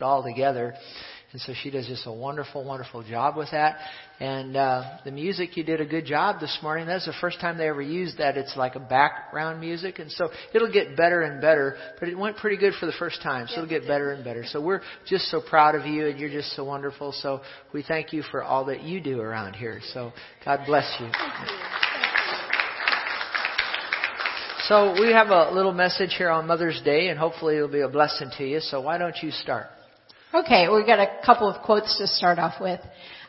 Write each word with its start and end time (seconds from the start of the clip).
all 0.00 0.24
together. 0.24 0.74
And 1.30 1.40
so 1.40 1.52
she 1.62 1.70
does 1.70 1.86
just 1.86 2.04
a 2.06 2.12
wonderful, 2.12 2.64
wonderful 2.64 3.04
job 3.04 3.36
with 3.36 3.50
that. 3.52 3.76
And 4.18 4.56
uh, 4.56 4.98
the 5.04 5.12
music, 5.12 5.56
you 5.56 5.62
did 5.62 5.80
a 5.80 5.86
good 5.86 6.04
job 6.04 6.40
this 6.40 6.58
morning. 6.64 6.86
That's 6.86 7.06
the 7.06 7.14
first 7.20 7.40
time 7.40 7.58
they 7.58 7.68
ever 7.68 7.82
used 7.82 8.18
that. 8.18 8.36
It's 8.36 8.56
like 8.56 8.74
a 8.74 8.80
background 8.80 9.60
music, 9.60 10.00
and 10.00 10.10
so 10.10 10.30
it'll 10.52 10.72
get 10.72 10.96
better 10.96 11.22
and 11.22 11.40
better. 11.40 11.76
But 11.98 12.08
it 12.08 12.18
went 12.18 12.36
pretty 12.36 12.56
good 12.56 12.74
for 12.78 12.86
the 12.86 12.92
first 12.98 13.22
time, 13.22 13.46
so 13.48 13.62
it'll 13.62 13.68
get 13.68 13.86
better 13.86 14.12
and 14.12 14.24
better. 14.24 14.44
So 14.44 14.60
we're 14.60 14.80
just 15.06 15.28
so 15.30 15.40
proud 15.40 15.76
of 15.76 15.86
you, 15.86 16.06
and 16.06 16.18
you're 16.18 16.30
just 16.30 16.54
so 16.54 16.64
wonderful. 16.64 17.12
So 17.12 17.40
we 17.72 17.82
thank 17.82 18.12
you 18.12 18.22
for 18.22 18.42
all 18.42 18.64
that 18.66 18.82
you 18.82 19.00
do 19.00 19.20
around 19.20 19.54
here. 19.54 19.80
So 19.92 20.12
God 20.44 20.60
bless 20.66 20.92
you. 21.00 21.08
So 24.68 25.00
we 25.00 25.12
have 25.12 25.28
a 25.28 25.52
little 25.52 25.72
message 25.72 26.14
here 26.16 26.30
on 26.30 26.46
Mother's 26.46 26.80
Day, 26.84 27.08
and 27.08 27.18
hopefully 27.18 27.56
it'll 27.56 27.68
be 27.68 27.80
a 27.80 27.88
blessing 27.88 28.30
to 28.38 28.44
you. 28.44 28.60
So 28.60 28.80
why 28.80 28.98
don't 28.98 29.16
you 29.22 29.30
start? 29.30 29.66
Okay, 30.34 30.66
we've 30.68 30.84
got 30.84 30.98
a 30.98 31.20
couple 31.24 31.48
of 31.48 31.62
quotes 31.62 31.96
to 31.98 32.08
start 32.08 32.40
off 32.40 32.60
with. 32.60 32.80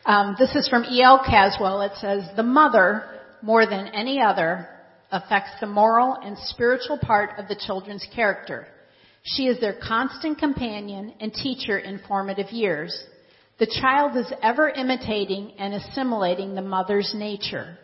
Um, 0.06 0.34
this 0.40 0.52
is 0.56 0.66
from 0.66 0.84
E.L. 0.84 1.22
Caswell. 1.24 1.82
It 1.82 1.92
says, 2.00 2.24
"The 2.34 2.42
mother, 2.42 3.20
more 3.42 3.64
than 3.64 3.86
any 3.94 4.20
other, 4.20 4.68
affects 5.12 5.52
the 5.60 5.68
moral 5.68 6.14
and 6.14 6.36
spiritual 6.36 6.98
part 6.98 7.38
of 7.38 7.46
the 7.46 7.54
children's 7.54 8.04
character. 8.12 8.66
She 9.22 9.46
is 9.46 9.60
their 9.60 9.74
constant 9.74 10.38
companion 10.38 11.14
and 11.20 11.32
teacher 11.32 11.78
in 11.78 12.00
formative 12.08 12.50
years. 12.50 13.00
The 13.60 13.66
child 13.80 14.16
is 14.16 14.32
ever 14.42 14.68
imitating 14.68 15.52
and 15.60 15.74
assimilating 15.74 16.56
the 16.56 16.62
mother's 16.62 17.14
nature. 17.14 17.78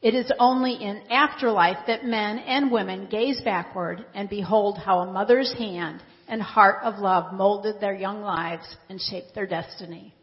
It 0.00 0.14
is 0.14 0.30
only 0.38 0.74
in 0.74 1.10
afterlife 1.10 1.88
that 1.88 2.04
men 2.04 2.38
and 2.38 2.70
women 2.70 3.08
gaze 3.10 3.40
backward 3.40 4.06
and 4.14 4.30
behold 4.30 4.78
how 4.78 5.00
a 5.00 5.12
mother's 5.12 5.52
hand 5.54 6.04
and 6.30 6.40
heart 6.40 6.84
of 6.84 6.98
love 6.98 7.34
molded 7.34 7.80
their 7.80 7.94
young 7.94 8.22
lives 8.22 8.76
and 8.88 9.00
shaped 9.00 9.34
their 9.34 9.46
destiny. 9.46 10.14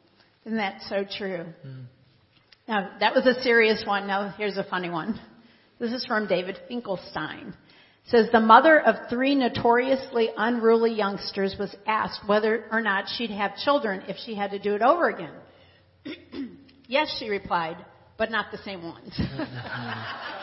Isn't 0.45 0.57
that 0.57 0.81
so 0.83 1.03
true? 1.03 1.45
Mm. 1.65 1.83
Now, 2.67 2.91
that 3.01 3.13
was 3.13 3.27
a 3.27 3.41
serious 3.43 3.83
one. 3.85 4.07
Now, 4.07 4.33
here's 4.37 4.57
a 4.57 4.63
funny 4.63 4.89
one. 4.89 5.19
This 5.79 5.91
is 5.91 6.05
from 6.05 6.25
David 6.27 6.57
Finkelstein. 6.69 7.49
It 7.49 8.09
says 8.09 8.29
the 8.31 8.39
mother 8.39 8.79
of 8.79 9.09
three 9.09 9.35
notoriously 9.35 10.29
unruly 10.37 10.93
youngsters 10.93 11.55
was 11.59 11.75
asked 11.85 12.21
whether 12.25 12.65
or 12.71 12.81
not 12.81 13.09
she'd 13.09 13.31
have 13.31 13.57
children 13.57 14.03
if 14.07 14.15
she 14.25 14.33
had 14.33 14.51
to 14.51 14.59
do 14.59 14.75
it 14.75 14.81
over 14.81 15.09
again. 15.09 15.33
yes, 16.87 17.13
she 17.19 17.29
replied, 17.29 17.85
but 18.17 18.31
not 18.31 18.51
the 18.51 18.57
same 18.59 18.81
ones. 18.81 19.19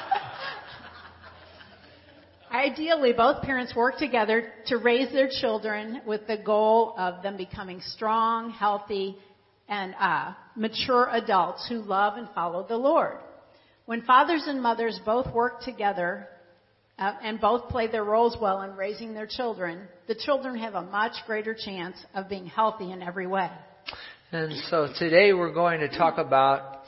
Ideally, 2.64 3.12
both 3.12 3.42
parents 3.42 3.76
work 3.76 3.98
together 3.98 4.50
to 4.68 4.78
raise 4.78 5.12
their 5.12 5.28
children 5.28 6.00
with 6.06 6.26
the 6.26 6.38
goal 6.38 6.94
of 6.96 7.22
them 7.22 7.36
becoming 7.36 7.82
strong, 7.82 8.52
healthy, 8.52 9.18
and 9.68 9.94
uh, 10.00 10.32
mature 10.56 11.10
adults 11.12 11.66
who 11.68 11.82
love 11.82 12.16
and 12.16 12.26
follow 12.34 12.66
the 12.66 12.78
Lord. 12.78 13.18
When 13.84 14.00
fathers 14.00 14.44
and 14.46 14.62
mothers 14.62 14.98
both 15.04 15.30
work 15.34 15.60
together 15.60 16.26
uh, 16.98 17.12
and 17.22 17.38
both 17.38 17.68
play 17.68 17.86
their 17.86 18.04
roles 18.04 18.34
well 18.40 18.62
in 18.62 18.76
raising 18.76 19.12
their 19.12 19.28
children, 19.28 19.82
the 20.08 20.14
children 20.14 20.56
have 20.56 20.74
a 20.74 20.82
much 20.82 21.12
greater 21.26 21.54
chance 21.54 21.98
of 22.14 22.30
being 22.30 22.46
healthy 22.46 22.92
in 22.92 23.02
every 23.02 23.26
way. 23.26 23.50
And 24.32 24.54
so 24.70 24.88
today 24.98 25.34
we're 25.34 25.52
going 25.52 25.80
to 25.80 25.88
talk 25.98 26.16
about 26.16 26.84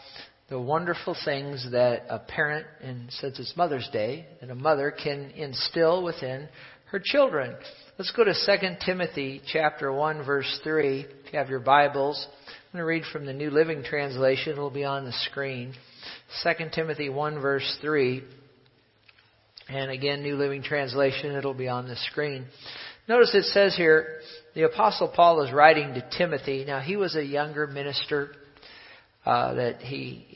the 0.48 0.60
wonderful 0.60 1.16
things 1.24 1.66
that 1.72 2.04
a 2.08 2.20
parent, 2.20 2.66
and 2.80 3.10
since 3.10 3.38
it's 3.40 3.56
Mother's 3.56 3.88
Day, 3.92 4.26
and 4.40 4.50
a 4.50 4.54
mother 4.54 4.92
can 4.92 5.30
instill 5.30 6.04
within 6.04 6.48
her 6.92 7.00
children. 7.02 7.56
Let's 7.98 8.12
go 8.12 8.22
to 8.22 8.32
2 8.32 8.76
Timothy 8.84 9.42
chapter 9.52 9.92
1 9.92 10.24
verse 10.24 10.60
3. 10.62 11.00
If 11.00 11.32
you 11.32 11.38
have 11.38 11.48
your 11.48 11.58
Bibles, 11.58 12.28
I'm 12.46 12.78
going 12.78 12.82
to 12.82 12.86
read 12.86 13.02
from 13.12 13.26
the 13.26 13.32
New 13.32 13.50
Living 13.50 13.82
Translation. 13.82 14.52
It'll 14.52 14.70
be 14.70 14.84
on 14.84 15.04
the 15.04 15.12
screen. 15.12 15.74
2 16.44 16.50
Timothy 16.72 17.08
1 17.08 17.40
verse 17.40 17.78
3. 17.80 18.22
And 19.68 19.90
again, 19.90 20.22
New 20.22 20.36
Living 20.36 20.62
Translation, 20.62 21.34
it'll 21.34 21.54
be 21.54 21.66
on 21.66 21.88
the 21.88 21.96
screen. 21.96 22.46
Notice 23.08 23.34
it 23.34 23.46
says 23.46 23.76
here, 23.76 24.20
the 24.54 24.62
Apostle 24.62 25.08
Paul 25.08 25.42
is 25.42 25.52
writing 25.52 25.94
to 25.94 26.08
Timothy. 26.16 26.64
Now, 26.64 26.78
he 26.78 26.96
was 26.96 27.16
a 27.16 27.24
younger 27.24 27.66
minister 27.66 28.30
uh, 29.24 29.54
that 29.54 29.80
he 29.80 30.35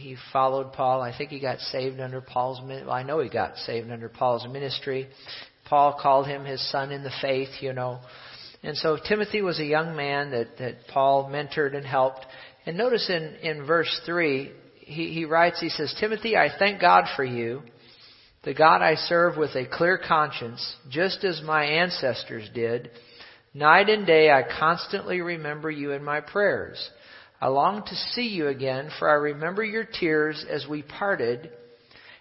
he 0.00 0.16
followed 0.32 0.72
Paul. 0.72 1.02
I 1.02 1.16
think 1.16 1.30
he 1.30 1.38
got 1.38 1.58
saved 1.58 2.00
under 2.00 2.20
Paul's. 2.20 2.60
Well, 2.66 2.90
I 2.90 3.02
know 3.02 3.20
he 3.20 3.28
got 3.28 3.56
saved 3.58 3.90
under 3.90 4.08
Paul's 4.08 4.46
ministry. 4.48 5.08
Paul 5.66 5.98
called 6.00 6.26
him 6.26 6.44
his 6.44 6.68
son 6.70 6.90
in 6.90 7.04
the 7.04 7.12
faith, 7.20 7.50
you 7.60 7.72
know. 7.72 8.00
And 8.62 8.76
so 8.76 8.96
Timothy 8.96 9.42
was 9.42 9.60
a 9.60 9.64
young 9.64 9.94
man 9.96 10.32
that, 10.32 10.58
that 10.58 10.88
Paul 10.88 11.30
mentored 11.30 11.76
and 11.76 11.86
helped. 11.86 12.26
And 12.66 12.76
notice 12.76 13.08
in, 13.08 13.36
in 13.42 13.66
verse 13.66 14.00
3, 14.04 14.52
he, 14.80 15.12
he 15.12 15.24
writes, 15.24 15.60
he 15.60 15.68
says, 15.68 15.94
Timothy, 16.00 16.36
I 16.36 16.48
thank 16.58 16.80
God 16.80 17.04
for 17.16 17.24
you, 17.24 17.62
the 18.42 18.54
God 18.54 18.82
I 18.82 18.96
serve 18.96 19.36
with 19.36 19.54
a 19.54 19.66
clear 19.66 19.98
conscience, 19.98 20.76
just 20.90 21.24
as 21.24 21.42
my 21.44 21.64
ancestors 21.64 22.48
did. 22.54 22.90
Night 23.54 23.88
and 23.88 24.06
day 24.06 24.30
I 24.30 24.42
constantly 24.58 25.20
remember 25.20 25.70
you 25.70 25.92
in 25.92 26.04
my 26.04 26.20
prayers. 26.20 26.90
I 27.40 27.48
long 27.48 27.84
to 27.84 27.94
see 28.12 28.28
you 28.28 28.48
again, 28.48 28.90
for 28.98 29.08
I 29.08 29.14
remember 29.14 29.64
your 29.64 29.84
tears 29.84 30.44
as 30.48 30.66
we 30.68 30.82
parted, 30.82 31.50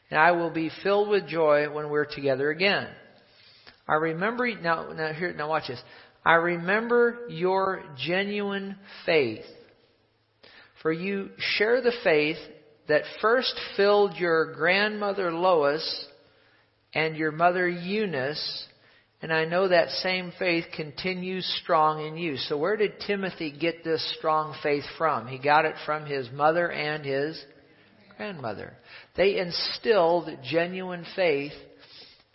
and 0.09 0.19
I 0.19 0.31
will 0.31 0.49
be 0.49 0.71
filled 0.81 1.09
with 1.09 1.27
joy 1.27 1.69
when 1.69 1.89
we're 1.89 2.05
together 2.05 2.49
again. 2.49 2.87
I 3.87 3.95
remember 3.95 4.47
now 4.61 4.93
now 4.93 5.11
here 5.13 5.33
now 5.33 5.49
watch 5.49 5.67
this. 5.67 5.81
I 6.25 6.35
remember 6.35 7.25
your 7.29 7.83
genuine 7.97 8.77
faith. 9.05 9.45
For 10.81 10.91
you 10.91 11.29
share 11.37 11.81
the 11.81 11.93
faith 12.03 12.37
that 12.87 13.03
first 13.21 13.53
filled 13.75 14.15
your 14.15 14.53
grandmother 14.53 15.31
Lois 15.31 16.05
and 16.93 17.17
your 17.17 17.31
mother 17.31 17.67
Eunice 17.67 18.67
and 19.21 19.33
I 19.33 19.45
know 19.45 19.67
that 19.67 19.89
same 19.89 20.31
faith 20.39 20.65
continues 20.73 21.45
strong 21.61 22.05
in 22.05 22.15
you. 22.15 22.37
So 22.37 22.57
where 22.57 22.77
did 22.77 23.01
Timothy 23.05 23.51
get 23.51 23.83
this 23.83 24.15
strong 24.17 24.55
faith 24.63 24.85
from? 24.97 25.27
He 25.27 25.37
got 25.37 25.65
it 25.65 25.75
from 25.85 26.05
his 26.05 26.29
mother 26.31 26.71
and 26.71 27.05
his 27.05 27.43
grandmother. 28.15 28.73
They 29.17 29.37
instilled 29.37 30.29
genuine 30.49 31.05
faith 31.17 31.51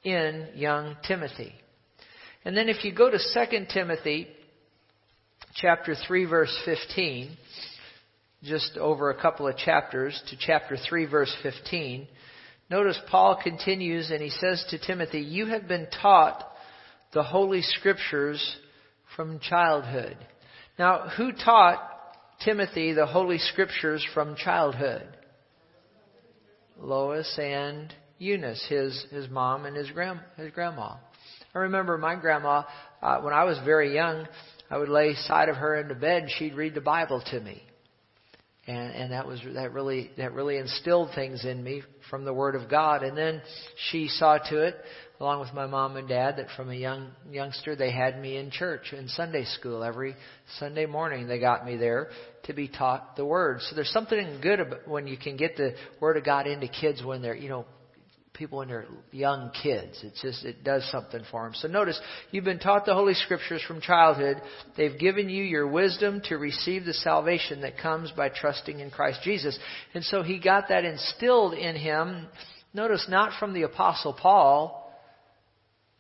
in 0.03 0.49
young 0.55 0.97
Timothy. 1.09 1.55
And 2.44 2.55
then 2.55 2.69
if 2.69 2.84
you 2.84 2.94
go 2.94 3.11
to 3.11 3.19
2 3.19 3.67
Timothy 3.73 4.28
chapter 5.55 5.94
3 6.06 6.27
verse 6.27 6.55
15, 6.67 7.34
just 8.43 8.77
over 8.77 9.09
a 9.09 9.19
couple 9.19 9.49
of 9.49 9.56
chapters 9.56 10.21
to 10.28 10.37
chapter 10.39 10.77
3 10.77 11.06
verse 11.06 11.34
15, 11.43 12.06
notice 12.69 12.99
Paul 13.11 13.41
continues 13.43 14.11
and 14.11 14.21
he 14.21 14.28
says 14.28 14.62
to 14.69 14.78
Timothy, 14.78 15.21
you 15.21 15.47
have 15.47 15.67
been 15.67 15.87
taught 16.03 16.44
the 17.15 17.23
Holy 17.23 17.63
Scriptures 17.63 18.57
from 19.17 19.39
childhood. 19.39 20.17
Now, 20.79 21.09
who 21.17 21.33
taught 21.33 21.81
Timothy 22.45 22.93
the 22.93 23.07
Holy 23.07 23.39
Scriptures 23.39 24.05
from 24.13 24.35
childhood? 24.35 25.07
Lois 26.77 27.39
and 27.41 27.95
Eunice, 28.19 28.67
his, 28.69 29.07
his 29.13 29.31
mom 29.31 29.65
and 29.65 29.77
his, 29.77 29.91
grand, 29.93 30.21
his 30.37 30.51
grandma. 30.51 30.97
I 31.55 31.59
remember 31.61 31.97
my 31.97 32.17
grandma, 32.17 32.65
uh, 33.01 33.21
when 33.21 33.33
I 33.33 33.45
was 33.45 33.59
very 33.65 33.95
young, 33.95 34.27
I 34.69 34.79
would 34.79 34.89
lay 34.89 35.15
side 35.15 35.49
of 35.49 35.57
her 35.57 35.77
into 35.77 35.95
bed 35.95 36.23
and 36.23 36.31
she'd 36.33 36.55
read 36.55 36.75
the 36.75 36.81
Bible 36.81 37.23
to 37.31 37.41
me. 37.41 37.63
And, 38.67 38.95
and 38.95 39.13
that 39.13 39.27
was, 39.27 39.41
that 39.55 39.73
really, 39.73 40.11
that 40.17 40.33
really 40.33 40.57
instilled 40.57 41.11
things 41.15 41.45
in 41.45 41.63
me 41.63 41.83
from 42.09 42.25
the 42.25 42.33
Word 42.33 42.55
of 42.55 42.71
God. 42.71 43.03
And 43.03 43.17
then 43.17 43.43
she 43.91 44.09
saw 44.09 44.39
to 44.39 44.63
it 44.63 44.77
along 45.21 45.41
with 45.41 45.55
my 45.55 45.67
mom 45.67 45.97
and 45.97 46.09
dad, 46.09 46.37
that 46.37 46.49
from 46.57 46.71
a 46.71 46.75
young 46.75 47.11
youngster 47.31 47.77
they 47.77 47.93
had 47.93 48.21
me 48.21 48.37
in 48.37 48.51
church 48.51 48.93
in 48.93 49.09
Sunday 49.09 49.45
school 49.45 49.85
every 49.85 50.15
Sunday 50.59 50.87
morning. 50.87 51.27
They 51.27 51.38
got 51.38 51.65
me 51.65 51.77
there 51.77 52.09
to 52.44 52.53
be 52.53 52.69
taught 52.69 53.17
the 53.17 53.25
Word. 53.25 53.61
So 53.62 53.77
there's 53.77 53.91
something 53.91 54.41
good 54.43 54.61
about 54.61 54.88
when 54.88 55.06
you 55.06 55.17
can 55.17 55.37
get 55.37 55.56
the 55.56 55.75
Word 56.00 56.17
of 56.17 56.25
God 56.25 56.47
into 56.47 56.69
kids 56.69 57.03
when 57.03 57.23
they're 57.23 57.37
you 57.37 57.49
know 57.49 57.65
people 58.35 58.59
when 58.59 58.69
they're 58.69 58.87
young 59.11 59.51
kids. 59.63 59.99
It's 60.03 60.21
just 60.21 60.45
it 60.45 60.63
does 60.63 60.87
something 60.91 61.23
for 61.31 61.45
them. 61.45 61.55
So 61.55 61.69
notice 61.69 61.99
you've 62.31 62.45
been 62.45 62.59
taught 62.59 62.85
the 62.85 62.95
Holy 62.95 63.15
Scriptures 63.15 63.63
from 63.67 63.81
childhood. 63.81 64.43
They've 64.77 64.99
given 64.99 65.29
you 65.31 65.43
your 65.43 65.67
wisdom 65.67 66.21
to 66.27 66.37
receive 66.37 66.85
the 66.85 66.95
salvation 66.95 67.63
that 67.63 67.79
comes 67.79 68.11
by 68.11 68.29
trusting 68.29 68.81
in 68.81 68.91
Christ 68.91 69.21
Jesus. 69.23 69.59
And 69.95 70.05
so 70.05 70.23
he 70.23 70.39
got 70.39 70.69
that 70.69 70.85
instilled 70.85 71.55
in 71.55 71.77
him. 71.77 72.27
Notice 72.75 73.07
not 73.09 73.39
from 73.39 73.55
the 73.55 73.63
Apostle 73.63 74.13
Paul 74.13 74.83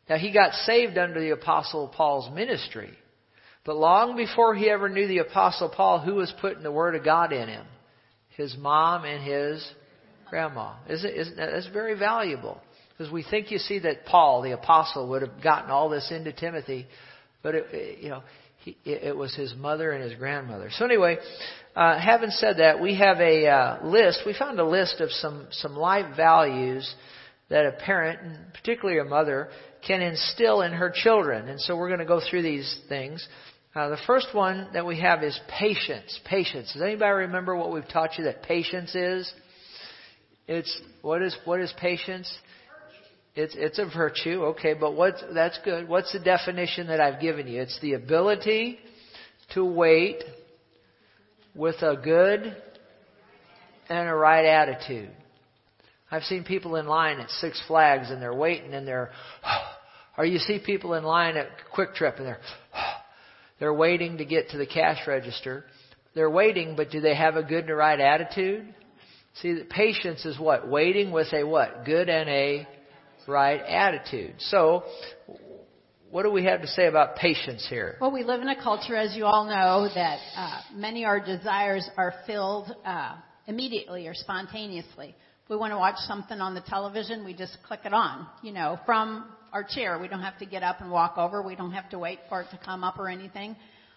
now, 0.08 0.16
he 0.16 0.32
got 0.32 0.52
saved 0.52 0.98
under 0.98 1.20
the 1.20 1.30
Apostle 1.30 1.88
Paul's 1.88 2.30
ministry. 2.34 2.90
But 3.64 3.76
long 3.76 4.16
before 4.16 4.54
he 4.54 4.68
ever 4.68 4.88
knew 4.88 5.06
the 5.06 5.18
Apostle 5.18 5.70
Paul, 5.70 6.00
who 6.00 6.16
was 6.16 6.32
putting 6.40 6.62
the 6.62 6.72
Word 6.72 6.94
of 6.94 7.04
God 7.04 7.32
in 7.32 7.48
him? 7.48 7.66
His 8.36 8.54
mom 8.58 9.04
and 9.04 9.24
his 9.24 9.66
grandma. 10.30 10.74
Isn't, 10.88 11.10
isn't 11.10 11.36
that, 11.36 11.50
that's 11.52 11.68
very 11.68 11.98
valuable. 11.98 12.60
Because 12.96 13.12
we 13.12 13.24
think 13.28 13.50
you 13.50 13.58
see 13.58 13.80
that 13.80 14.06
Paul, 14.06 14.42
the 14.42 14.52
Apostle, 14.52 15.08
would 15.10 15.22
have 15.22 15.42
gotten 15.42 15.70
all 15.70 15.88
this 15.88 16.12
into 16.12 16.32
Timothy. 16.32 16.86
But, 17.42 17.56
it, 17.56 17.98
you 18.00 18.08
know, 18.08 18.22
he, 18.64 18.76
it 18.84 19.16
was 19.16 19.34
his 19.34 19.54
mother 19.56 19.92
and 19.92 20.02
his 20.02 20.18
grandmother. 20.18 20.70
So 20.72 20.84
anyway, 20.84 21.18
uh, 21.76 21.98
having 21.98 22.30
said 22.30 22.58
that, 22.58 22.80
we 22.80 22.96
have 22.96 23.18
a 23.20 23.46
uh, 23.46 23.86
list. 23.86 24.20
We 24.24 24.34
found 24.38 24.58
a 24.58 24.64
list 24.64 25.00
of 25.00 25.10
some 25.10 25.48
some 25.50 25.74
life 25.76 26.16
values 26.16 26.92
that 27.50 27.66
a 27.66 27.72
parent, 27.72 28.20
and 28.22 28.54
particularly 28.54 29.00
a 29.00 29.04
mother, 29.04 29.48
can 29.86 30.00
instill 30.00 30.62
in 30.62 30.72
her 30.72 30.90
children. 30.94 31.48
And 31.48 31.60
so 31.60 31.76
we're 31.76 31.88
going 31.88 32.00
to 32.00 32.06
go 32.06 32.20
through 32.20 32.42
these 32.42 32.78
things. 32.88 33.26
Uh, 33.74 33.88
the 33.88 33.98
first 34.06 34.28
one 34.32 34.68
that 34.72 34.86
we 34.86 35.00
have 35.00 35.22
is 35.22 35.38
patience. 35.58 36.18
Patience. 36.24 36.72
Does 36.72 36.82
anybody 36.82 37.10
remember 37.10 37.56
what 37.56 37.72
we've 37.72 37.88
taught 37.88 38.16
you 38.16 38.24
that 38.24 38.44
patience 38.44 38.94
is? 38.94 39.30
It's 40.46 40.80
what 41.02 41.22
is 41.22 41.36
what 41.44 41.60
is 41.60 41.72
patience? 41.78 42.32
It's 43.34 43.54
it's 43.56 43.78
a 43.78 43.86
virtue, 43.86 44.44
okay, 44.44 44.74
but 44.74 44.94
what's 44.94 45.22
that's 45.32 45.58
good. 45.64 45.88
What's 45.88 46.12
the 46.12 46.20
definition 46.20 46.88
that 46.88 47.00
I've 47.00 47.20
given 47.20 47.48
you? 47.48 47.62
It's 47.62 47.78
the 47.80 47.94
ability 47.94 48.78
to 49.54 49.64
wait 49.64 50.22
with 51.54 51.76
a 51.82 51.96
good 51.96 52.56
and 53.88 54.08
a 54.08 54.14
right 54.14 54.44
attitude. 54.44 55.10
I've 56.10 56.22
seen 56.24 56.44
people 56.44 56.76
in 56.76 56.86
line 56.86 57.18
at 57.20 57.30
Six 57.30 57.60
Flags 57.66 58.10
and 58.10 58.20
they're 58.20 58.34
waiting 58.34 58.74
and 58.74 58.86
they're 58.86 59.10
or 60.18 60.26
you 60.26 60.38
see 60.38 60.60
people 60.64 60.94
in 60.94 61.04
line 61.04 61.36
at 61.36 61.48
QuikTrip 61.74 62.18
and 62.18 62.26
they're 62.26 62.40
they're 63.58 63.74
waiting 63.74 64.18
to 64.18 64.24
get 64.24 64.50
to 64.50 64.58
the 64.58 64.66
cash 64.66 65.06
register. 65.06 65.64
They're 66.14 66.30
waiting, 66.30 66.76
but 66.76 66.90
do 66.90 67.00
they 67.00 67.14
have 67.14 67.36
a 67.36 67.42
good 67.42 67.62
and 67.64 67.70
a 67.70 67.74
right 67.74 67.98
attitude? 67.98 68.72
See, 69.40 69.62
patience 69.68 70.24
is 70.24 70.38
what? 70.38 70.68
Waiting 70.68 71.10
with 71.10 71.32
a 71.32 71.44
what? 71.44 71.84
Good 71.84 72.08
and 72.08 72.28
a 72.28 72.68
right 73.26 73.60
attitude. 73.60 74.34
So, 74.38 74.84
what 76.10 76.22
do 76.22 76.30
we 76.30 76.44
have 76.44 76.60
to 76.60 76.68
say 76.68 76.86
about 76.86 77.16
patience 77.16 77.66
here? 77.68 77.96
Well, 78.00 78.12
we 78.12 78.22
live 78.22 78.40
in 78.40 78.48
a 78.48 78.62
culture, 78.62 78.94
as 78.94 79.16
you 79.16 79.24
all 79.24 79.44
know, 79.44 79.88
that 79.92 80.20
uh, 80.36 80.60
many 80.72 81.02
of 81.02 81.08
our 81.08 81.18
desires 81.18 81.88
are 81.96 82.14
filled 82.26 82.70
uh, 82.84 83.16
immediately 83.48 84.06
or 84.06 84.14
spontaneously. 84.14 85.16
If 85.42 85.50
we 85.50 85.56
want 85.56 85.72
to 85.72 85.78
watch 85.78 85.96
something 86.06 86.40
on 86.40 86.54
the 86.54 86.60
television, 86.60 87.24
we 87.24 87.34
just 87.34 87.58
click 87.66 87.80
it 87.84 87.92
on, 87.92 88.28
you 88.42 88.52
know, 88.52 88.78
from 88.86 89.26
our 89.52 89.64
chair. 89.64 89.98
We 89.98 90.06
don't 90.06 90.22
have 90.22 90.38
to 90.38 90.46
get 90.46 90.62
up 90.62 90.80
and 90.80 90.90
walk 90.90 91.18
over. 91.18 91.42
We 91.42 91.56
don't 91.56 91.72
have 91.72 91.90
to 91.90 91.98
wait 91.98 92.20
for 92.28 92.42
it 92.42 92.48
to 92.52 92.58
come 92.64 92.84
up 92.84 92.98
or 92.98 93.08
anything. 93.08 93.56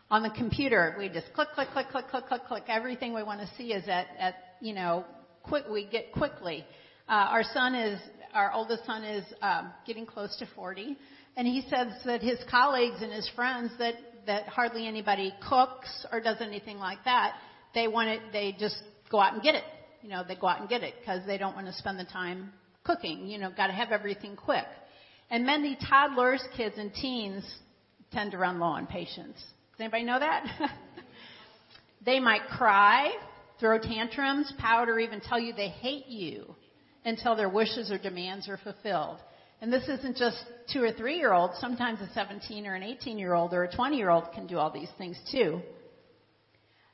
On 0.10 0.24
the 0.24 0.32
computer, 0.32 0.96
we 0.98 1.10
just 1.10 1.32
click, 1.36 1.50
click, 1.54 1.70
click, 1.74 1.90
click, 1.90 2.08
click, 2.10 2.28
click, 2.28 2.46
click. 2.48 2.64
Everything 2.68 3.14
we 3.14 3.22
want 3.22 3.42
to 3.42 3.50
see 3.58 3.74
is 3.74 3.88
at, 3.88 4.08
at 4.18 4.36
you 4.60 4.74
know, 4.74 5.06
quick. 5.48 5.66
We 5.70 5.86
get 5.86 6.12
quickly. 6.12 6.66
Uh, 7.08 7.12
our 7.12 7.44
son 7.44 7.76
is 7.76 8.00
our 8.34 8.52
oldest 8.54 8.86
son 8.86 9.04
is 9.04 9.26
um, 9.42 9.72
getting 9.86 10.06
close 10.06 10.36
to 10.38 10.48
40, 10.56 10.98
and 11.36 11.48
he 11.48 11.62
says 11.70 11.88
that 12.06 12.22
his 12.22 12.38
colleagues 12.50 13.02
and 13.02 13.12
his 13.12 13.30
friends 13.36 13.72
that 13.80 13.96
that 14.28 14.48
hardly 14.48 14.88
anybody 14.88 15.34
cooks 15.48 16.06
or 16.12 16.22
does 16.22 16.38
anything 16.42 16.78
like 16.78 17.00
that. 17.06 17.36
They 17.74 17.88
want 17.88 18.10
it. 18.10 18.22
They 18.32 18.56
just 18.60 18.78
go 19.10 19.20
out 19.20 19.34
and 19.34 19.42
get 19.42 19.56
it. 19.56 19.64
You 20.02 20.10
know, 20.10 20.24
they 20.28 20.36
go 20.36 20.48
out 20.48 20.60
and 20.60 20.70
get 20.70 20.84
it 20.84 20.96
because 21.00 21.22
they 21.26 21.38
don't 21.38 21.56
want 21.56 21.68
to 21.68 21.74
spend 21.74 21.98
the 21.98 22.06
time 22.06 22.52
cooking. 22.84 23.28
You 23.28 23.40
know, 23.40 23.50
got 23.56 23.68
to 23.68 23.74
have 23.74 23.92
everything 23.92 24.36
quick. 24.36 24.66
And 25.30 25.46
many 25.46 25.78
toddlers, 25.90 26.44
kids, 26.56 26.76
and 26.78 26.94
teens 26.94 27.44
tend 28.12 28.32
to 28.32 28.38
run 28.38 28.60
low 28.60 28.68
on 28.68 28.88
patience. 28.88 29.36
Does 29.36 29.80
anybody 29.80 30.04
know 30.04 30.20
that? 30.20 30.46
they 32.06 32.20
might 32.20 32.48
cry, 32.50 33.12
throw 33.60 33.80
tantrums, 33.80 34.52
pout, 34.58 34.90
or 34.90 35.00
even 35.00 35.20
tell 35.22 35.40
you 35.40 35.54
they 35.54 35.70
hate 35.70 36.08
you 36.08 36.56
until 37.06 37.36
their 37.36 37.50
wishes 37.50 37.92
or 37.92 37.98
demands 37.98 38.50
are 38.50 38.58
fulfilled. 38.58 39.20
And 39.62 39.74
this 39.74 39.88
isn't 39.88 40.18
just 40.18 40.38
two 40.72 40.84
or 40.84 40.92
three 40.92 41.18
year 41.18 41.34
olds. 41.34 41.58
Sometimes 41.60 42.00
a 42.02 42.14
17 42.14 42.68
or 42.68 42.76
an 42.76 42.84
18 42.84 43.18
year 43.18 43.34
old 43.34 43.54
or 43.54 43.64
a 43.64 43.76
20 43.76 43.98
year 43.98 44.10
old 44.10 44.32
can 44.34 44.46
do 44.46 44.58
all 44.58 44.72
these 44.72 44.92
things 44.98 45.18
too. 45.32 45.62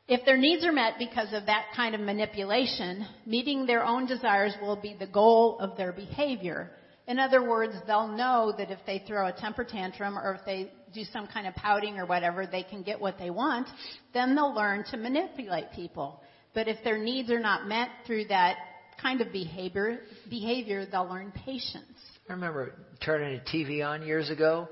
If 0.08 0.26
their 0.26 0.38
needs 0.38 0.66
are 0.66 0.72
met 0.72 0.94
because 1.00 1.32
of 1.34 1.46
that 1.46 1.68
kind 1.76 1.96
of 1.96 2.02
manipulation, 2.02 3.06
meeting 3.26 3.66
their 3.66 3.86
own 3.86 4.06
desires 4.06 4.54
will 4.62 4.76
be 4.76 4.96
the 4.98 5.08
goal 5.08 5.58
of 5.60 5.78
their 5.78 5.94
behavior. 5.94 6.72
In 7.08 7.20
other 7.20 7.48
words, 7.48 7.74
they'll 7.86 8.08
know 8.08 8.54
that 8.58 8.72
if 8.72 8.80
they 8.86 9.04
throw 9.06 9.28
a 9.28 9.34
temper 9.34 9.64
tantrum 9.66 10.18
or 10.18 10.36
if 10.36 10.46
they 10.46 10.72
do 10.94 11.04
some 11.06 11.28
kind 11.28 11.48
of 11.48 11.56
pouting 11.56 11.98
or 11.98 12.06
whatever, 12.06 12.46
they 12.46 12.64
can 12.64 12.84
get 12.84 13.00
what 13.00 13.18
they 13.18 13.30
want. 13.30 13.68
Then 14.14 14.36
they'll 14.36 14.54
learn 14.54 14.86
to 14.92 14.98
manipulate 14.98 15.72
people. 15.74 16.22
But 16.54 16.68
if 16.68 16.84
their 16.84 16.98
needs 16.98 17.32
are 17.32 17.40
not 17.40 17.68
met 17.68 17.90
through 18.06 18.26
that 18.26 18.58
kind 19.02 19.22
of 19.22 19.32
behavior, 19.32 20.00
behavior 20.30 20.86
they'll 20.90 21.10
learn 21.10 21.32
patience. 21.46 21.86
I 22.30 22.34
remember 22.34 22.74
turning 23.04 23.40
a 23.40 23.44
TV 23.44 23.86
on 23.86 24.06
years 24.06 24.30
ago. 24.30 24.70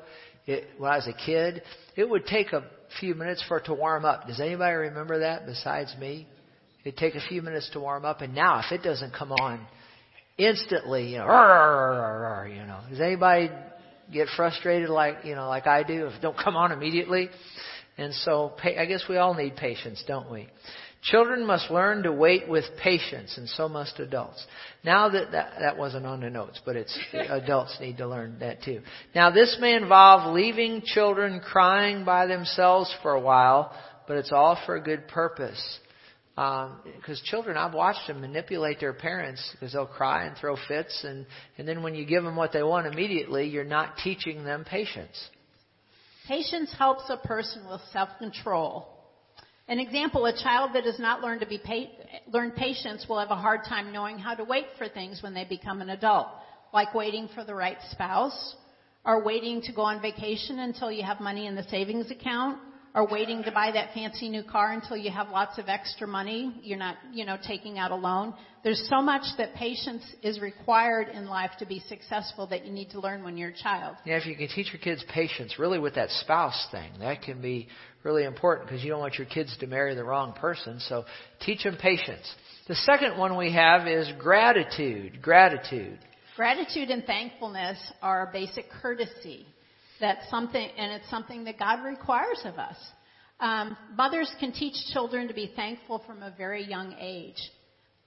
It, 0.48 0.66
when 0.78 0.92
I 0.92 0.96
was 0.96 1.08
a 1.08 1.26
kid, 1.26 1.62
it 1.96 2.10
would 2.10 2.26
take 2.26 2.54
a 2.54 2.64
few 3.00 3.14
minutes 3.14 3.44
for 3.48 3.58
it 3.58 3.66
to 3.66 3.74
warm 3.74 4.06
up. 4.06 4.28
Does 4.28 4.40
anybody 4.40 4.74
remember 4.74 5.20
that 5.20 5.46
besides 5.46 5.96
me? 6.00 6.28
It'd 6.84 6.98
take 6.98 7.16
a 7.16 7.22
few 7.22 7.42
minutes 7.42 7.70
to 7.74 7.80
warm 7.80 8.06
up, 8.06 8.22
and 8.22 8.34
now 8.34 8.60
if 8.60 8.72
it 8.72 8.82
doesn't 8.82 9.14
come 9.14 9.32
on 9.32 9.66
instantly, 10.38 11.12
you 11.12 11.20
know, 11.20 11.26
you 12.46 12.66
know, 12.66 12.80
does 12.90 13.00
anybody 13.00 13.52
get 14.12 14.28
frustrated 14.36 14.90
like 14.90 15.18
you 15.24 15.36
know, 15.36 15.48
like 15.48 15.68
I 15.68 15.84
do 15.84 16.08
if 16.08 16.14
it 16.16 16.22
don't 16.22 16.38
come 16.38 16.56
on 16.56 16.72
immediately? 16.72 17.30
And 17.98 18.16
so, 18.16 18.54
I 18.64 18.86
guess 18.86 19.04
we 19.08 19.18
all 19.18 19.36
need 19.36 19.58
patience, 19.58 20.04
don't 20.08 20.32
we? 20.32 20.48
Children 21.04 21.48
must 21.48 21.72
learn 21.72 22.04
to 22.04 22.12
wait 22.12 22.48
with 22.48 22.64
patience, 22.78 23.36
and 23.38 23.50
so 23.50 23.68
must 23.68 24.00
adults. 24.00 24.46
Now 24.84 25.10
that 25.10 25.32
that, 25.32 25.54
that 25.60 25.78
wasn't 25.78 26.06
on 26.06 26.22
the 26.22 26.30
notes, 26.30 26.62
but 26.64 26.76
it's 26.76 26.98
adults 27.14 27.76
need 27.82 27.98
to 27.98 28.08
learn 28.08 28.38
that 28.40 28.62
too. 28.62 28.82
Now 29.16 29.32
this 29.32 29.58
may 29.60 29.74
involve 29.74 30.32
leaving 30.32 30.84
children 30.86 31.40
crying 31.40 32.06
by 32.06 32.28
themselves 32.28 32.94
for 33.02 33.14
a 33.14 33.20
while, 33.20 33.76
but 34.08 34.18
it's 34.18 34.32
all 34.32 34.60
for 34.68 34.76
a 34.76 34.82
good 34.82 35.08
purpose. 35.08 35.80
Um 36.38 36.82
because 36.96 37.18
um, 37.18 37.26
children, 37.26 37.58
I've 37.58 37.74
watched 37.74 38.06
them 38.06 38.22
manipulate 38.22 38.80
their 38.80 38.94
parents 38.94 39.50
because 39.54 39.74
they'll 39.74 39.88
cry 39.88 40.26
and 40.26 40.38
throw 40.38 40.56
fits, 40.68 41.04
and 41.04 41.26
and 41.58 41.68
then 41.68 41.82
when 41.82 41.96
you 41.96 42.06
give 42.06 42.24
them 42.24 42.36
what 42.36 42.54
they 42.54 42.62
want 42.62 42.86
immediately, 42.86 43.48
you're 43.48 43.64
not 43.64 43.98
teaching 44.04 44.44
them 44.44 44.66
patience. 44.66 45.20
Patience 46.28 46.72
helps 46.78 47.10
a 47.10 47.18
person 47.18 47.68
with 47.68 47.82
self-control 47.92 49.01
an 49.72 49.80
example, 49.80 50.26
a 50.26 50.34
child 50.44 50.72
that 50.74 50.84
has 50.84 51.00
not 51.00 51.22
learned 51.22 51.40
to 51.40 51.48
be 51.48 51.58
pa- 51.58 52.04
learn 52.30 52.52
patience 52.52 53.06
will 53.08 53.20
have 53.20 53.32
a 53.32 53.38
hard 53.38 53.62
time 53.64 53.94
knowing 53.94 54.18
how 54.18 54.34
to 54.36 54.44
wait 54.44 54.66
for 54.78 54.90
things 54.90 55.24
when 55.24 55.34
they 55.34 55.46
become 55.46 55.80
an 55.80 55.92
adult, 55.92 56.28
like 56.74 56.94
waiting 56.94 57.30
for 57.34 57.46
the 57.46 57.56
right 57.56 57.78
spouse, 57.90 58.56
or 59.06 59.24
waiting 59.24 59.62
to 59.62 59.72
go 59.72 59.84
on 59.84 60.02
vacation 60.02 60.60
until 60.60 60.92
you 60.92 61.04
have 61.04 61.22
money 61.22 61.48
in 61.48 61.56
the 61.56 61.64
savings 61.64 62.12
account, 62.12 62.60
or 62.94 63.08
waiting 63.08 63.44
to 63.44 63.52
buy 63.52 63.72
that 63.72 63.94
fancy 63.94 64.28
new 64.30 64.44
car 64.44 64.74
until 64.74 64.98
you 64.98 65.12
have 65.12 65.30
lots 65.30 65.58
of 65.58 65.70
extra 65.70 66.08
money. 66.08 66.60
You're 66.62 66.78
not, 66.78 66.98
you 67.14 67.26
know, 67.26 67.38
taking 67.46 67.80
out 67.80 67.92
a 67.92 67.96
loan. 67.96 68.34
There's 68.64 68.88
so 68.90 69.02
much 69.02 69.24
that 69.38 69.56
patience 69.56 70.04
is 70.22 70.40
required 70.40 71.08
in 71.10 71.28
life 71.28 71.52
to 71.60 71.66
be 71.66 71.80
successful 71.88 72.48
that 72.48 72.66
you 72.66 72.72
need 72.72 72.92
to 72.92 73.00
learn 73.00 73.24
when 73.24 73.38
you're 73.38 73.50
a 73.50 73.58
child. 73.58 73.96
Yeah, 74.06 74.18
if 74.18 74.26
you 74.26 74.36
can 74.36 74.50
teach 74.50 74.72
your 74.74 74.82
kids 74.82 75.04
patience, 75.14 75.58
really 75.58 75.80
with 75.80 75.96
that 75.96 76.10
spouse 76.10 76.68
thing, 76.72 76.92
that 77.00 77.22
can 77.22 77.42
be 77.42 77.70
really 78.04 78.24
important 78.24 78.68
because 78.68 78.84
you 78.84 78.90
don't 78.90 79.00
want 79.00 79.16
your 79.16 79.28
kids 79.28 79.56
to 79.60 79.68
marry 79.68 79.96
the 79.96 80.04
wrong 80.04 80.34
person. 80.34 80.80
So 80.82 81.06
teach 81.40 81.64
them 81.64 81.78
patience. 81.82 82.30
The 82.68 82.76
second 82.76 83.18
one 83.18 83.38
we 83.38 83.54
have 83.54 83.88
is 83.88 84.12
gratitude. 84.20 85.22
Gratitude. 85.22 85.98
Gratitude 86.36 86.90
and 86.90 87.04
thankfulness 87.06 87.78
are 88.02 88.30
a 88.30 88.32
basic 88.32 88.70
courtesy. 88.82 89.46
That's 90.02 90.30
something, 90.30 90.68
and 90.78 90.92
it's 90.92 91.10
something 91.10 91.44
that 91.46 91.60
God 91.60 91.84
requires 91.86 92.42
of 92.44 92.56
us. 92.56 92.76
Um, 93.40 93.78
mothers 93.96 94.32
can 94.40 94.52
teach 94.52 94.76
children 94.92 95.28
to 95.28 95.34
be 95.34 95.54
thankful 95.56 96.04
from 96.06 96.24
a 96.24 96.34
very 96.36 96.64
young 96.66 96.96
age. 97.00 97.38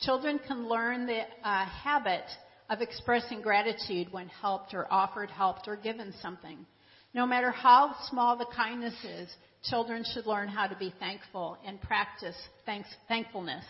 Children 0.01 0.41
can 0.47 0.69
learn 0.69 1.07
the 1.07 1.23
uh, 1.43 1.65
habit 1.67 2.25
of 2.69 2.81
expressing 2.81 3.41
gratitude 3.41 4.09
when 4.13 4.29
helped 4.29 4.75
or 4.75 4.87
offered 4.93 5.31
help 5.31 5.67
or 5.67 5.77
given 5.77 6.13
something. 6.21 6.67
No 7.15 7.27
matter 7.27 7.53
how 7.53 7.95
small 8.09 8.37
the 8.37 8.47
kindness 8.55 8.95
is, 9.05 9.29
children 9.63 10.05
should 10.13 10.27
learn 10.27 10.49
how 10.49 10.67
to 10.67 10.77
be 10.77 10.93
thankful 10.99 11.59
and 11.65 11.81
practice 11.81 12.37
thanks, 12.67 12.89
thankfulness. 13.07 13.65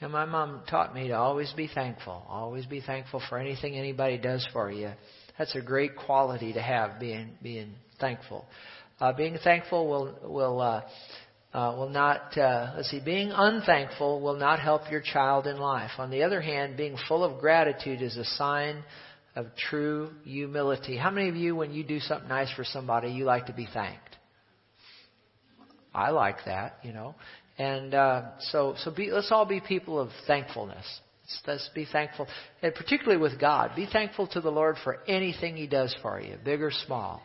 Yeah, 0.00 0.08
my 0.08 0.26
mom 0.26 0.62
taught 0.68 0.94
me 0.94 1.08
to 1.08 1.14
always 1.14 1.52
be 1.54 1.66
thankful. 1.66 2.24
Always 2.28 2.66
be 2.66 2.80
thankful 2.80 3.22
for 3.28 3.38
anything 3.38 3.74
anybody 3.74 4.18
does 4.18 4.46
for 4.52 4.70
you. 4.70 4.90
That's 5.38 5.54
a 5.54 5.60
great 5.60 5.96
quality 5.96 6.52
to 6.52 6.62
have, 6.62 6.98
being 6.98 7.30
being 7.42 7.74
thankful. 8.00 8.46
Uh, 9.00 9.12
being 9.12 9.38
thankful 9.42 9.88
will 9.88 10.18
will 10.22 10.60
uh, 10.60 10.82
uh, 11.52 11.74
will 11.76 11.90
not 11.90 12.36
uh, 12.38 12.72
let's 12.76 12.90
see. 12.90 13.00
Being 13.04 13.30
unthankful 13.34 14.20
will 14.20 14.36
not 14.36 14.60
help 14.60 14.90
your 14.90 15.02
child 15.02 15.46
in 15.46 15.58
life. 15.58 15.92
On 15.98 16.10
the 16.10 16.22
other 16.22 16.40
hand, 16.40 16.76
being 16.76 16.96
full 17.08 17.24
of 17.24 17.40
gratitude 17.40 18.02
is 18.02 18.16
a 18.16 18.24
sign 18.24 18.82
of 19.34 19.46
true 19.54 20.10
humility. 20.24 20.96
How 20.96 21.10
many 21.10 21.28
of 21.28 21.36
you, 21.36 21.54
when 21.54 21.72
you 21.72 21.84
do 21.84 22.00
something 22.00 22.28
nice 22.28 22.50
for 22.54 22.64
somebody, 22.64 23.10
you 23.10 23.24
like 23.24 23.46
to 23.46 23.52
be 23.52 23.68
thanked? 23.72 24.16
I 25.94 26.10
like 26.10 26.38
that, 26.46 26.78
you 26.82 26.92
know. 26.92 27.14
And 27.58 27.94
uh, 27.94 28.22
so, 28.40 28.74
so 28.78 28.90
be, 28.90 29.10
let's 29.10 29.30
all 29.30 29.46
be 29.46 29.60
people 29.60 29.98
of 29.98 30.10
thankfulness. 30.26 30.84
Let's, 31.26 31.42
let's 31.46 31.70
be 31.74 31.86
thankful, 31.90 32.28
and 32.62 32.72
particularly 32.72 33.20
with 33.20 33.40
God. 33.40 33.72
Be 33.74 33.88
thankful 33.90 34.28
to 34.28 34.40
the 34.40 34.50
Lord 34.50 34.76
for 34.84 34.98
anything 35.08 35.56
He 35.56 35.66
does 35.66 35.94
for 36.00 36.20
you, 36.20 36.36
big 36.44 36.62
or 36.62 36.70
small. 36.70 37.20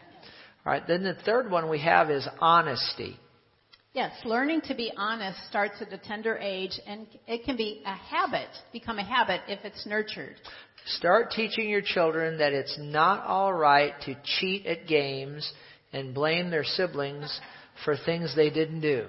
All 0.66 0.72
right, 0.72 0.82
then 0.88 1.04
the 1.04 1.14
third 1.24 1.52
one 1.52 1.70
we 1.70 1.80
have 1.82 2.10
is 2.10 2.28
honesty. 2.40 3.18
Yes, 3.94 4.12
learning 4.26 4.62
to 4.62 4.74
be 4.76 4.92
honest 4.98 5.38
starts 5.50 5.82
at 5.82 5.94
a 5.94 5.98
tender 5.98 6.38
age 6.38 6.80
and 6.88 7.06
it 7.28 7.44
can 7.44 7.58
be 7.58 7.84
a 7.86 7.94
habit, 7.94 8.48
become 8.72 8.98
a 8.98 9.04
habit 9.04 9.42
if 9.48 9.60
it's 9.66 9.86
nurtured. 9.86 10.36
Start 10.86 11.32
teaching 11.32 11.70
your 11.70 11.82
children 11.82 12.38
that 12.38 12.54
it's 12.54 12.78
not 12.80 13.26
all 13.26 13.54
right 13.54 13.94
to 14.06 14.16
cheat 14.24 14.66
at 14.66 14.88
games 14.88 15.52
and 15.92 16.14
blame 16.14 16.50
their 16.50 16.64
siblings 16.64 17.40
for 17.84 17.98
things 17.98 18.34
they 18.36 18.50
didn't 18.50 18.82
do. 18.82 19.08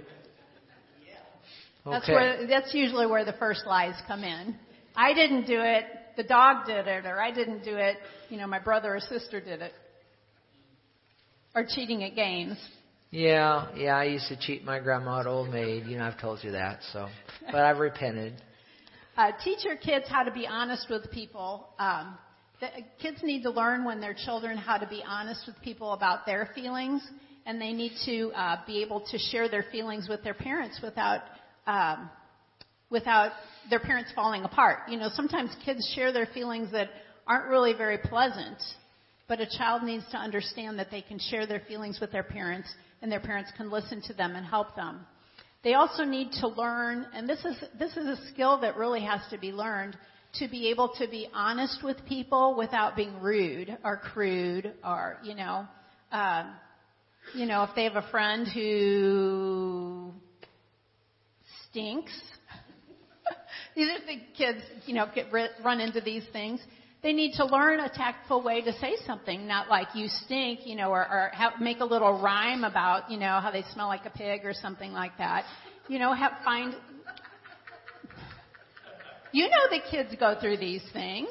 Okay. 1.87 1.97
That's 1.97 2.09
where 2.09 2.47
that's 2.47 2.75
usually 2.75 3.07
where 3.07 3.25
the 3.25 3.33
first 3.35 3.67
lies 3.67 3.95
come 4.07 4.25
in. 4.25 4.57
I 4.97 5.15
didn't 5.15 5.47
do 5.47 5.61
it, 5.61 5.85
the 6.17 6.23
dog 6.25 6.67
did 6.67 6.87
it, 6.87 7.07
or 7.07 7.21
I 7.21 7.31
didn't 7.31 7.65
do 7.65 7.77
it, 7.77 7.97
you 8.29 8.37
know, 8.37 8.47
my 8.47 8.59
brother 8.59 8.95
or 8.95 9.01
sister 9.01 9.41
did 9.41 9.63
it. 9.63 9.73
Or 11.55 11.65
cheating 11.69 12.03
at 12.05 12.15
games. 12.15 12.57
Yeah, 13.11 13.69
yeah, 13.77 13.95
I 13.95 14.05
used 14.05 14.29
to 14.29 14.37
cheat 14.39 14.65
my 14.65 14.81
grandma 14.81 15.21
at 15.21 15.27
Old 15.27 15.51
Maid. 15.51 15.85
You 15.85 15.99
know, 15.99 16.05
I've 16.05 16.19
told 16.19 16.43
you 16.43 16.53
that, 16.53 16.79
so. 16.95 17.09
But 17.45 17.57
I've 17.57 17.79
repented. 17.79 18.41
Uh, 19.19 19.33
teach 19.45 19.65
your 19.65 19.77
kids 19.77 20.07
how 20.09 20.23
to 20.23 20.31
be 20.31 20.47
honest 20.47 20.87
with 20.89 21.11
people. 21.11 21.69
Um, 21.79 22.17
the, 22.61 22.69
kids 23.03 23.19
need 23.23 23.43
to 23.43 23.51
learn 23.51 23.85
when 23.85 24.01
they're 24.01 24.15
children 24.15 24.57
how 24.57 24.79
to 24.79 24.87
be 24.87 25.05
honest 25.07 25.43
with 25.47 25.61
people 25.61 25.93
about 25.93 26.25
their 26.25 26.49
feelings, 26.55 27.03
and 27.45 27.61
they 27.61 27.75
need 27.75 27.93
to 28.07 28.33
uh, 28.33 28.57
be 28.67 28.81
able 28.83 29.01
to 29.11 29.19
share 29.19 29.47
their 29.47 29.67
feelings 29.71 30.09
with 30.09 30.25
their 30.25 30.33
parents 30.33 30.81
without 30.83 31.21
um, 31.67 32.09
without 32.93 33.33
their 33.71 33.81
parents 33.81 34.13
falling 34.15 34.45
apart. 34.45 34.81
You 34.89 34.99
know, 34.99 35.09
sometimes 35.15 35.51
kids 35.65 35.91
share 35.97 36.13
their 36.13 36.27
feelings 36.27 36.71
that 36.73 36.91
aren't 37.27 37.49
really 37.49 37.73
very 37.73 37.99
pleasant, 37.99 38.59
but 39.27 39.41
a 39.41 39.47
child 39.59 39.83
needs 39.83 40.05
to 40.13 40.19
understand 40.19 40.79
that 40.79 40.91
they 40.91 41.01
can 41.01 41.19
share 41.19 41.47
their 41.47 41.63
feelings 41.67 41.99
with 42.01 42.13
their 42.13 42.23
parents 42.23 42.69
and 43.01 43.11
their 43.11 43.21
parents 43.21 43.51
can 43.57 43.71
listen 43.71 44.03
to 44.03 44.13
them 44.13 44.37
and 44.37 44.47
help 44.47 44.77
them. 44.77 45.07
They 45.65 45.75
also 45.75 46.05
need 46.05 46.33
to 46.41 46.49
learn, 46.49 47.07
and 47.15 47.29
this 47.29 47.45
is, 47.45 47.57
this 47.79 47.97
is 47.97 48.07
a 48.07 48.29
skill 48.33 48.61
that 48.61 48.77
really 48.77 49.03
has 49.03 49.21
to 49.31 49.39
be 49.39 49.53
learned, 49.53 49.97
to 50.35 50.49
be 50.49 50.69
able 50.71 50.93
to 50.99 51.09
be 51.09 51.29
honest 51.33 51.85
with 51.85 51.97
people 52.07 52.57
without 52.57 52.97
being 52.97 53.21
rude 53.21 53.77
or 53.85 53.99
crude 53.99 54.73
or, 54.85 55.19
you 55.23 55.35
know, 55.35 55.67
um, 56.11 56.53
you 57.35 57.47
know, 57.47 57.63
if 57.63 57.71
they 57.77 57.85
have 57.85 57.97
a 57.97 58.09
friend 58.11 58.49
who 58.49 60.13
stinks, 61.71 62.13
these 63.75 63.89
are 63.89 64.07
the 64.07 64.21
kids, 64.37 64.61
you 64.87 64.95
know, 64.95 65.07
get, 65.15 65.27
run 65.33 65.81
into 65.81 66.01
these 66.01 66.25
things. 66.33 66.61
They 67.03 67.13
need 67.13 67.35
to 67.35 67.45
learn 67.45 67.81
a 67.81 67.89
tactful 67.89 68.43
way 68.43 68.61
to 68.61 68.73
say 68.75 68.95
something, 69.07 69.49
not 69.49 69.69
like 69.69 69.89
you 69.95 70.07
stink, 70.09 70.61
you 70.67 70.77
know, 70.77 70.91
or, 70.91 71.01
or 71.01 71.31
have, 71.33 71.55
make 71.61 71.81
a 71.81 71.85
little 71.85 72.23
rhyme 72.23 72.63
about, 72.63 73.11
you 73.11 73.19
know, 73.19 73.41
how 73.41 73.51
they 73.51 73.65
smell 73.73 73.89
like 73.89 74.07
a 74.07 74.11
pig 74.11 74.43
or 74.45 74.53
something 74.53 74.93
like 74.93 75.17
that. 75.19 75.45
You 75.89 75.99
know, 75.99 76.13
have, 76.13 76.33
find. 76.45 76.75
You 79.33 79.49
know 79.49 79.69
the 79.71 79.81
kids 79.91 80.15
go 80.21 80.37
through 80.41 80.59
these 80.59 80.83
things, 80.93 81.31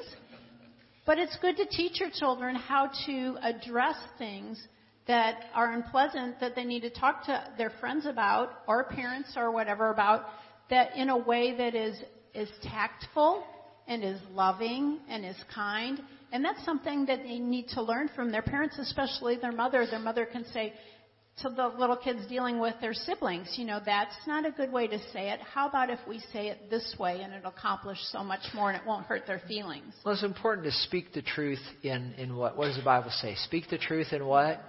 but 1.06 1.20
it's 1.20 1.38
good 1.42 1.56
to 1.58 1.66
teach 1.68 2.00
your 2.00 2.10
children 2.10 2.56
how 2.56 2.90
to 3.06 3.38
address 3.44 3.96
things 4.18 4.62
that 5.08 5.36
are 5.54 5.72
unpleasant 5.72 6.40
that 6.40 6.56
they 6.56 6.64
need 6.64 6.82
to 6.82 6.90
talk 6.90 7.26
to 7.26 7.44
their 7.58 7.72
friends 7.80 8.06
about 8.06 8.50
or 8.68 8.86
parents 8.86 9.34
or 9.38 9.52
whatever 9.52 9.92
about 9.92 10.26
that 10.70 10.96
in 10.96 11.10
a 11.10 11.18
way 11.18 11.56
that 11.56 11.76
is 11.76 11.96
is 12.34 12.50
tactful 12.64 13.44
and 13.88 14.04
is 14.04 14.20
loving 14.32 15.00
and 15.10 15.26
is 15.26 15.38
kind. 15.54 16.02
And 16.32 16.46
that's 16.46 16.64
something 16.64 17.06
that 17.08 17.24
they 17.24 17.40
need 17.40 17.68
to 17.70 17.82
learn 17.82 18.10
from 18.16 18.32
their 18.32 18.42
parents, 18.42 18.78
especially 18.80 19.38
their 19.38 19.52
mother. 19.52 19.86
Their 19.86 20.00
mother 20.00 20.26
can 20.26 20.46
say 20.54 20.74
to 21.42 21.50
the 21.50 21.68
little 21.68 21.96
kids 21.96 22.20
dealing 22.28 22.60
with 22.60 22.76
their 22.82 22.94
siblings, 22.94 23.56
you 23.58 23.66
know, 23.66 23.80
that's 23.84 24.16
not 24.28 24.46
a 24.46 24.52
good 24.52 24.72
way 24.72 24.88
to 24.88 25.00
say 25.12 25.30
it. 25.32 25.40
How 25.42 25.68
about 25.68 25.90
if 25.90 26.00
we 26.08 26.20
say 26.32 26.50
it 26.50 26.70
this 26.70 26.96
way 27.00 27.22
and 27.22 27.34
it'll 27.34 27.50
accomplish 27.50 27.98
so 28.12 28.24
much 28.24 28.42
more 28.54 28.70
and 28.70 28.80
it 28.80 28.86
won't 28.86 29.06
hurt 29.06 29.26
their 29.26 29.42
feelings? 29.48 29.94
Well, 30.06 30.14
it's 30.14 30.24
important 30.24 30.66
to 30.66 30.72
speak 30.72 31.14
the 31.14 31.22
truth 31.22 31.62
in, 31.84 32.14
in 32.18 32.36
what? 32.36 32.58
What 32.58 32.68
does 32.68 32.78
the 32.78 32.84
Bible 32.84 33.12
say? 33.12 33.36
Speak 33.46 33.70
the 33.70 33.78
truth 33.78 34.14
in 34.14 34.26
what? 34.26 34.62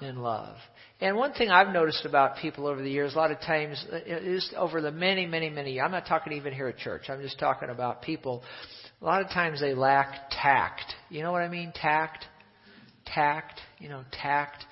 In 0.00 0.22
love. 0.22 0.56
And 1.00 1.16
one 1.16 1.32
thing 1.32 1.48
I've 1.48 1.72
noticed 1.72 2.04
about 2.04 2.36
people 2.36 2.66
over 2.66 2.82
the 2.82 2.90
years, 2.90 3.14
a 3.14 3.16
lot 3.16 3.30
of 3.30 3.40
times, 3.40 3.82
is 4.06 4.52
over 4.56 4.82
the 4.82 4.90
many, 4.90 5.26
many, 5.26 5.48
many, 5.48 5.80
I'm 5.80 5.90
not 5.90 6.06
talking 6.06 6.34
even 6.34 6.52
here 6.52 6.68
at 6.68 6.76
church, 6.76 7.08
I'm 7.08 7.22
just 7.22 7.38
talking 7.38 7.70
about 7.70 8.02
people, 8.02 8.42
a 9.00 9.04
lot 9.04 9.22
of 9.22 9.28
times 9.28 9.60
they 9.60 9.74
lack 9.74 10.30
tact. 10.30 10.94
You 11.08 11.22
know 11.22 11.32
what 11.32 11.40
I 11.40 11.48
mean? 11.48 11.72
Tact? 11.74 12.26
Tact, 13.06 13.58
you 13.78 13.88
know, 13.88 14.04
tact. 14.12 14.64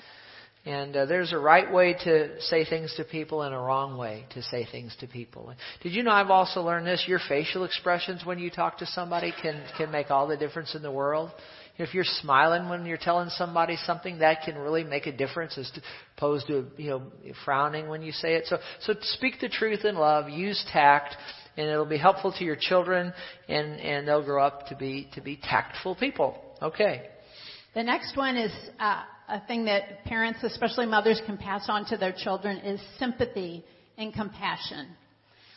And 0.67 0.95
uh, 0.95 1.07
there's 1.07 1.33
a 1.33 1.39
right 1.39 1.73
way 1.73 1.95
to 2.05 2.41
say 2.43 2.67
things 2.67 2.93
to 2.99 3.05
people 3.05 3.41
and 3.41 3.55
a 3.55 3.59
wrong 3.59 3.97
way 3.97 4.27
to 4.35 4.43
say 4.43 4.67
things 4.71 4.95
to 5.01 5.07
people. 5.07 5.55
Did 5.83 5.95
you 5.95 6.03
know 6.03 6.11
I've 6.11 6.29
also 6.29 6.61
learned 6.61 6.87
this? 6.87 7.05
Your 7.09 7.21
facial 7.27 7.65
expressions 7.65 8.27
when 8.27 8.39
you 8.39 8.51
talk 8.51 8.77
to 8.79 8.87
somebody 8.87 9.33
can 9.41 9.63
can 9.79 9.91
make 9.91 10.11
all 10.11 10.27
the 10.27 10.37
difference 10.37 10.75
in 10.75 10.83
the 10.83 10.91
world. 10.91 11.31
If 11.79 11.95
you're 11.95 12.05
smiling 12.05 12.69
when 12.69 12.85
you're 12.87 12.99
telling 12.99 13.31
somebody 13.31 13.77
something, 13.87 14.19
that 14.19 14.43
can 14.45 14.57
really 14.59 14.85
make 14.85 15.07
a 15.07 15.13
difference 15.13 15.57
as 15.57 15.71
opposed 16.17 16.49
to, 16.49 16.67
you 16.77 16.91
know, 16.91 17.03
frowning 17.45 17.89
when 17.89 18.03
you 18.03 18.13
say 18.13 18.35
it. 18.35 18.47
So, 18.47 18.59
so 18.81 18.95
speak 19.01 19.41
the 19.41 19.49
truth 19.49 19.85
in 19.85 19.95
love, 19.95 20.29
use 20.29 20.65
tact, 20.73 21.15
and 21.57 21.69
it'll 21.69 21.87
be 21.87 21.99
helpful 21.99 22.33
to 22.33 22.45
your 22.45 22.57
children, 22.57 23.13
and, 23.49 23.81
and 23.81 24.09
they'll 24.09 24.25
grow 24.25 24.43
up 24.45 24.67
to 24.69 24.77
be, 24.77 25.09
to 25.15 25.21
be 25.21 25.37
tactful 25.37 25.95
people. 25.95 26.37
Okay. 26.61 27.03
The 27.75 27.85
next 27.85 28.17
one 28.17 28.37
is, 28.37 28.53
uh, 28.81 29.03
a 29.29 29.41
thing 29.47 29.67
that 29.67 30.05
parents, 30.05 30.43
especially 30.43 30.87
mothers, 30.87 31.21
can 31.27 31.37
pass 31.37 31.67
on 31.69 31.85
to 31.87 31.97
their 31.97 32.15
children 32.17 32.57
is 32.59 32.81
sympathy 32.99 33.65
and 33.99 34.13
compassion. 34.13 34.89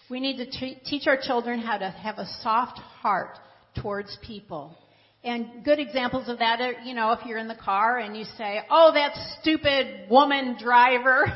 We 0.10 0.20
need 0.20 0.38
to 0.38 0.60
treat, 0.60 0.84
teach 0.84 1.08
our 1.08 1.18
children 1.18 1.60
how 1.60 1.78
to 1.78 1.90
have 1.90 2.18
a 2.18 2.26
soft 2.42 2.80
heart 2.80 3.40
towards 3.82 4.18
people. 4.22 4.78
And 5.24 5.64
good 5.64 5.80
examples 5.80 6.28
of 6.30 6.40
that 6.40 6.60
are, 6.62 6.82
you 6.84 6.96
know, 6.96 7.12
if 7.12 7.26
you're 7.26 7.38
in 7.38 7.48
the 7.48 7.56
car 7.56 8.00
and 8.00 8.18
you 8.18 8.24
say, 8.38 8.62
oh, 8.70 8.92
that 8.94 9.14
stupid 9.40 10.10
woman 10.10 10.58
driver, 10.60 11.28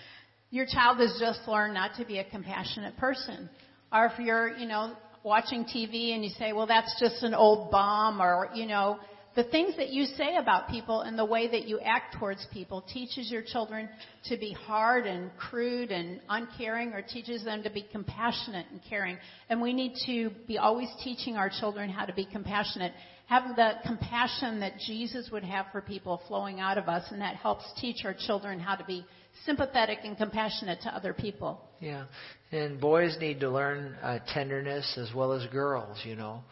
your 0.50 0.66
child 0.66 0.98
has 0.98 1.16
just 1.18 1.40
learned 1.48 1.74
not 1.74 1.96
to 1.96 2.04
be 2.04 2.18
a 2.18 2.24
compassionate 2.24 2.96
person. 2.96 3.50
Or 3.92 4.06
if 4.06 4.18
you're, 4.20 4.56
you 4.56 4.68
know, 4.68 4.94
watching 5.24 5.64
TV 5.64 6.14
and 6.14 6.22
you 6.22 6.30
say, 6.38 6.52
well, 6.52 6.66
that's 6.66 6.94
just 7.00 7.24
an 7.24 7.34
old 7.34 7.72
bum 7.72 8.20
or, 8.22 8.50
you 8.54 8.66
know, 8.66 8.98
the 9.34 9.44
things 9.44 9.76
that 9.78 9.88
you 9.90 10.04
say 10.04 10.36
about 10.36 10.68
people 10.68 11.00
and 11.00 11.18
the 11.18 11.24
way 11.24 11.48
that 11.50 11.66
you 11.66 11.80
act 11.80 12.16
towards 12.20 12.46
people 12.52 12.82
teaches 12.82 13.32
your 13.32 13.42
children 13.42 13.88
to 14.26 14.36
be 14.36 14.52
hard 14.52 15.06
and 15.06 15.36
crude 15.36 15.90
and 15.90 16.20
uncaring 16.28 16.92
or 16.92 17.02
teaches 17.02 17.44
them 17.44 17.62
to 17.64 17.70
be 17.70 17.84
compassionate 17.90 18.66
and 18.70 18.80
caring. 18.88 19.18
And 19.48 19.60
we 19.60 19.72
need 19.72 19.94
to 20.06 20.30
be 20.46 20.58
always 20.58 20.88
teaching 21.02 21.36
our 21.36 21.50
children 21.50 21.90
how 21.90 22.04
to 22.04 22.12
be 22.12 22.26
compassionate. 22.30 22.92
Have 23.26 23.56
the 23.56 23.72
compassion 23.86 24.60
that 24.60 24.78
Jesus 24.78 25.30
would 25.30 25.44
have 25.44 25.66
for 25.72 25.80
people 25.80 26.20
flowing 26.28 26.60
out 26.60 26.76
of 26.76 26.88
us 26.88 27.04
and 27.10 27.20
that 27.22 27.36
helps 27.36 27.64
teach 27.80 28.04
our 28.04 28.14
children 28.14 28.60
how 28.60 28.76
to 28.76 28.84
be 28.84 29.06
sympathetic 29.46 30.00
and 30.04 30.16
compassionate 30.16 30.80
to 30.82 30.94
other 30.94 31.12
people. 31.14 31.60
Yeah. 31.80 32.04
And 32.52 32.80
boys 32.80 33.16
need 33.18 33.40
to 33.40 33.50
learn 33.50 33.96
uh, 34.02 34.18
tenderness 34.32 34.98
as 34.98 35.12
well 35.14 35.32
as 35.32 35.46
girls, 35.50 35.98
you 36.04 36.16
know. 36.16 36.42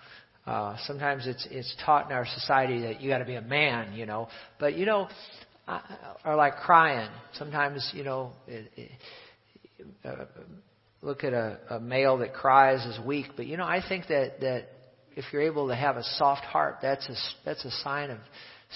Uh, 0.47 0.77
sometimes 0.87 1.27
it's 1.27 1.47
it's 1.53 1.73
taught 1.85 2.07
in 2.07 2.13
our 2.13 2.27
society 2.27 2.81
that 2.81 3.01
you 3.01 3.09
got 3.09 3.19
to 3.19 3.25
be 3.25 3.37
a 3.37 3.43
man, 3.43 3.93
you 3.93 4.07
know. 4.07 4.29
But 4.59 4.77
you 4.77 4.87
know, 4.87 5.09
uh, 5.69 5.81
or 6.25 6.35
like 6.35 6.57
crying. 6.57 7.11
Sometimes 7.35 7.89
you 7.95 8.03
know, 8.03 8.33
it, 8.49 8.73
it, 8.77 8.91
uh, 10.05 10.25
look 11.01 11.23
at 11.23 11.33
a, 11.33 11.59
a 11.71 11.81
male 11.81 12.19
that 12.19 12.35
cries 12.35 12.85
is 12.87 12.99
weak. 13.07 13.27
But 13.37 13.47
you 13.47 13.57
know, 13.57 13.65
I 13.65 13.81
think 13.89 14.09
that 14.09 14.41
that 14.41 14.69
if 15.17 15.25
you're 15.33 15.43
able 15.43 15.69
to 15.69 15.75
have 15.75 15.97
a 15.97 16.03
soft 16.03 16.45
heart, 16.45 16.79
that's 16.83 17.09
a 17.09 17.15
that's 17.45 17.65
a 17.65 17.71
sign 17.71 18.11
of 18.11 18.19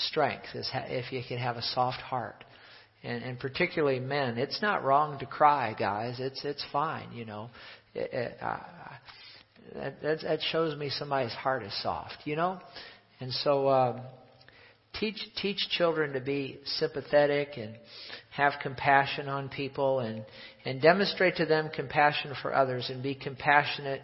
strength. 0.09 0.47
Is 0.55 0.69
ha- 0.73 0.87
if 0.87 1.13
you 1.13 1.23
can 1.27 1.39
have 1.39 1.57
a 1.57 1.63
soft 1.63 2.01
heart. 2.01 2.45
And, 3.03 3.23
and 3.23 3.39
particularly 3.39 4.01
men, 4.01 4.37
it's 4.37 4.61
not 4.63 4.83
wrong 4.83 5.19
to 5.21 5.27
cry, 5.27 5.77
guys. 5.79 6.17
It's 6.19 6.45
it's 6.45 6.65
fine, 6.73 7.13
you 7.13 7.25
know. 7.25 7.51
It, 7.95 8.13
it, 8.13 8.39
uh, 8.41 8.59
that, 9.75 10.03
that, 10.03 10.21
that 10.23 10.41
shows 10.51 10.77
me 10.79 10.91
somebody's 10.91 11.33
heart 11.33 11.63
is 11.63 11.83
soft, 11.83 12.17
you 12.25 12.37
know? 12.37 12.61
And 13.21 13.33
so, 13.33 13.69
um, 13.69 14.01
teach, 14.99 15.19
teach 15.41 15.69
children 15.71 16.13
to 16.13 16.21
be 16.21 16.61
sympathetic 16.65 17.51
and 17.57 17.75
have 18.31 18.55
compassion 18.63 19.29
on 19.29 19.49
people 19.49 20.01
and, 20.01 20.25
and 20.65 20.81
demonstrate 20.81 21.37
to 21.37 21.47
them 21.47 21.71
compassion 21.75 22.35
for 22.43 22.55
others 22.55 22.91
and 22.91 23.03
be 23.03 23.15
compassionate 23.15 24.03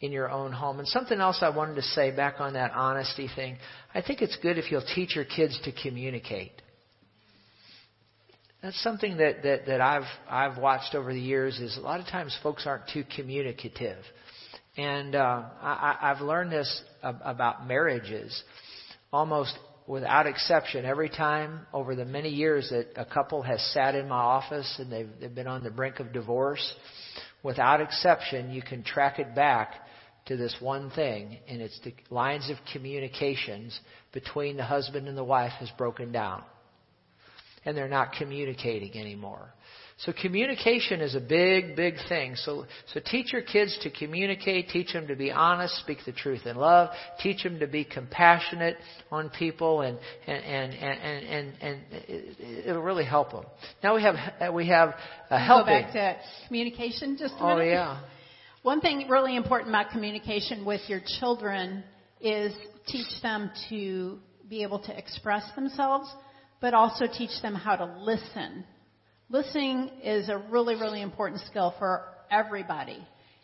in 0.00 0.12
your 0.12 0.30
own 0.30 0.52
home. 0.52 0.78
And 0.78 0.88
something 0.88 1.20
else 1.20 1.40
I 1.42 1.50
wanted 1.50 1.76
to 1.76 1.82
say 1.82 2.10
back 2.10 2.40
on 2.40 2.54
that 2.54 2.72
honesty 2.72 3.28
thing. 3.34 3.58
I 3.94 4.00
think 4.00 4.22
it's 4.22 4.36
good 4.36 4.56
if 4.56 4.70
you'll 4.70 4.84
teach 4.94 5.14
your 5.14 5.26
kids 5.26 5.58
to 5.64 5.72
communicate. 5.72 6.52
That's 8.62 8.80
something 8.82 9.16
that, 9.18 9.42
that, 9.42 9.66
that 9.66 9.80
I've 9.80 10.04
I've 10.28 10.58
watched 10.58 10.94
over 10.94 11.12
the 11.12 11.20
years 11.20 11.58
is 11.60 11.78
a 11.78 11.80
lot 11.80 12.00
of 12.00 12.06
times 12.06 12.36
folks 12.42 12.66
aren't 12.66 12.88
too 12.92 13.04
communicative. 13.16 13.98
And 14.76 15.14
uh, 15.14 15.44
I, 15.60 15.96
I've 16.02 16.20
learned 16.20 16.52
this 16.52 16.82
about 17.02 17.66
marriages. 17.66 18.42
Almost 19.12 19.58
without 19.86 20.26
exception, 20.26 20.84
every 20.84 21.08
time 21.08 21.66
over 21.72 21.96
the 21.96 22.04
many 22.04 22.28
years 22.28 22.70
that 22.70 22.88
a 22.96 23.04
couple 23.04 23.42
has 23.42 23.60
sat 23.72 23.94
in 23.94 24.08
my 24.08 24.16
office 24.16 24.76
and 24.78 24.92
they've, 24.92 25.08
they've 25.20 25.34
been 25.34 25.48
on 25.48 25.64
the 25.64 25.70
brink 25.70 25.98
of 25.98 26.12
divorce, 26.12 26.74
without 27.42 27.80
exception, 27.80 28.52
you 28.52 28.62
can 28.62 28.84
track 28.84 29.18
it 29.18 29.34
back 29.34 29.74
to 30.26 30.36
this 30.36 30.54
one 30.60 30.90
thing, 30.90 31.38
and 31.48 31.60
it's 31.60 31.78
the 31.80 31.92
lines 32.10 32.50
of 32.50 32.56
communications 32.72 33.78
between 34.12 34.56
the 34.56 34.64
husband 34.64 35.08
and 35.08 35.16
the 35.16 35.24
wife 35.24 35.52
has 35.58 35.70
broken 35.76 36.12
down. 36.12 36.42
And 37.64 37.76
they're 37.76 37.88
not 37.88 38.12
communicating 38.12 38.96
anymore. 38.96 39.52
So 40.06 40.14
communication 40.14 41.02
is 41.02 41.14
a 41.14 41.20
big, 41.20 41.76
big 41.76 41.94
thing. 42.08 42.34
So, 42.34 42.64
so 42.94 43.00
teach 43.04 43.34
your 43.34 43.42
kids 43.42 43.78
to 43.82 43.90
communicate, 43.90 44.70
teach 44.70 44.94
them 44.94 45.06
to 45.08 45.14
be 45.14 45.30
honest, 45.30 45.76
speak 45.76 45.98
the 46.06 46.12
truth 46.12 46.46
in 46.46 46.56
love, 46.56 46.88
teach 47.22 47.42
them 47.42 47.58
to 47.60 47.66
be 47.66 47.84
compassionate 47.84 48.78
on 49.10 49.28
people, 49.28 49.82
and 49.82 49.98
and 50.26 50.42
and 50.42 50.74
and 50.74 51.24
and, 51.26 51.52
and 51.60 52.36
it'll 52.64 52.82
really 52.82 53.04
help 53.04 53.32
them. 53.32 53.44
Now 53.82 53.94
we 53.94 54.02
have 54.02 54.54
we 54.54 54.68
have 54.68 54.94
a 55.28 55.38
helping. 55.38 55.66
Go 55.66 55.92
back 55.92 55.92
to 55.92 56.16
communication 56.46 57.18
just 57.18 57.34
a 57.34 57.42
oh, 57.42 57.56
minute. 57.56 57.68
Oh 57.68 57.74
yeah. 57.74 58.00
One 58.62 58.80
thing 58.80 59.08
really 59.08 59.36
important 59.36 59.70
about 59.70 59.90
communication 59.90 60.64
with 60.64 60.82
your 60.88 61.00
children 61.18 61.82
is 62.20 62.52
teach 62.86 63.22
them 63.22 63.50
to 63.70 64.18
be 64.48 64.62
able 64.62 64.80
to 64.80 64.96
express 64.96 65.44
themselves, 65.54 66.12
but 66.60 66.74
also 66.74 67.06
teach 67.06 67.40
them 67.42 67.54
how 67.54 67.76
to 67.76 67.86
listen 68.00 68.64
Listening 69.32 69.90
is 70.02 70.28
a 70.28 70.38
really, 70.50 70.74
really 70.74 71.00
important 71.00 71.40
skill 71.42 71.72
for 71.78 72.02
everybody. 72.32 72.98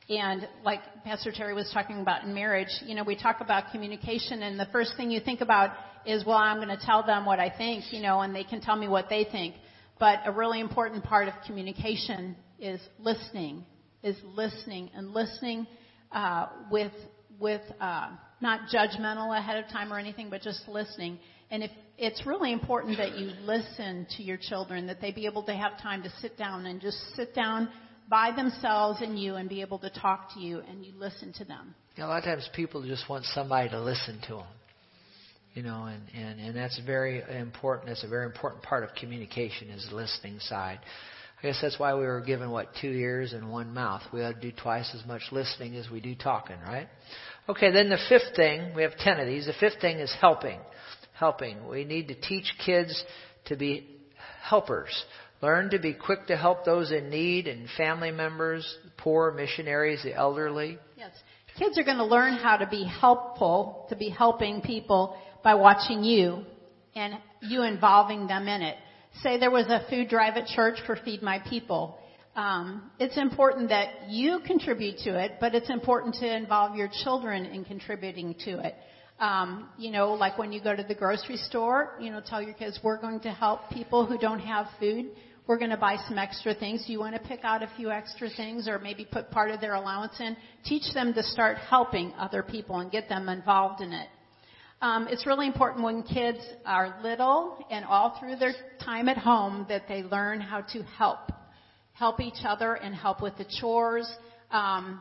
And 0.09 0.49
like 0.65 0.81
Pastor 1.05 1.31
Terry 1.31 1.55
was 1.55 1.71
talking 1.73 2.01
about 2.01 2.25
in 2.25 2.35
marriage, 2.35 2.71
you 2.85 2.97
know, 2.97 3.05
we 3.05 3.15
talk 3.15 3.41
about 3.41 3.71
communication 3.71 4.43
and 4.43 4.59
the 4.59 4.67
first 4.73 4.95
thing 4.97 5.13
you 5.13 5.21
think 5.21 5.43
about 5.43 5.71
is, 6.05 6.25
well, 6.27 6.39
I'm 6.39 6.57
going 6.57 6.77
to 6.77 6.85
tell 6.85 7.07
them 7.07 7.25
what 7.25 7.39
I 7.39 7.51
think, 7.57 7.93
you 7.93 8.03
know, 8.03 8.21
and 8.23 8.35
they 8.35 8.43
can 8.43 8.61
tell 8.61 8.75
me 8.75 8.89
what 8.89 9.09
they 9.09 9.29
think. 9.31 9.55
But 10.01 10.23
a 10.25 10.33
really 10.33 10.59
important 10.59 11.05
part 11.05 11.29
of 11.29 11.35
communication 11.47 12.35
is 12.59 12.81
listening, 12.99 13.65
is 14.07 14.17
listening 14.35 14.91
and 14.95 15.11
listening, 15.13 15.67
uh, 16.13 16.47
with, 16.71 16.93
with, 17.41 17.63
uh, 17.81 18.11
not 18.41 18.61
judgmental 18.73 19.37
ahead 19.37 19.63
of 19.63 19.69
time 19.71 19.93
or 19.93 19.99
anything, 19.99 20.31
but 20.31 20.41
just 20.43 20.63
listening. 20.69 21.19
And 21.51 21.63
if 21.63 21.71
it's 21.99 22.25
really 22.27 22.53
important 22.53 22.99
that 22.99 23.19
you 23.19 23.33
listen 23.43 24.07
to 24.17 24.23
your 24.23 24.39
children, 24.41 24.87
that 24.87 25.01
they 25.01 25.11
be 25.11 25.27
able 25.27 25.43
to 25.45 25.55
have 25.55 25.81
time 25.81 26.03
to 26.03 26.11
sit 26.21 26.39
down 26.39 26.67
and 26.67 26.81
just 26.81 26.99
sit 27.17 27.35
down 27.35 27.69
by 28.09 28.31
themselves 28.35 29.01
and 29.03 29.19
you 29.19 29.35
and 29.35 29.49
be 29.49 29.61
able 29.61 29.79
to 29.81 29.91
talk 29.91 30.33
to 30.35 30.41
you 30.41 30.61
and 30.61 30.85
you 30.85 30.93
listen 30.97 31.33
to 31.35 31.45
them. 31.45 31.75
You 31.97 32.03
know, 32.03 32.09
a 32.09 32.11
lot 32.11 32.19
of 32.19 32.25
times 32.25 32.49
people 32.55 32.87
just 32.87 33.09
want 33.09 33.25
somebody 33.25 33.69
to 33.71 33.83
listen 33.83 34.21
to 34.29 34.35
them. 34.37 34.47
You 35.55 35.63
know, 35.63 35.87
and, 35.87 36.03
and, 36.15 36.39
and 36.39 36.55
that's 36.57 36.79
very 36.85 37.23
important. 37.41 37.89
That's 37.89 38.05
a 38.05 38.09
very 38.09 38.27
important 38.27 38.63
part 38.63 38.85
of 38.85 38.91
communication 38.95 39.71
is 39.71 39.87
the 39.89 39.97
listening 39.97 40.39
side. 40.39 40.81
I 41.39 41.49
guess 41.49 41.59
that's 41.61 41.79
why 41.79 41.95
we 41.95 42.07
were 42.07 42.23
given, 42.23 42.51
what, 42.51 42.69
two 42.81 42.91
ears 42.91 43.33
and 43.33 43.51
one 43.51 43.75
mouth. 43.75 44.03
We 44.13 44.23
ought 44.23 44.41
to 44.41 44.41
do 44.41 44.53
twice 44.53 44.91
as 44.99 45.07
much 45.07 45.23
listening 45.31 45.77
as 45.77 45.91
we 45.91 46.01
do 46.01 46.15
talking, 46.15 46.57
right? 46.61 46.89
Okay, 47.49 47.71
then 47.71 47.91
the 47.91 47.99
fifth 48.09 48.35
thing, 48.35 48.75
we 48.75 48.83
have 48.83 48.97
ten 48.97 49.21
of 49.21 49.27
these. 49.27 49.47
The 49.47 49.53
fifth 49.53 49.81
thing 49.81 49.99
is 49.99 50.13
helping 50.21 50.59
helping. 51.17 51.67
We 51.69 51.85
need 51.85 52.09
to 52.09 52.15
teach 52.15 52.53
kids 52.65 53.05
to 53.47 53.57
be 53.57 53.89
helpers. 54.43 55.05
Learn 55.43 55.71
to 55.71 55.79
be 55.79 55.93
quick 55.93 56.27
to 56.27 56.37
help 56.37 56.65
those 56.65 56.93
in 56.93 57.11
need 57.11 57.47
and 57.47 57.69
family 57.77 58.11
members, 58.11 58.79
poor, 58.97 59.33
missionaries, 59.33 60.03
the 60.03 60.15
elderly. 60.15 60.79
Yes. 60.97 61.13
Kids 61.59 61.79
are 61.79 61.85
going 61.85 61.97
to 61.97 62.05
learn 62.05 62.35
how 62.35 62.57
to 62.59 62.67
be 62.67 62.85
helpful, 62.85 63.87
to 63.89 63.97
be 63.97 64.11
helping 64.11 64.61
people 64.61 65.17
by 65.43 65.55
watching 65.55 66.05
you 66.05 66.45
and 66.95 67.15
you 67.41 67.63
involving 67.63 68.27
them 68.27 68.47
in 68.49 68.63
it. 68.63 68.77
Say 69.23 69.39
there 69.39 69.51
was 69.51 69.67
a 69.69 69.85
food 69.89 70.09
drive 70.09 70.37
at 70.37 70.47
church 70.47 70.79
for 70.85 70.97
Feed 70.97 71.23
My 71.23 71.39
People. 71.49 71.99
Um, 72.35 72.91
it's 72.99 73.17
important 73.17 73.71
that 73.71 74.11
you 74.11 74.41
contribute 74.47 74.99
to 75.05 75.19
it, 75.19 75.33
but 75.41 75.55
it's 75.55 75.71
important 75.71 76.17
to 76.17 76.37
involve 76.37 76.77
your 76.77 76.91
children 77.03 77.47
in 77.47 77.65
contributing 77.65 78.35
to 78.45 78.59
it. 78.61 78.75
Um, 79.19 79.71
you 79.79 79.91
know, 79.91 80.13
like 80.13 80.37
when 80.37 80.53
you 80.53 80.63
go 80.63 80.77
to 80.77 80.83
the 80.83 80.95
grocery 80.95 81.39
store, 81.39 81.95
you 81.99 82.11
know, 82.11 82.21
tell 82.25 82.43
your 82.43 82.53
kids, 82.53 82.79
we're 82.83 83.01
going 83.01 83.21
to 83.21 83.31
help 83.31 83.71
people 83.71 84.05
who 84.05 84.19
don't 84.19 84.41
have 84.41 84.67
food. 84.79 85.07
We're 85.47 85.59
going 85.59 85.71
to 85.71 85.79
buy 85.79 85.97
some 86.07 86.19
extra 86.19 86.55
things. 86.55 86.85
You 86.87 86.99
want 86.99 87.15
to 87.15 87.27
pick 87.27 87.41
out 87.43 87.63
a 87.63 87.71
few 87.75 87.91
extra 87.91 88.29
things 88.29 88.69
or 88.69 88.79
maybe 88.79 89.07
put 89.11 89.31
part 89.31 89.51
of 89.51 89.63
their 89.63 89.75
allowance 89.75 90.21
in? 90.21 90.37
Teach 90.67 90.93
them 90.93 91.15
to 91.15 91.23
start 91.23 91.57
helping 91.57 92.13
other 92.19 92.43
people 92.43 92.81
and 92.81 92.91
get 92.91 93.09
them 93.09 93.31
involved 93.31 93.81
in 93.81 93.93
it. 93.93 94.09
Um, 94.83 95.09
it's 95.09 95.27
really 95.27 95.47
important 95.47 95.85
when 95.85 96.03
kids 96.03 96.39
are 96.67 96.99
little 97.03 97.65
and 97.71 97.85
all 97.85 98.19
through 98.21 98.37
their 98.37 98.53
time 98.85 99.09
at 99.09 99.17
home 99.17 99.67
that 99.69 99.89
they 99.89 100.03
learn 100.03 100.41
how 100.41 100.61
to 100.73 100.83
help. 100.83 101.33
Help 101.95 102.21
each 102.21 102.45
other 102.45 102.75
and 102.75 102.95
help 102.95 103.23
with 103.23 103.37
the 103.39 103.47
chores. 103.61 104.11
Um, 104.51 105.01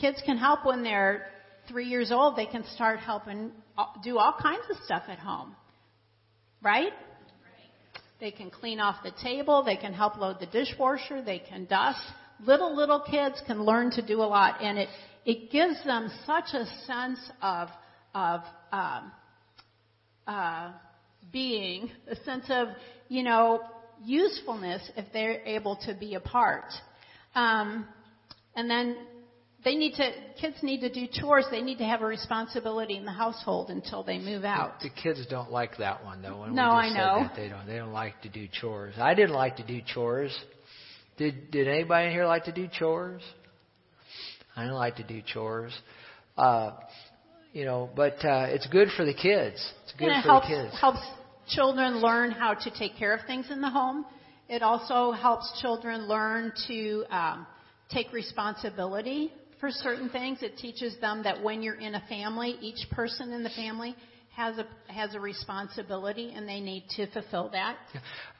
kids 0.00 0.22
can 0.24 0.38
help 0.38 0.64
when 0.64 0.82
they're 0.82 1.26
three 1.68 1.86
years 1.86 2.10
old, 2.10 2.36
they 2.36 2.46
can 2.46 2.64
start 2.74 2.98
helping 2.98 3.52
uh, 3.76 3.84
do 4.02 4.18
all 4.18 4.34
kinds 4.40 4.64
of 4.70 4.76
stuff 4.84 5.04
at 5.08 5.18
home. 5.18 5.54
Right? 6.62 6.92
They 8.20 8.30
can 8.30 8.50
clean 8.50 8.80
off 8.80 9.02
the 9.02 9.12
table. 9.22 9.62
They 9.62 9.76
can 9.76 9.92
help 9.92 10.16
load 10.18 10.40
the 10.40 10.46
dishwasher. 10.46 11.22
They 11.22 11.38
can 11.38 11.64
dust. 11.64 12.00
Little, 12.44 12.74
little 12.74 13.00
kids 13.00 13.40
can 13.46 13.62
learn 13.64 13.90
to 13.92 14.06
do 14.06 14.20
a 14.20 14.24
lot 14.24 14.62
and 14.62 14.78
it, 14.78 14.88
it 15.26 15.50
gives 15.50 15.82
them 15.84 16.10
such 16.26 16.54
a 16.54 16.64
sense 16.86 17.18
of, 17.42 17.68
of, 18.14 18.40
um, 18.72 19.12
uh, 20.26 20.72
being, 21.32 21.90
a 22.08 22.16
sense 22.16 22.44
of, 22.48 22.68
you 23.08 23.22
know, 23.22 23.60
usefulness 24.04 24.90
if 24.96 25.06
they're 25.12 25.44
able 25.46 25.76
to 25.86 25.94
be 25.94 26.14
a 26.14 26.20
part. 26.20 26.72
Um, 27.34 27.86
and 28.54 28.68
then 28.70 28.96
they 29.64 29.74
need 29.74 29.94
to 29.94 30.10
kids 30.40 30.56
need 30.62 30.80
to 30.80 30.92
do 30.92 31.06
chores. 31.12 31.44
They 31.50 31.60
need 31.60 31.78
to 31.78 31.84
have 31.84 32.02
a 32.02 32.06
responsibility 32.06 32.96
in 32.96 33.04
the 33.04 33.12
household 33.12 33.70
until 33.70 34.02
they 34.02 34.18
move 34.18 34.44
out. 34.44 34.80
the, 34.80 34.88
the 34.88 34.94
kids 35.02 35.24
don't 35.28 35.50
like 35.50 35.76
that 35.78 36.02
one 36.04 36.22
though. 36.22 36.40
When 36.40 36.54
no 36.54 36.70
i 36.70 36.88
know. 36.88 37.28
That, 37.28 37.36
they 37.36 37.48
don't 37.48 37.66
they 37.66 37.76
don't 37.76 37.92
like 37.92 38.20
to 38.22 38.28
do 38.28 38.48
chores. 38.60 38.94
I 38.98 39.14
didn't 39.14 39.34
like 39.34 39.56
to 39.56 39.66
do 39.66 39.80
chores. 39.94 40.36
Did 41.18 41.50
did 41.50 41.68
anybody 41.68 42.06
in 42.06 42.12
here 42.12 42.26
like 42.26 42.44
to 42.44 42.52
do 42.52 42.68
chores? 42.68 43.22
I 44.56 44.62
didn't 44.62 44.76
like 44.76 44.96
to 44.96 45.04
do 45.04 45.20
chores. 45.26 45.78
Uh 46.38 46.72
you 47.52 47.64
know 47.64 47.90
but 47.94 48.14
uh 48.24 48.46
it's 48.48 48.66
good 48.68 48.88
for 48.96 49.04
the 49.04 49.14
kids 49.14 49.72
it's 49.84 49.92
good 49.98 50.08
it 50.08 50.22
for 50.22 50.28
helps, 50.28 50.48
the 50.48 50.54
kids 50.54 50.80
helps 50.80 51.00
children 51.48 52.00
learn 52.00 52.30
how 52.30 52.54
to 52.54 52.70
take 52.70 52.96
care 52.96 53.14
of 53.14 53.20
things 53.26 53.46
in 53.50 53.60
the 53.60 53.70
home 53.70 54.04
it 54.48 54.62
also 54.62 55.12
helps 55.12 55.60
children 55.60 56.06
learn 56.08 56.52
to 56.68 57.04
um 57.10 57.46
take 57.90 58.12
responsibility 58.12 59.32
for 59.60 59.70
certain 59.70 60.08
things. 60.08 60.42
It 60.42 60.56
teaches 60.56 60.96
them 61.00 61.22
that 61.22 61.40
when 61.40 61.62
you're 61.62 61.74
in 61.74 61.94
a 61.94 62.00
family, 62.08 62.56
each 62.60 62.88
person 62.90 63.32
in 63.32 63.42
the 63.42 63.50
family 63.50 63.94
has 64.34 64.58
a 64.58 64.66
has 64.90 65.14
a 65.14 65.20
responsibility 65.20 66.32
and 66.34 66.48
they 66.48 66.60
need 66.60 66.84
to 66.96 67.06
fulfill 67.08 67.50
that. 67.50 67.76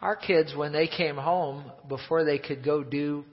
Our 0.01 0.17
kids 0.17 0.55
when 0.57 0.73
they 0.73 0.89
came 0.89 1.17
home 1.17 1.71
before 1.89 2.25
they 2.25 2.39
could 2.39 2.65
go 2.65 2.83
do 2.83 3.25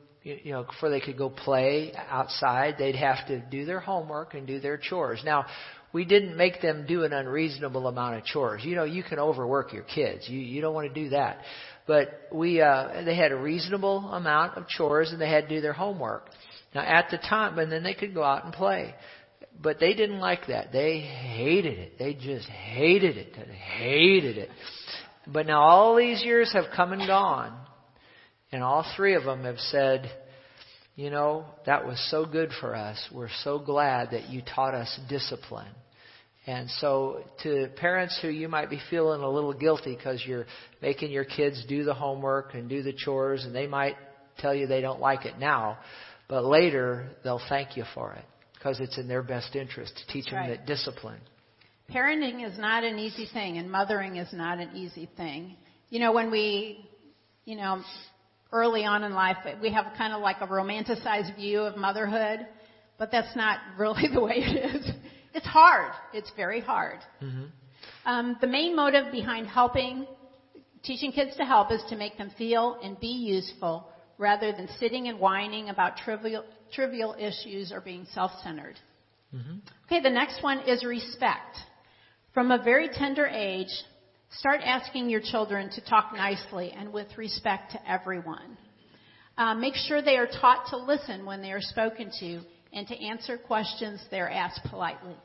you 0.44 0.52
know 0.52 0.64
before 0.64 0.90
they 0.90 1.00
could 1.00 1.18
go 1.18 1.30
play 1.30 1.94
outside, 2.10 2.76
they'd 2.78 2.96
have 2.96 3.28
to 3.28 3.40
do 3.40 3.66
their 3.66 3.80
homework 3.80 4.34
and 4.34 4.46
do 4.46 4.60
their 4.60 4.78
chores. 4.78 5.22
Now, 5.26 5.46
we 5.94 6.06
didn't 6.06 6.36
make 6.36 6.62
them 6.62 6.86
do 6.88 7.04
an 7.04 7.14
unreasonable 7.14 7.88
amount 7.88 8.18
of 8.18 8.26
chores. 8.26 8.64
You 8.64 8.76
know, 8.76 8.84
you 8.84 9.04
can 9.04 9.20
overwork 9.20 9.74
your 9.74 9.84
kids. 9.84 10.28
You 10.28 10.40
you 10.40 10.62
don't 10.62 10.74
want 10.74 10.94
to 10.94 11.04
do 11.04 11.10
that. 11.10 11.40
But 11.86 12.28
we 12.32 12.62
uh 12.62 13.04
they 13.06 13.16
had 13.16 13.32
a 13.32 13.38
reasonable 13.38 14.12
amount 14.12 14.58
of 14.58 14.68
chores 14.68 15.12
and 15.12 15.22
they 15.22 15.30
had 15.30 15.48
to 15.48 15.56
do 15.56 15.62
their 15.62 15.74
homework. 15.74 16.30
Now, 16.76 16.82
at 16.82 17.10
the 17.10 17.18
time, 17.18 17.58
and 17.60 17.72
then 17.72 17.84
they 17.84 17.94
could 17.94 18.14
go 18.14 18.24
out 18.24 18.44
and 18.44 18.54
play. 18.54 18.94
But 19.60 19.80
they 19.80 19.94
didn't 19.94 20.20
like 20.20 20.48
that. 20.48 20.72
They 20.72 21.00
hated 21.00 21.80
it. 21.80 21.98
They 21.98 22.14
just 22.14 22.48
hated 22.48 23.18
it. 23.18 23.34
They 23.34 23.56
hated 23.56 24.38
it. 24.38 24.50
But 25.26 25.48
now 25.48 25.62
all 25.62 25.96
these 25.96 26.24
years 26.24 26.54
have 26.54 26.66
come 26.76 26.94
and 26.94 27.08
gone, 27.08 27.58
and 28.52 28.64
all 28.64 28.86
three 28.96 29.16
of 29.16 29.24
them 29.24 29.44
have 29.44 29.60
said, 29.60 30.12
you 30.96 31.10
know, 31.10 31.46
that 31.66 31.86
was 31.86 32.00
so 32.10 32.26
good 32.26 32.50
for 32.60 32.76
us. 32.76 32.98
We're 33.14 33.30
so 33.44 33.60
glad 33.60 34.12
that 34.12 34.30
you 34.30 34.42
taught 34.42 34.74
us 34.74 35.00
discipline. 35.10 35.72
And 36.48 36.70
so, 36.80 37.24
to 37.44 37.68
parents 37.76 38.18
who 38.22 38.30
you 38.30 38.48
might 38.48 38.70
be 38.70 38.80
feeling 38.90 39.22
a 39.22 39.30
little 39.30 39.54
guilty 39.54 39.96
because 39.96 40.24
you're 40.26 40.46
making 40.82 41.12
your 41.12 41.26
kids 41.26 41.64
do 41.68 41.84
the 41.84 41.94
homework 41.94 42.54
and 42.54 42.70
do 42.70 42.82
the 42.82 42.94
chores, 42.94 43.44
and 43.44 43.54
they 43.54 43.68
might 43.68 43.98
tell 44.38 44.56
you 44.56 44.66
they 44.66 44.80
don't 44.80 45.02
like 45.02 45.26
it 45.26 45.38
now, 45.38 45.78
but 46.30 46.46
later, 46.46 47.10
they'll 47.24 47.42
thank 47.50 47.76
you 47.76 47.84
for 47.94 48.14
it 48.14 48.24
because 48.54 48.80
it's 48.80 48.98
in 48.98 49.10
their 49.10 49.22
best 49.22 49.56
interest 49.56 49.94
to 49.98 50.14
teach 50.14 50.32
them 50.32 50.48
that 50.48 50.66
discipline. 50.66 51.20
Parenting 51.92 52.46
is 52.46 52.58
not 52.58 52.84
an 52.84 52.98
easy 52.98 53.28
thing, 53.32 53.58
and 53.58 53.70
mothering 53.70 54.16
is 54.16 54.32
not 54.34 54.60
an 54.60 54.76
easy 54.76 55.10
thing. 55.18 55.58
You 55.90 56.00
know, 56.00 56.12
when 56.12 56.32
we, 56.32 56.90
you 57.46 57.56
know, 57.56 57.82
early 58.52 58.86
on 58.86 59.04
in 59.04 59.14
life, 59.14 59.38
we 59.62 59.72
have 59.74 59.86
kind 59.98 60.14
of 60.14 60.22
like 60.22 60.38
a 60.42 60.48
romanticized 60.48 61.36
view 61.36 61.62
of 61.62 61.78
motherhood, 61.78 62.48
but 62.98 63.12
that's 63.12 63.36
not 63.36 63.60
really 63.78 64.08
the 64.14 64.22
way 64.22 64.36
it 64.38 64.76
is. 64.76 64.92
It's 65.34 65.46
hard. 65.46 65.92
It's 66.14 66.32
very 66.36 66.62
hard. 66.62 67.00
Mm-hmm. 67.22 67.46
Um, 68.06 68.38
the 68.42 68.48
main 68.48 68.76
motive 68.76 69.12
behind 69.12 69.48
helping, 69.48 70.08
teaching 70.84 71.12
kids 71.12 71.36
to 71.38 71.46
help 71.46 71.72
is 71.72 71.84
to 71.90 71.96
make 71.96 72.18
them 72.18 72.32
feel 72.38 72.80
and 72.82 73.00
be 73.00 73.08
useful 73.08 73.88
rather 74.18 74.52
than 74.52 74.68
sitting 74.80 75.08
and 75.08 75.20
whining 75.20 75.70
about 75.70 75.98
trivial, 75.98 76.44
trivial 76.74 77.16
issues 77.20 77.72
or 77.72 77.82
being 77.82 78.08
self-centered. 78.14 78.80
Mm-hmm. 79.36 79.58
Okay, 79.86 80.02
the 80.02 80.10
next 80.10 80.42
one 80.42 80.60
is 80.62 80.84
respect. 80.84 81.58
From 82.34 82.52
a 82.52 82.64
very 82.64 82.90
tender 82.90 83.28
age, 83.28 83.70
start 84.32 84.62
asking 84.64 85.10
your 85.10 85.22
children 85.22 85.70
to 85.72 85.82
talk 85.82 86.14
nicely 86.14 86.72
and 86.72 86.92
with 86.92 87.08
respect 87.18 87.72
to 87.72 87.90
everyone. 87.90 88.58
Uh, 89.38 89.54
make 89.54 89.76
sure 89.76 90.02
they 90.02 90.18
are 90.18 90.28
taught 90.28 90.68
to 90.70 90.78
listen 90.78 91.26
when 91.26 91.42
they 91.42 91.52
are 91.52 91.62
spoken 91.62 92.12
to 92.20 92.42
and 92.74 92.88
to 92.88 92.96
answer 93.04 93.38
questions 93.38 94.04
they're 94.10 94.30
asked 94.30 94.62
politely. 94.70 95.16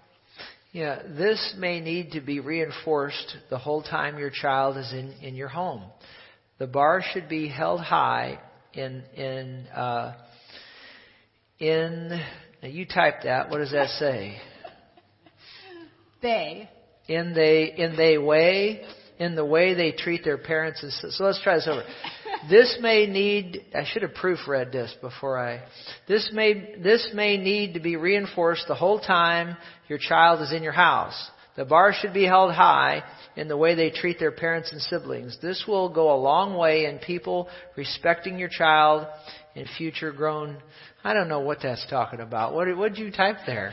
Yeah, 0.72 1.02
this 1.02 1.54
may 1.58 1.80
need 1.80 2.12
to 2.12 2.20
be 2.20 2.40
reinforced 2.40 3.36
the 3.50 3.58
whole 3.58 3.82
time 3.82 4.18
your 4.18 4.30
child 4.30 4.78
is 4.78 4.90
in, 4.92 5.12
in 5.22 5.34
your 5.34 5.48
home. 5.48 5.82
The 6.58 6.66
bar 6.66 7.02
should 7.12 7.28
be 7.28 7.48
held 7.48 7.80
high 7.80 8.38
in 8.72 9.02
in 9.14 9.66
uh, 9.68 10.14
in. 11.58 12.22
you 12.62 12.86
type 12.86 13.24
that. 13.24 13.50
What 13.50 13.58
does 13.58 13.72
that 13.72 13.88
say? 13.98 14.38
They. 16.22 16.70
In 17.08 17.34
they 17.34 17.72
in 17.76 17.96
they 17.96 18.18
way 18.18 18.82
in 19.22 19.36
the 19.36 19.44
way 19.44 19.74
they 19.74 19.92
treat 19.92 20.24
their 20.24 20.38
parents. 20.38 20.82
And 20.82 20.92
so, 20.92 21.08
so 21.10 21.24
let's 21.24 21.40
try 21.42 21.54
this 21.54 21.68
over. 21.68 21.84
This 22.50 22.76
may 22.80 23.06
need, 23.06 23.66
I 23.72 23.84
should 23.84 24.02
have 24.02 24.14
proofread 24.14 24.72
this 24.72 24.92
before 25.00 25.38
I, 25.38 25.62
this 26.08 26.28
may, 26.32 26.74
this 26.82 27.08
may 27.14 27.36
need 27.36 27.74
to 27.74 27.80
be 27.80 27.94
reinforced 27.94 28.66
the 28.66 28.74
whole 28.74 28.98
time 28.98 29.56
your 29.88 30.00
child 30.00 30.40
is 30.42 30.52
in 30.52 30.64
your 30.64 30.72
house. 30.72 31.30
The 31.54 31.64
bar 31.64 31.92
should 31.92 32.12
be 32.12 32.24
held 32.24 32.52
high 32.52 33.04
in 33.36 33.46
the 33.46 33.56
way 33.56 33.76
they 33.76 33.90
treat 33.90 34.18
their 34.18 34.32
parents 34.32 34.72
and 34.72 34.80
siblings. 34.80 35.38
This 35.40 35.64
will 35.68 35.88
go 35.88 36.12
a 36.12 36.18
long 36.18 36.56
way 36.56 36.86
in 36.86 36.98
people 36.98 37.48
respecting 37.76 38.40
your 38.40 38.48
child 38.48 39.06
and 39.54 39.68
future 39.78 40.10
grown. 40.10 40.60
I 41.04 41.14
don't 41.14 41.28
know 41.28 41.40
what 41.40 41.58
that's 41.62 41.86
talking 41.88 42.20
about. 42.20 42.54
What 42.54 42.64
did 42.64 42.98
you 42.98 43.12
type 43.12 43.36
there? 43.46 43.72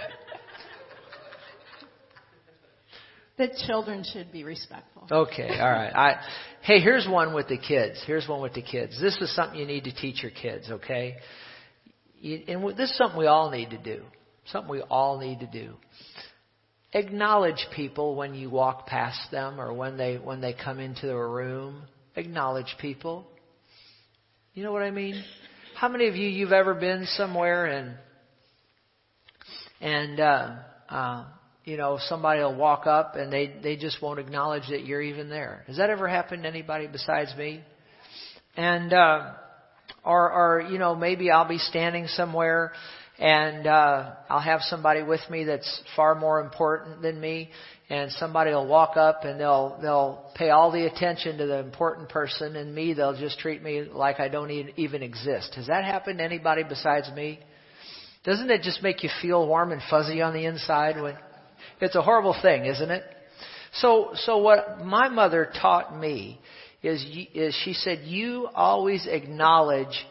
That 3.40 3.56
children 3.68 4.04
should 4.04 4.34
be 4.34 4.44
respectful. 4.44 5.08
Okay, 5.10 5.48
all 5.48 5.72
right. 5.72 5.96
I, 5.96 6.22
hey, 6.62 6.82
here's 6.82 7.08
one 7.08 7.34
with 7.34 7.48
the 7.48 7.58
kids. 7.58 8.04
Here's 8.06 8.28
one 8.28 8.42
with 8.42 8.54
the 8.54 8.62
kids. 8.62 9.00
This 9.02 9.16
is 9.22 9.34
something 9.34 9.58
you 9.58 9.66
need 9.66 9.86
to 9.86 9.94
teach 9.94 10.22
your 10.22 10.34
kids, 10.34 10.70
okay? 10.70 11.16
You, 12.20 12.42
and 12.50 12.78
this 12.78 12.92
is 12.92 12.98
something 12.98 13.18
we 13.18 13.28
all 13.28 13.50
need 13.50 13.70
to 13.70 13.78
do. 13.78 14.04
Something 14.52 14.70
we 14.70 14.82
all 14.82 15.20
need 15.20 15.40
to 15.40 15.48
do. 15.48 15.76
Acknowledge 16.92 17.66
people 17.74 18.16
when 18.16 18.34
you 18.34 18.50
walk 18.50 18.88
past 18.88 19.32
them 19.32 19.62
or 19.62 19.72
when 19.72 19.96
they 19.96 20.18
when 20.18 20.42
they 20.42 20.54
come 20.54 20.82
into 20.82 21.10
a 21.10 21.28
room. 21.28 21.84
Acknowledge 22.18 22.76
people. 22.82 23.26
You 24.54 24.64
know 24.64 24.74
what 24.74 24.82
I 24.82 24.92
mean? 24.92 25.24
How 25.78 25.88
many 25.88 26.08
of 26.10 26.18
you 26.18 26.28
you've 26.28 26.52
ever 26.52 26.74
been 26.74 27.06
somewhere 27.12 27.68
and 27.68 27.94
and 29.80 30.20
uh, 30.20 30.56
uh, 30.90 31.26
you 31.66 31.78
know, 31.78 32.00
somebody 32.08 32.42
will 32.42 32.56
walk 32.56 32.88
up 32.88 33.16
and 33.16 33.32
they, 33.32 33.54
they 33.62 33.76
just 33.76 34.02
won't 34.02 34.20
acknowledge 34.20 34.64
that 34.70 34.86
you're 34.86 35.02
even 35.02 35.30
there. 35.30 35.64
Has 35.68 35.78
that 35.78 35.90
ever 35.90 36.08
happened 36.08 36.44
to 36.44 36.50
anybody 36.50 36.88
besides 36.88 37.34
me? 37.38 37.62
And, 38.56 38.92
uh, 38.94 39.34
or, 40.04 40.32
or, 40.32 40.62
you 40.62 40.78
know, 40.78 40.96
maybe 40.96 41.30
I'll 41.30 41.48
be 41.48 41.58
standing 41.58 42.08
somewhere 42.08 42.72
and, 43.20 43.68
uh, 43.68 44.12
I'll 44.30 44.40
have 44.40 44.62
somebody 44.62 45.04
with 45.04 45.22
me 45.30 45.44
that's 45.44 45.84
far 45.96 46.16
more 46.16 46.40
important 46.42 47.02
than 47.02 47.20
me 47.20 47.50
and 47.90 48.12
somebody 48.14 48.52
will 48.52 48.68
walk 48.68 48.98
up 48.98 49.24
and 49.24 49.40
they'll, 49.40 49.78
they'll 49.82 50.32
pay 50.36 50.52
all 50.52 50.72
the 50.72 50.86
attention 50.86 51.38
to 51.38 51.46
the 51.46 51.60
important 51.60 52.10
person 52.10 52.56
and 52.56 52.74
me, 52.74 52.94
they'll 52.94 53.18
just 53.18 53.40
treat 53.40 53.62
me 53.62 53.84
like 53.84 54.20
I 54.20 54.30
don't 54.30 54.52
even 54.52 55.04
exist. 55.04 55.56
Has 55.56 55.68
that 55.68 55.84
happened 55.84 56.20
to 56.20 56.24
anybody 56.24 56.64
besides 56.64 57.12
me? 57.16 57.40
Doesn't 58.24 58.50
it 58.50 58.62
just 58.62 58.84
make 58.84 59.04
you 59.04 59.10
feel 59.22 59.48
warm 59.48 59.72
and 59.72 59.82
fuzzy 59.90 60.22
on 60.22 60.34
the 60.34 60.46
inside 60.46 61.02
when, 61.02 61.16
it's 61.82 61.96
a 61.96 62.02
horrible 62.02 62.36
thing, 62.42 62.66
isn't 62.66 62.90
it? 62.92 63.04
So, 63.74 64.12
so 64.16 64.38
what 64.38 64.80
my 64.84 65.10
mother 65.10 65.52
taught 65.62 65.98
me 65.98 66.40
is, 66.82 67.06
is 67.34 67.56
she 67.64 67.74
said, 67.74 68.00
you 68.06 68.48
always 68.54 69.08
acknowledge 69.08 70.06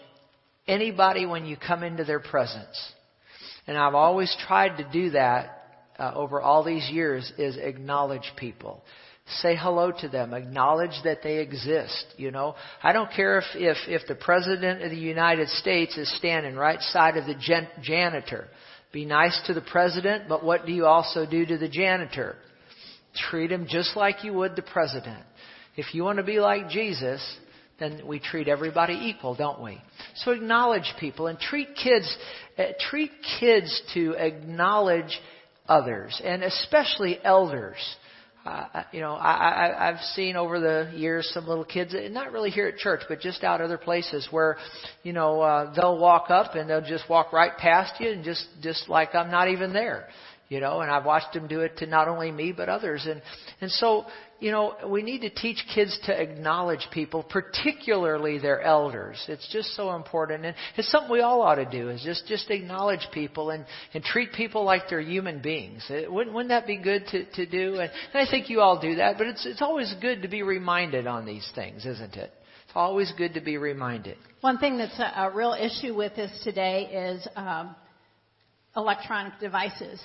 anybody 0.66 1.26
when 1.26 1.44
you 1.44 1.56
come 1.56 1.82
into 1.82 2.04
their 2.04 2.20
presence. 2.20 2.92
And 3.66 3.76
I've 3.76 3.94
always 3.94 4.34
tried 4.46 4.78
to 4.78 4.88
do 4.90 5.10
that 5.10 5.58
uh, 5.98 6.12
over 6.14 6.40
all 6.40 6.62
these 6.62 6.88
years 6.90 7.30
is 7.38 7.56
acknowledge 7.56 8.32
people. 8.36 8.82
Say 9.40 9.56
hello 9.56 9.92
to 10.00 10.08
them. 10.08 10.32
Acknowledge 10.32 10.94
that 11.04 11.18
they 11.22 11.38
exist. 11.38 12.06
You 12.16 12.30
know, 12.30 12.54
I 12.82 12.92
don't 12.92 13.12
care 13.12 13.38
if 13.38 13.44
if 13.54 13.76
if 13.86 14.08
the 14.08 14.14
president 14.14 14.82
of 14.82 14.90
the 14.90 14.96
United 14.96 15.48
States 15.48 15.98
is 15.98 16.10
standing 16.16 16.54
right 16.54 16.80
side 16.80 17.18
of 17.18 17.26
the 17.26 17.34
gen- 17.34 17.68
janitor. 17.82 18.48
Be 18.92 19.04
nice 19.04 19.38
to 19.46 19.54
the 19.54 19.60
president, 19.60 20.28
but 20.28 20.44
what 20.44 20.64
do 20.66 20.72
you 20.72 20.86
also 20.86 21.26
do 21.26 21.44
to 21.44 21.58
the 21.58 21.68
janitor? 21.68 22.36
Treat 23.30 23.52
him 23.52 23.66
just 23.68 23.96
like 23.96 24.24
you 24.24 24.32
would 24.32 24.56
the 24.56 24.62
president. 24.62 25.24
If 25.76 25.94
you 25.94 26.04
want 26.04 26.18
to 26.18 26.24
be 26.24 26.40
like 26.40 26.70
Jesus, 26.70 27.22
then 27.78 28.02
we 28.06 28.18
treat 28.18 28.48
everybody 28.48 28.94
equal, 28.94 29.34
don't 29.34 29.62
we? 29.62 29.80
So 30.16 30.32
acknowledge 30.32 30.94
people 30.98 31.26
and 31.26 31.38
treat 31.38 31.68
kids, 31.76 32.16
uh, 32.58 32.64
treat 32.90 33.12
kids 33.38 33.82
to 33.94 34.14
acknowledge 34.14 35.20
others 35.68 36.20
and 36.24 36.42
especially 36.42 37.18
elders 37.22 37.76
uh, 38.48 38.82
you 38.92 39.00
know, 39.00 39.12
I, 39.14 39.32
I, 39.32 39.88
I've 39.88 40.00
seen 40.14 40.36
over 40.36 40.60
the 40.60 40.92
years 40.94 41.30
some 41.32 41.46
little 41.46 41.64
kids, 41.64 41.94
not 42.10 42.32
really 42.32 42.50
here 42.50 42.66
at 42.66 42.76
church, 42.76 43.02
but 43.08 43.20
just 43.20 43.44
out 43.44 43.60
other 43.60 43.78
places 43.78 44.28
where, 44.30 44.56
you 45.02 45.12
know, 45.12 45.40
uh, 45.40 45.72
they'll 45.74 45.98
walk 45.98 46.30
up 46.30 46.54
and 46.54 46.68
they'll 46.68 46.80
just 46.80 47.08
walk 47.08 47.32
right 47.32 47.56
past 47.56 48.00
you 48.00 48.10
and 48.10 48.24
just, 48.24 48.46
just 48.62 48.88
like 48.88 49.14
I'm 49.14 49.30
not 49.30 49.48
even 49.48 49.72
there 49.72 50.08
you 50.48 50.60
know, 50.60 50.80
and 50.80 50.90
I've 50.90 51.04
watched 51.04 51.34
them 51.34 51.46
do 51.46 51.60
it 51.60 51.76
to 51.78 51.86
not 51.86 52.08
only 52.08 52.30
me 52.30 52.52
but 52.52 52.68
others. 52.68 53.06
And 53.06 53.22
and 53.60 53.70
so, 53.70 54.06
you 54.40 54.52
know, 54.52 54.74
we 54.86 55.02
need 55.02 55.22
to 55.22 55.30
teach 55.30 55.58
kids 55.74 55.98
to 56.04 56.12
acknowledge 56.12 56.86
people, 56.92 57.24
particularly 57.24 58.38
their 58.38 58.62
elders. 58.62 59.22
It's 59.26 59.50
just 59.52 59.74
so 59.74 59.96
important, 59.96 60.44
and 60.44 60.54
it's 60.76 60.90
something 60.90 61.10
we 61.10 61.20
all 61.20 61.42
ought 61.42 61.56
to 61.56 61.64
do. 61.64 61.88
Is 61.88 62.02
just 62.02 62.26
just 62.26 62.50
acknowledge 62.50 63.08
people 63.12 63.50
and 63.50 63.66
and 63.94 64.04
treat 64.04 64.32
people 64.32 64.64
like 64.64 64.82
they're 64.88 65.00
human 65.00 65.42
beings. 65.42 65.84
It, 65.90 66.10
wouldn't 66.10 66.34
wouldn't 66.34 66.50
that 66.50 66.66
be 66.66 66.76
good 66.76 67.06
to 67.08 67.24
to 67.24 67.46
do? 67.46 67.80
And, 67.80 67.90
and 68.12 68.28
I 68.28 68.30
think 68.30 68.48
you 68.48 68.60
all 68.60 68.80
do 68.80 68.96
that. 68.96 69.18
But 69.18 69.26
it's 69.26 69.44
it's 69.44 69.62
always 69.62 69.92
good 70.00 70.22
to 70.22 70.28
be 70.28 70.42
reminded 70.42 71.06
on 71.06 71.26
these 71.26 71.50
things, 71.54 71.84
isn't 71.84 72.14
it? 72.14 72.32
It's 72.64 72.76
always 72.76 73.12
good 73.16 73.34
to 73.34 73.40
be 73.40 73.56
reminded. 73.56 74.16
One 74.40 74.58
thing 74.58 74.78
that's 74.78 74.98
a, 75.00 75.12
a 75.16 75.30
real 75.34 75.54
issue 75.54 75.96
with 75.96 76.14
this 76.14 76.30
today 76.44 76.84
is 76.84 77.26
um, 77.34 77.74
electronic 78.76 79.40
devices 79.40 80.00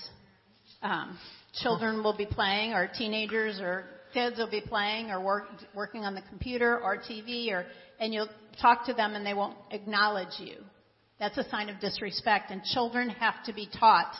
um, 0.82 1.17
children 1.62 2.04
will 2.04 2.15
be 2.15 2.26
playing, 2.26 2.74
or 2.74 2.89
teenagers 2.98 3.60
or 3.60 3.86
kids 4.13 4.38
will 4.38 4.49
be 4.49 4.62
playing, 4.62 5.10
or 5.10 5.21
work, 5.21 5.45
working 5.73 6.06
on 6.06 6.15
the 6.15 6.23
computer 6.30 6.80
or 6.80 6.97
TV, 6.97 7.52
or 7.52 7.65
and 7.99 8.13
you'll 8.13 8.30
talk 8.62 8.86
to 8.86 8.93
them 8.93 9.15
and 9.15 9.26
they 9.26 9.34
won't 9.34 9.58
acknowledge 9.71 10.39
you. 10.39 10.58
That's 11.19 11.38
a 11.38 11.49
sign 11.49 11.69
of 11.69 11.80
disrespect, 11.80 12.52
and 12.52 12.63
children 12.63 13.10
have 13.10 13.36
to 13.45 13.54
be 13.54 13.69
taught. 13.80 14.13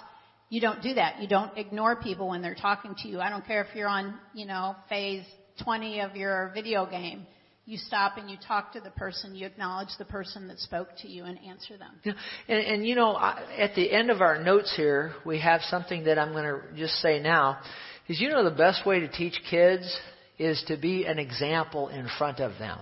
You 0.50 0.62
don't 0.62 0.82
do 0.82 0.94
that. 0.94 1.22
You 1.22 1.28
don't 1.28 1.58
ignore 1.58 1.96
people 1.96 2.30
when 2.30 2.42
they're 2.42 2.56
talking 2.56 2.96
to 3.02 3.08
you. 3.08 3.20
I 3.20 3.30
don't 3.30 3.46
care 3.46 3.64
if 3.64 3.76
you're 3.76 3.88
on, 3.88 4.16
you 4.34 4.46
know, 4.46 4.76
phase 4.88 5.26
20 5.64 6.02
of 6.02 6.16
your 6.16 6.52
video 6.54 6.86
game 6.86 7.26
you 7.66 7.78
stop 7.78 8.18
and 8.18 8.30
you 8.30 8.38
talk 8.46 8.74
to 8.74 8.82
the 8.82 8.90
person, 8.92 9.36
you 9.36 9.46
acknowledge 9.46 9.90
the 9.98 10.06
person 10.06 10.48
that 10.50 10.60
spoke 10.60 10.90
to 11.02 11.08
you 11.08 11.24
and 11.24 11.40
answer 11.48 11.78
them. 11.78 11.92
Yeah. 12.04 12.14
And, 12.50 12.60
and 12.60 12.88
you 12.88 12.96
know, 12.96 13.18
at 13.18 13.74
the 13.76 13.90
end 13.90 14.12
of 14.12 14.22
our 14.22 14.44
notes 14.44 14.74
here, 14.76 15.14
we 15.26 15.40
have 15.40 15.62
something 15.70 16.04
that 16.04 16.20
I'm 16.20 16.34
going 16.34 16.44
to 16.44 16.62
just 16.76 16.96
say 16.96 17.20
now. 17.20 17.60
Is 18.08 18.20
you 18.20 18.30
know 18.30 18.44
the 18.44 18.52
best 18.52 18.86
way 18.86 19.00
to 19.00 19.08
teach 19.08 19.40
kids 19.50 19.98
is 20.38 20.64
to 20.68 20.78
be 20.78 21.06
an 21.06 21.20
example 21.20 21.88
in 21.90 22.08
front 22.18 22.40
of 22.40 22.52
them. 22.60 22.80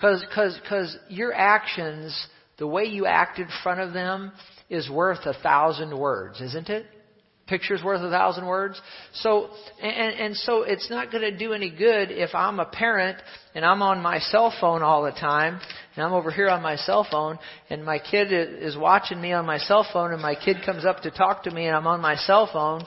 Cause, 0.00 0.24
cause, 0.34 0.58
cause 0.68 0.96
your 1.08 1.32
actions, 1.32 2.26
the 2.58 2.66
way 2.66 2.84
you 2.84 3.06
act 3.06 3.38
in 3.38 3.48
front 3.62 3.80
of 3.80 3.92
them 3.92 4.32
is 4.68 4.90
worth 4.90 5.24
a 5.26 5.34
thousand 5.34 5.96
words, 5.96 6.40
isn't 6.40 6.68
it? 6.68 6.86
Picture's 7.46 7.82
worth 7.82 8.00
a 8.00 8.10
thousand 8.10 8.46
words. 8.46 8.80
So, 9.14 9.50
and, 9.80 10.14
and 10.14 10.36
so 10.36 10.62
it's 10.62 10.88
not 10.90 11.10
going 11.10 11.22
to 11.22 11.36
do 11.36 11.52
any 11.52 11.70
good 11.70 12.10
if 12.10 12.34
I'm 12.34 12.60
a 12.60 12.64
parent 12.66 13.18
and 13.54 13.64
I'm 13.64 13.82
on 13.82 14.00
my 14.00 14.18
cell 14.18 14.54
phone 14.60 14.82
all 14.82 15.02
the 15.02 15.10
time 15.12 15.60
and 15.94 16.04
I'm 16.04 16.12
over 16.12 16.30
here 16.30 16.48
on 16.48 16.62
my 16.62 16.76
cell 16.76 17.06
phone 17.10 17.38
and 17.68 17.84
my 17.84 17.98
kid 17.98 18.32
is 18.32 18.76
watching 18.76 19.20
me 19.20 19.32
on 19.32 19.44
my 19.44 19.58
cell 19.58 19.86
phone 19.92 20.12
and 20.12 20.22
my 20.22 20.34
kid 20.34 20.58
comes 20.64 20.84
up 20.84 21.00
to 21.02 21.10
talk 21.10 21.42
to 21.44 21.50
me 21.50 21.66
and 21.66 21.76
I'm 21.76 21.86
on 21.86 22.00
my 22.00 22.16
cell 22.16 22.48
phone 22.52 22.80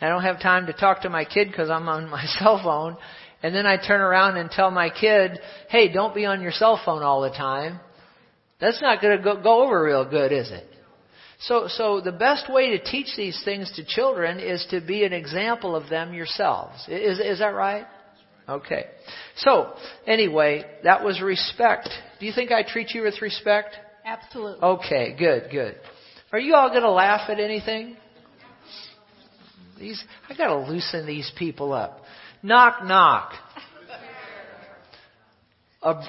and 0.00 0.08
I 0.08 0.08
don't 0.08 0.22
have 0.22 0.40
time 0.40 0.66
to 0.66 0.72
talk 0.72 1.02
to 1.02 1.10
my 1.10 1.24
kid 1.24 1.48
because 1.48 1.70
I'm 1.70 1.88
on 1.88 2.08
my 2.08 2.24
cell 2.38 2.60
phone. 2.62 2.96
And 3.42 3.54
then 3.54 3.66
I 3.66 3.76
turn 3.76 4.00
around 4.00 4.38
and 4.38 4.50
tell 4.50 4.70
my 4.70 4.88
kid, 4.88 5.38
hey, 5.68 5.92
don't 5.92 6.14
be 6.14 6.24
on 6.24 6.40
your 6.40 6.52
cell 6.52 6.80
phone 6.84 7.02
all 7.02 7.20
the 7.20 7.30
time. 7.30 7.80
That's 8.60 8.80
not 8.80 9.02
going 9.02 9.18
to 9.18 9.22
go, 9.22 9.42
go 9.42 9.64
over 9.64 9.82
real 9.82 10.08
good, 10.08 10.32
is 10.32 10.50
it? 10.50 10.64
So, 11.40 11.68
so 11.68 12.00
the 12.00 12.12
best 12.12 12.50
way 12.50 12.70
to 12.70 12.82
teach 12.82 13.08
these 13.16 13.40
things 13.44 13.70
to 13.76 13.84
children 13.84 14.40
is 14.40 14.66
to 14.70 14.80
be 14.80 15.04
an 15.04 15.12
example 15.12 15.76
of 15.76 15.90
them 15.90 16.14
yourselves. 16.14 16.86
Is, 16.88 17.18
is 17.18 17.38
that 17.40 17.54
right? 17.54 17.86
Okay. 18.48 18.86
So, 19.36 19.72
anyway, 20.06 20.64
that 20.84 21.04
was 21.04 21.20
respect. 21.20 21.88
Do 22.20 22.26
you 22.26 22.32
think 22.32 22.52
I 22.52 22.62
treat 22.62 22.92
you 22.94 23.02
with 23.02 23.20
respect? 23.20 23.76
Absolutely. 24.04 24.62
Okay, 24.62 25.16
good, 25.18 25.50
good. 25.50 25.76
Are 26.32 26.38
you 26.38 26.54
all 26.54 26.70
going 26.70 26.82
to 26.82 26.90
laugh 26.90 27.28
at 27.28 27.38
anything? 27.38 27.96
These, 29.78 30.02
I 30.28 30.34
got 30.34 30.46
to 30.48 30.70
loosen 30.70 31.06
these 31.06 31.30
people 31.36 31.72
up. 31.72 32.00
Knock, 32.42 32.84
knock. 32.84 33.32
A, 35.82 36.02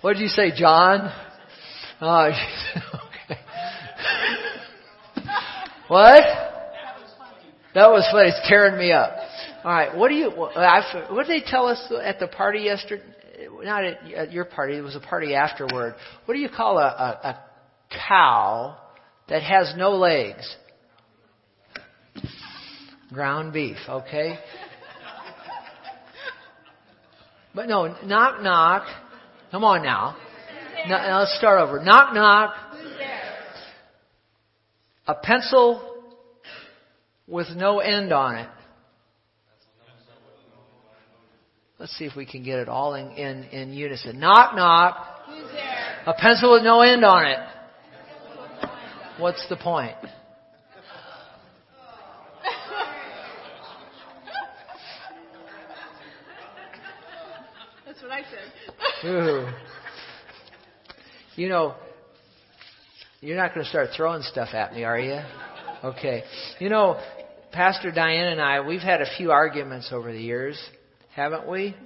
what 0.00 0.14
did 0.14 0.22
you 0.22 0.28
say, 0.28 0.52
John? 0.56 1.12
Oh, 2.02 2.24
okay. 3.26 3.40
what? 5.88 6.24
That 7.74 7.90
was 7.90 8.08
funny. 8.10 8.28
It's 8.28 8.48
tearing 8.48 8.78
me 8.78 8.92
up. 8.92 9.14
All 9.64 9.70
right. 9.70 9.94
What 9.94 10.08
do 10.08 10.14
you? 10.14 10.30
What 10.30 11.26
did 11.26 11.42
they 11.42 11.44
tell 11.46 11.66
us 11.66 11.92
at 12.02 12.18
the 12.18 12.26
party 12.26 12.60
yesterday? 12.60 13.02
Not 13.62 13.84
at, 13.84 14.12
at 14.12 14.32
your 14.32 14.46
party. 14.46 14.76
It 14.76 14.80
was 14.80 14.96
a 14.96 15.00
party 15.00 15.34
afterward. 15.34 15.94
What 16.24 16.34
do 16.34 16.40
you 16.40 16.48
call 16.48 16.78
a, 16.78 16.82
a, 16.82 17.28
a 17.28 17.44
cow 18.08 18.78
that 19.28 19.42
has 19.42 19.74
no 19.76 19.90
legs? 19.90 20.56
Ground 23.12 23.52
beef. 23.52 23.76
Okay. 23.88 24.38
But 27.54 27.68
no, 27.68 27.94
knock 28.04 28.42
knock. 28.42 28.86
Come 29.50 29.64
on 29.64 29.82
now. 29.82 30.16
No, 30.88 30.96
now 30.96 31.18
let's 31.20 31.36
start 31.36 31.60
over. 31.60 31.82
Knock 31.82 32.14
knock. 32.14 32.54
Who's 32.72 32.92
there? 32.98 33.20
A 35.06 35.14
pencil 35.14 36.02
with 37.26 37.48
no 37.56 37.80
end 37.80 38.12
on 38.12 38.36
it. 38.36 38.48
Let's 41.78 41.96
see 41.96 42.04
if 42.04 42.14
we 42.14 42.26
can 42.26 42.42
get 42.42 42.58
it 42.58 42.68
all 42.68 42.94
in, 42.94 43.10
in, 43.12 43.44
in 43.44 43.72
unison. 43.72 44.20
Knock 44.20 44.54
knock. 44.54 45.06
A 46.06 46.14
pencil 46.14 46.52
with 46.52 46.62
no 46.62 46.82
end 46.82 47.04
on 47.04 47.26
it. 47.26 47.38
What's 49.18 49.46
the 49.48 49.56
point? 49.56 49.96
That's 57.86 58.02
what 58.02 58.10
I 58.12 58.22
said. 58.22 59.08
Ooh. 59.08 59.48
You 61.36 61.48
know, 61.48 61.74
you're 63.20 63.36
not 63.36 63.54
going 63.54 63.64
to 63.64 63.70
start 63.70 63.90
throwing 63.96 64.22
stuff 64.22 64.48
at 64.52 64.74
me, 64.74 64.82
are 64.84 64.98
you? 64.98 65.20
Okay. 65.84 66.24
You 66.58 66.68
know, 66.68 67.00
Pastor 67.52 67.92
Diane 67.92 68.32
and 68.32 68.40
I, 68.40 68.60
we've 68.60 68.80
had 68.80 69.00
a 69.00 69.06
few 69.16 69.30
arguments 69.30 69.90
over 69.92 70.12
the 70.12 70.20
years, 70.20 70.60
haven't 71.14 71.48
we? 71.48 71.76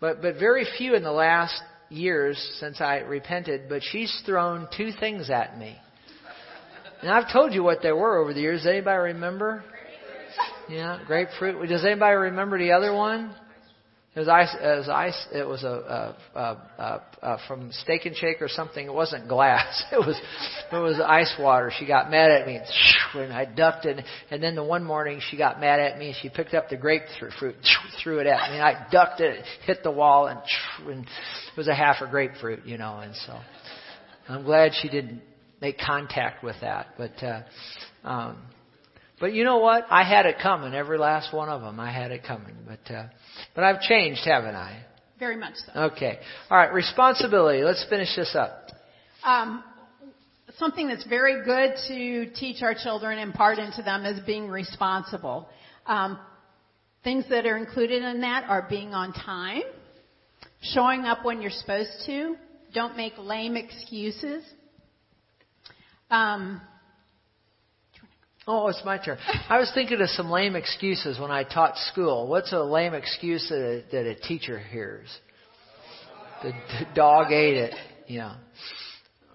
But 0.00 0.20
but 0.20 0.38
very 0.38 0.66
few 0.76 0.94
in 0.94 1.02
the 1.02 1.12
last 1.12 1.58
years 1.88 2.36
since 2.60 2.80
I 2.80 2.98
repented. 2.98 3.68
But 3.68 3.82
she's 3.82 4.22
thrown 4.26 4.68
two 4.76 4.90
things 5.00 5.30
at 5.30 5.56
me, 5.56 5.76
and 7.00 7.10
I've 7.10 7.32
told 7.32 7.54
you 7.54 7.62
what 7.62 7.78
they 7.82 7.92
were 7.92 8.18
over 8.18 8.34
the 8.34 8.40
years. 8.40 8.66
Anybody 8.66 9.14
remember? 9.14 9.64
Yeah, 10.68 10.98
grapefruit. 11.06 11.68
Does 11.68 11.84
anybody 11.84 12.14
remember 12.14 12.58
the 12.58 12.72
other 12.72 12.92
one? 12.92 13.34
It 14.14 14.18
was 14.18 14.28
ice. 14.28 14.54
It 14.60 14.76
was. 14.76 14.88
It 15.32 15.46
was 15.46 15.64
a, 15.64 16.14
a, 16.34 16.38
a, 16.38 17.02
a, 17.22 17.38
from 17.48 17.72
Steak 17.72 18.04
and 18.04 18.14
Shake 18.14 18.42
or 18.42 18.48
something. 18.48 18.84
It 18.84 18.92
wasn't 18.92 19.26
glass. 19.26 19.82
It 19.92 19.98
was 19.98 20.20
it 20.70 20.76
was 20.76 21.00
ice 21.00 21.34
water. 21.38 21.72
She 21.78 21.86
got 21.86 22.10
mad 22.10 22.30
at 22.30 22.46
me 22.46 22.60
and 23.14 23.32
I 23.32 23.46
ducked 23.46 23.86
it. 23.86 24.04
And 24.30 24.42
then 24.42 24.54
the 24.54 24.64
one 24.64 24.84
morning 24.84 25.20
she 25.30 25.38
got 25.38 25.60
mad 25.60 25.80
at 25.80 25.98
me. 25.98 26.08
And 26.08 26.16
she 26.20 26.28
picked 26.28 26.52
up 26.52 26.68
the 26.68 26.76
grapefruit, 26.76 27.54
threw 28.02 28.18
it 28.18 28.26
at 28.26 28.50
me. 28.50 28.58
And 28.58 28.62
I 28.62 28.86
ducked 28.90 29.20
it, 29.20 29.44
hit 29.64 29.82
the 29.82 29.90
wall, 29.90 30.26
and, 30.26 30.40
and 30.90 31.04
it 31.04 31.56
was 31.56 31.68
a 31.68 31.74
half 31.74 32.02
a 32.02 32.06
grapefruit, 32.06 32.66
you 32.66 32.76
know. 32.76 32.98
And 32.98 33.14
so 33.14 33.38
I'm 34.28 34.44
glad 34.44 34.72
she 34.80 34.90
didn't 34.90 35.22
make 35.62 35.78
contact 35.78 36.44
with 36.44 36.56
that. 36.60 36.88
But 36.98 37.22
uh, 37.22 37.42
um, 38.04 38.42
but 39.22 39.34
you 39.34 39.44
know 39.44 39.58
what? 39.58 39.86
I 39.88 40.02
had 40.02 40.26
it 40.26 40.38
coming. 40.42 40.74
Every 40.74 40.98
last 40.98 41.32
one 41.32 41.48
of 41.48 41.60
them, 41.60 41.78
I 41.78 41.92
had 41.92 42.10
it 42.10 42.24
coming. 42.24 42.56
But 42.66 42.92
uh, 42.92 43.06
but 43.54 43.62
I've 43.62 43.80
changed, 43.80 44.22
haven't 44.24 44.56
I? 44.56 44.82
Very 45.20 45.36
much 45.36 45.54
so. 45.64 45.80
Okay. 45.92 46.18
All 46.50 46.58
right. 46.58 46.72
Responsibility. 46.72 47.62
Let's 47.62 47.86
finish 47.88 48.08
this 48.16 48.34
up. 48.34 48.70
Um, 49.22 49.62
something 50.58 50.88
that's 50.88 51.06
very 51.06 51.44
good 51.44 51.76
to 51.86 52.34
teach 52.34 52.64
our 52.64 52.74
children 52.74 53.20
and 53.20 53.30
impart 53.30 53.58
into 53.60 53.80
them 53.82 54.04
is 54.04 54.18
being 54.26 54.48
responsible. 54.48 55.48
Um, 55.86 56.18
things 57.04 57.24
that 57.30 57.46
are 57.46 57.56
included 57.56 58.02
in 58.02 58.22
that 58.22 58.42
are 58.48 58.66
being 58.68 58.92
on 58.92 59.12
time, 59.12 59.62
showing 60.62 61.02
up 61.02 61.24
when 61.24 61.40
you're 61.40 61.52
supposed 61.52 61.92
to, 62.06 62.34
don't 62.74 62.96
make 62.96 63.12
lame 63.18 63.56
excuses. 63.56 64.42
Um, 66.10 66.60
Oh, 68.46 68.66
it's 68.68 68.82
my 68.84 68.98
turn. 68.98 69.18
I 69.48 69.58
was 69.58 69.70
thinking 69.72 70.00
of 70.00 70.08
some 70.10 70.30
lame 70.30 70.56
excuses 70.56 71.18
when 71.18 71.30
I 71.30 71.44
taught 71.44 71.76
school. 71.92 72.26
What's 72.26 72.52
a 72.52 72.60
lame 72.62 72.92
excuse 72.92 73.48
that 73.48 73.56
a, 73.56 73.84
that 73.92 74.06
a 74.06 74.14
teacher 74.16 74.58
hears? 74.58 75.06
The, 76.42 76.50
the 76.50 76.86
dog 76.94 77.30
ate 77.30 77.56
it. 77.56 77.74
Yeah. 78.08 78.34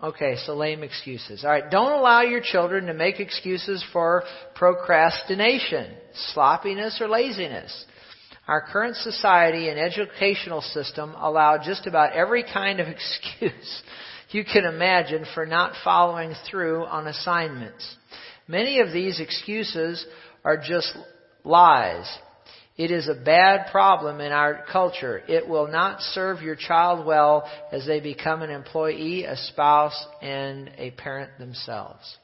Okay, 0.03 0.35
so 0.45 0.55
lame 0.55 0.83
excuses. 0.83 1.45
All 1.45 1.49
right, 1.49 1.71
don't 1.71 1.93
allow 1.93 2.21
your 2.21 2.41
children 2.41 2.87
to 2.87 2.93
make 2.93 3.19
excuses 3.19 3.83
for 3.93 4.23
procrastination, 4.55 5.95
sloppiness, 6.33 6.99
or 7.01 7.07
laziness. 7.07 7.85
Our 8.47 8.61
current 8.61 8.97
society 8.97 9.69
and 9.69 9.79
educational 9.79 10.61
system 10.61 11.15
allow 11.17 11.57
just 11.63 11.87
about 11.87 12.13
every 12.13 12.43
kind 12.43 12.79
of 12.81 12.87
excuse 12.89 13.81
you 14.31 14.43
can 14.43 14.65
imagine 14.65 15.25
for 15.33 15.45
not 15.45 15.73
following 15.83 16.33
through 16.49 16.85
on 16.85 17.07
assignments. 17.07 17.95
Many 18.47 18.79
of 18.79 18.91
these 18.93 19.19
excuses 19.19 20.05
are 20.43 20.57
just 20.57 20.95
lies. 21.43 22.07
It 22.77 22.91
is 22.91 23.09
a 23.09 23.15
bad 23.15 23.71
problem 23.71 24.21
in 24.21 24.31
our 24.31 24.63
culture. 24.71 25.21
It 25.27 25.47
will 25.47 25.67
not 25.67 25.99
serve 25.99 26.41
your 26.43 26.55
child 26.55 27.05
well 27.05 27.49
as 27.71 27.87
they 27.87 27.99
become 27.99 28.43
an 28.43 28.51
employee, 28.51 29.25
a 29.25 29.35
spouse, 29.35 30.05
and 30.21 30.69
a 30.77 30.91
parent 30.91 31.39
themselves. 31.39 32.17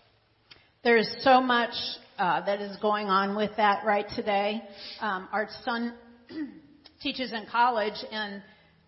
There's 0.84 1.10
so 1.22 1.42
much 1.42 1.74
uh, 2.20 2.46
that 2.46 2.62
is 2.62 2.78
going 2.78 3.08
on 3.08 3.36
with 3.36 3.52
that 3.58 3.84
right 3.84 4.06
today. 4.16 4.62
Um, 5.02 5.28
our 5.32 5.50
son 5.66 5.96
teaches 7.02 7.34
in 7.34 7.48
college, 7.52 7.98
and 8.12 8.44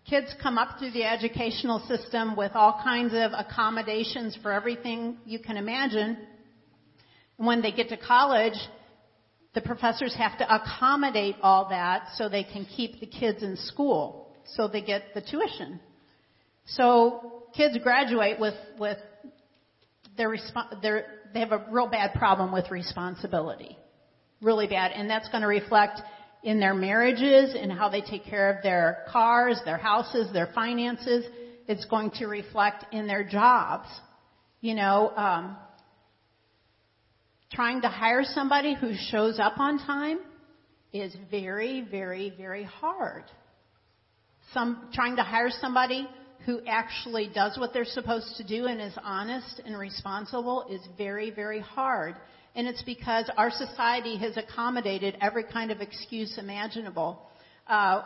kids 0.08 0.32
come 0.40 0.58
up 0.58 0.78
through 0.78 0.92
the 0.92 1.02
educational 1.02 1.80
system 1.88 2.36
with 2.36 2.52
all 2.54 2.80
kinds 2.84 3.12
of 3.12 3.32
accommodations 3.36 4.38
for 4.40 4.52
everything 4.52 5.18
you 5.24 5.40
can 5.40 5.56
imagine. 5.56 6.16
When 7.36 7.60
they 7.62 7.72
get 7.72 7.88
to 7.90 7.96
college, 7.96 8.58
the 9.54 9.60
professors 9.60 10.14
have 10.16 10.38
to 10.38 10.54
accommodate 10.54 11.36
all 11.42 11.68
that 11.70 12.08
so 12.16 12.28
they 12.28 12.44
can 12.44 12.66
keep 12.66 13.00
the 13.00 13.06
kids 13.06 13.42
in 13.42 13.56
school, 13.56 14.34
so 14.44 14.68
they 14.68 14.82
get 14.82 15.14
the 15.14 15.22
tuition. 15.22 15.80
So 16.66 17.42
kids 17.56 17.78
graduate 17.82 18.38
with 18.38 18.54
with 18.78 18.98
their 20.16 20.30
resp- 20.30 20.82
their 20.82 21.06
they 21.32 21.40
have 21.40 21.52
a 21.52 21.64
real 21.70 21.86
bad 21.86 22.14
problem 22.14 22.52
with 22.52 22.70
responsibility, 22.70 23.76
really 24.40 24.66
bad, 24.66 24.92
and 24.92 25.08
that's 25.08 25.28
going 25.28 25.42
to 25.42 25.48
reflect 25.48 26.00
in 26.42 26.60
their 26.60 26.74
marriages 26.74 27.54
and 27.58 27.72
how 27.72 27.88
they 27.88 28.00
take 28.00 28.24
care 28.24 28.50
of 28.50 28.62
their 28.62 29.04
cars, 29.10 29.60
their 29.64 29.76
houses, 29.76 30.32
their 30.32 30.48
finances. 30.54 31.24
It's 31.66 31.84
going 31.86 32.12
to 32.12 32.26
reflect 32.26 32.84
in 32.92 33.06
their 33.06 33.24
jobs. 33.24 33.88
You 34.60 34.74
know, 34.74 35.12
um, 35.16 35.56
trying 37.52 37.82
to 37.82 37.88
hire 37.88 38.24
somebody 38.24 38.74
who 38.74 38.92
shows 39.10 39.38
up 39.38 39.58
on 39.58 39.78
time 39.78 40.18
is 40.92 41.14
very, 41.30 41.86
very, 41.90 42.32
very 42.36 42.64
hard. 42.64 43.24
Some, 44.52 44.88
trying 44.92 45.16
to 45.16 45.22
hire 45.22 45.50
somebody 45.50 46.08
who 46.44 46.60
actually 46.66 47.30
does 47.34 47.58
what 47.58 47.72
they're 47.72 47.84
supposed 47.84 48.36
to 48.36 48.44
do 48.44 48.66
and 48.66 48.80
is 48.80 48.96
honest 49.02 49.60
and 49.64 49.76
responsible 49.76 50.66
is 50.70 50.80
very, 50.96 51.30
very 51.30 51.60
hard. 51.60 52.14
And 52.54 52.66
it's 52.66 52.82
because 52.82 53.30
our 53.36 53.50
society 53.50 54.16
has 54.18 54.36
accommodated 54.36 55.16
every 55.20 55.44
kind 55.44 55.70
of 55.70 55.80
excuse 55.80 56.38
imaginable. 56.38 57.20
Uh, 57.66 58.02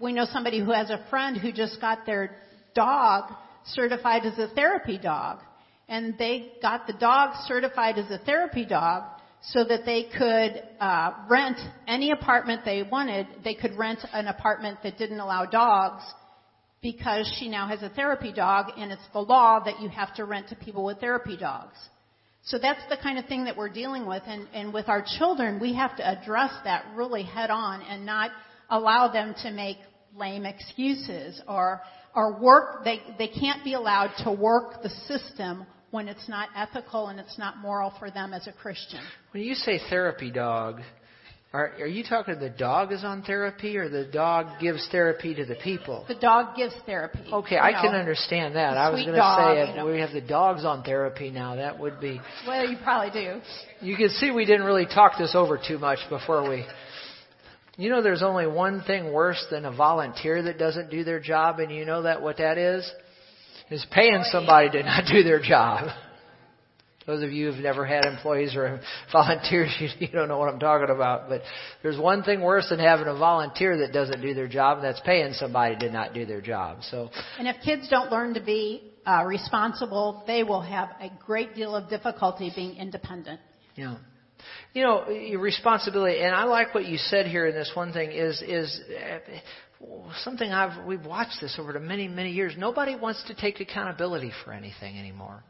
we 0.00 0.12
know 0.12 0.26
somebody 0.30 0.60
who 0.60 0.70
has 0.70 0.90
a 0.90 1.04
friend 1.10 1.36
who 1.36 1.50
just 1.50 1.80
got 1.80 2.06
their 2.06 2.36
dog 2.74 3.32
certified 3.64 4.24
as 4.24 4.38
a 4.38 4.48
therapy 4.54 4.98
dog 4.98 5.40
and 5.88 6.16
they 6.18 6.52
got 6.60 6.86
the 6.86 6.92
dog 6.92 7.34
certified 7.46 7.98
as 7.98 8.10
a 8.10 8.18
therapy 8.18 8.64
dog 8.64 9.04
so 9.40 9.64
that 9.64 9.84
they 9.84 10.04
could 10.04 10.62
uh, 10.80 11.12
rent 11.28 11.58
any 11.86 12.10
apartment 12.10 12.62
they 12.64 12.82
wanted. 12.82 13.26
They 13.44 13.54
could 13.54 13.76
rent 13.76 14.00
an 14.12 14.26
apartment 14.26 14.78
that 14.82 14.98
didn't 14.98 15.20
allow 15.20 15.46
dogs 15.46 16.02
because 16.82 17.32
she 17.38 17.48
now 17.48 17.68
has 17.68 17.82
a 17.82 17.88
therapy 17.88 18.32
dog 18.32 18.66
and 18.76 18.92
it's 18.92 19.02
the 19.12 19.20
law 19.20 19.60
that 19.64 19.80
you 19.80 19.88
have 19.88 20.14
to 20.16 20.24
rent 20.24 20.48
to 20.48 20.56
people 20.56 20.84
with 20.84 21.00
therapy 21.00 21.36
dogs. 21.36 21.76
So 22.44 22.58
that's 22.58 22.80
the 22.88 22.96
kind 22.96 23.18
of 23.18 23.26
thing 23.26 23.44
that 23.44 23.56
we're 23.56 23.68
dealing 23.68 24.06
with 24.06 24.22
and, 24.26 24.46
and 24.54 24.72
with 24.72 24.88
our 24.88 25.04
children 25.18 25.60
we 25.60 25.74
have 25.74 25.96
to 25.96 26.06
address 26.06 26.52
that 26.64 26.84
really 26.94 27.22
head 27.22 27.50
on 27.50 27.82
and 27.82 28.06
not 28.06 28.30
allow 28.70 29.08
them 29.12 29.34
to 29.42 29.50
make 29.50 29.78
lame 30.16 30.46
excuses 30.46 31.42
or 31.48 31.82
or 32.14 32.40
work 32.40 32.84
they 32.84 33.00
they 33.18 33.28
can't 33.28 33.62
be 33.64 33.74
allowed 33.74 34.10
to 34.24 34.32
work 34.32 34.82
the 34.82 34.88
system 34.88 35.66
when 35.90 36.08
it's 36.08 36.28
not 36.28 36.48
ethical 36.54 37.08
and 37.08 37.18
it's 37.18 37.38
not 37.38 37.58
moral 37.58 37.92
for 37.98 38.10
them 38.10 38.32
as 38.34 38.46
a 38.46 38.52
Christian. 38.52 39.00
When 39.32 39.42
you 39.42 39.54
say 39.54 39.80
therapy 39.88 40.30
dog, 40.30 40.80
are, 41.50 41.72
are 41.80 41.86
you 41.86 42.04
talking 42.04 42.38
the 42.38 42.50
dog 42.50 42.92
is 42.92 43.04
on 43.04 43.22
therapy 43.22 43.78
or 43.78 43.88
the 43.88 44.04
dog 44.04 44.60
gives 44.60 44.86
therapy 44.92 45.34
to 45.34 45.46
the 45.46 45.54
people? 45.54 46.04
The 46.06 46.14
dog 46.14 46.56
gives 46.56 46.74
therapy. 46.84 47.20
Okay, 47.32 47.56
I 47.56 47.70
know. 47.70 47.80
can 47.80 47.94
understand 47.94 48.54
that. 48.56 48.76
I 48.76 48.90
was 48.90 49.02
going 49.02 49.14
to 49.14 49.36
say 49.54 49.62
if 49.62 49.68
you 49.70 49.76
know. 49.76 49.90
we 49.90 49.98
have 50.00 50.12
the 50.12 50.20
dogs 50.20 50.66
on 50.66 50.82
therapy 50.82 51.30
now, 51.30 51.56
that 51.56 51.78
would 51.78 52.00
be. 52.00 52.20
Well, 52.46 52.68
you 52.68 52.76
probably 52.84 53.18
do. 53.18 53.40
You 53.80 53.96
can 53.96 54.10
see 54.10 54.30
we 54.30 54.44
didn't 54.44 54.66
really 54.66 54.84
talk 54.84 55.12
this 55.18 55.34
over 55.34 55.58
too 55.58 55.78
much 55.78 56.00
before 56.10 56.46
we. 56.46 56.66
You 57.78 57.88
know, 57.88 58.02
there's 58.02 58.22
only 58.22 58.46
one 58.46 58.82
thing 58.82 59.10
worse 59.10 59.42
than 59.50 59.64
a 59.64 59.72
volunteer 59.72 60.42
that 60.42 60.58
doesn't 60.58 60.90
do 60.90 61.02
their 61.02 61.20
job, 61.20 61.60
and 61.60 61.72
you 61.72 61.86
know 61.86 62.02
that 62.02 62.20
what 62.20 62.36
that 62.38 62.58
is? 62.58 62.90
Is 63.70 63.84
paying 63.92 64.22
somebody 64.30 64.70
to 64.70 64.82
not 64.82 65.04
do 65.12 65.22
their 65.22 65.40
job. 65.42 65.88
Those 67.06 67.22
of 67.22 67.32
you 67.32 67.50
who've 67.50 67.62
never 67.62 67.86
had 67.86 68.04
employees 68.04 68.54
or 68.54 68.80
volunteers, 69.12 69.74
you, 69.80 69.88
you 69.98 70.08
don't 70.08 70.28
know 70.28 70.38
what 70.38 70.52
I'm 70.52 70.58
talking 70.60 70.94
about. 70.94 71.28
But 71.28 71.40
there's 71.82 71.98
one 71.98 72.22
thing 72.22 72.42
worse 72.42 72.68
than 72.68 72.78
having 72.78 73.06
a 73.06 73.14
volunteer 73.14 73.78
that 73.78 73.92
doesn't 73.94 74.20
do 74.20 74.34
their 74.34 74.48
job, 74.48 74.78
and 74.78 74.84
that's 74.84 75.00
paying 75.00 75.32
somebody 75.32 75.76
to 75.78 75.90
not 75.90 76.12
do 76.12 76.26
their 76.26 76.42
job. 76.42 76.78
So, 76.90 77.08
And 77.38 77.48
if 77.48 77.56
kids 77.64 77.88
don't 77.88 78.10
learn 78.10 78.34
to 78.34 78.42
be 78.42 78.92
uh, 79.06 79.24
responsible, 79.26 80.22
they 80.26 80.42
will 80.42 80.60
have 80.60 80.90
a 81.00 81.10
great 81.24 81.54
deal 81.54 81.74
of 81.74 81.88
difficulty 81.88 82.52
being 82.54 82.76
independent. 82.76 83.40
yeah. 83.74 83.96
You 84.72 84.82
know, 84.84 85.08
your 85.08 85.40
responsibility, 85.40 86.20
and 86.20 86.32
I 86.34 86.44
like 86.44 86.72
what 86.72 86.86
you 86.86 86.96
said 86.96 87.26
here 87.26 87.46
in 87.46 87.54
this 87.54 87.72
one 87.74 87.92
thing 87.92 88.12
is 88.12 88.40
is 88.40 88.80
uh, 88.88 89.18
something 90.22 90.50
I've 90.50 90.84
we've 90.86 91.04
watched 91.04 91.40
this 91.40 91.56
over 91.58 91.72
the 91.72 91.80
many 91.80 92.08
many 92.08 92.32
years. 92.32 92.54
Nobody 92.56 92.96
wants 92.96 93.22
to 93.28 93.34
take 93.34 93.60
accountability 93.60 94.32
for 94.44 94.52
anything 94.52 94.98
anymore. 94.98 95.42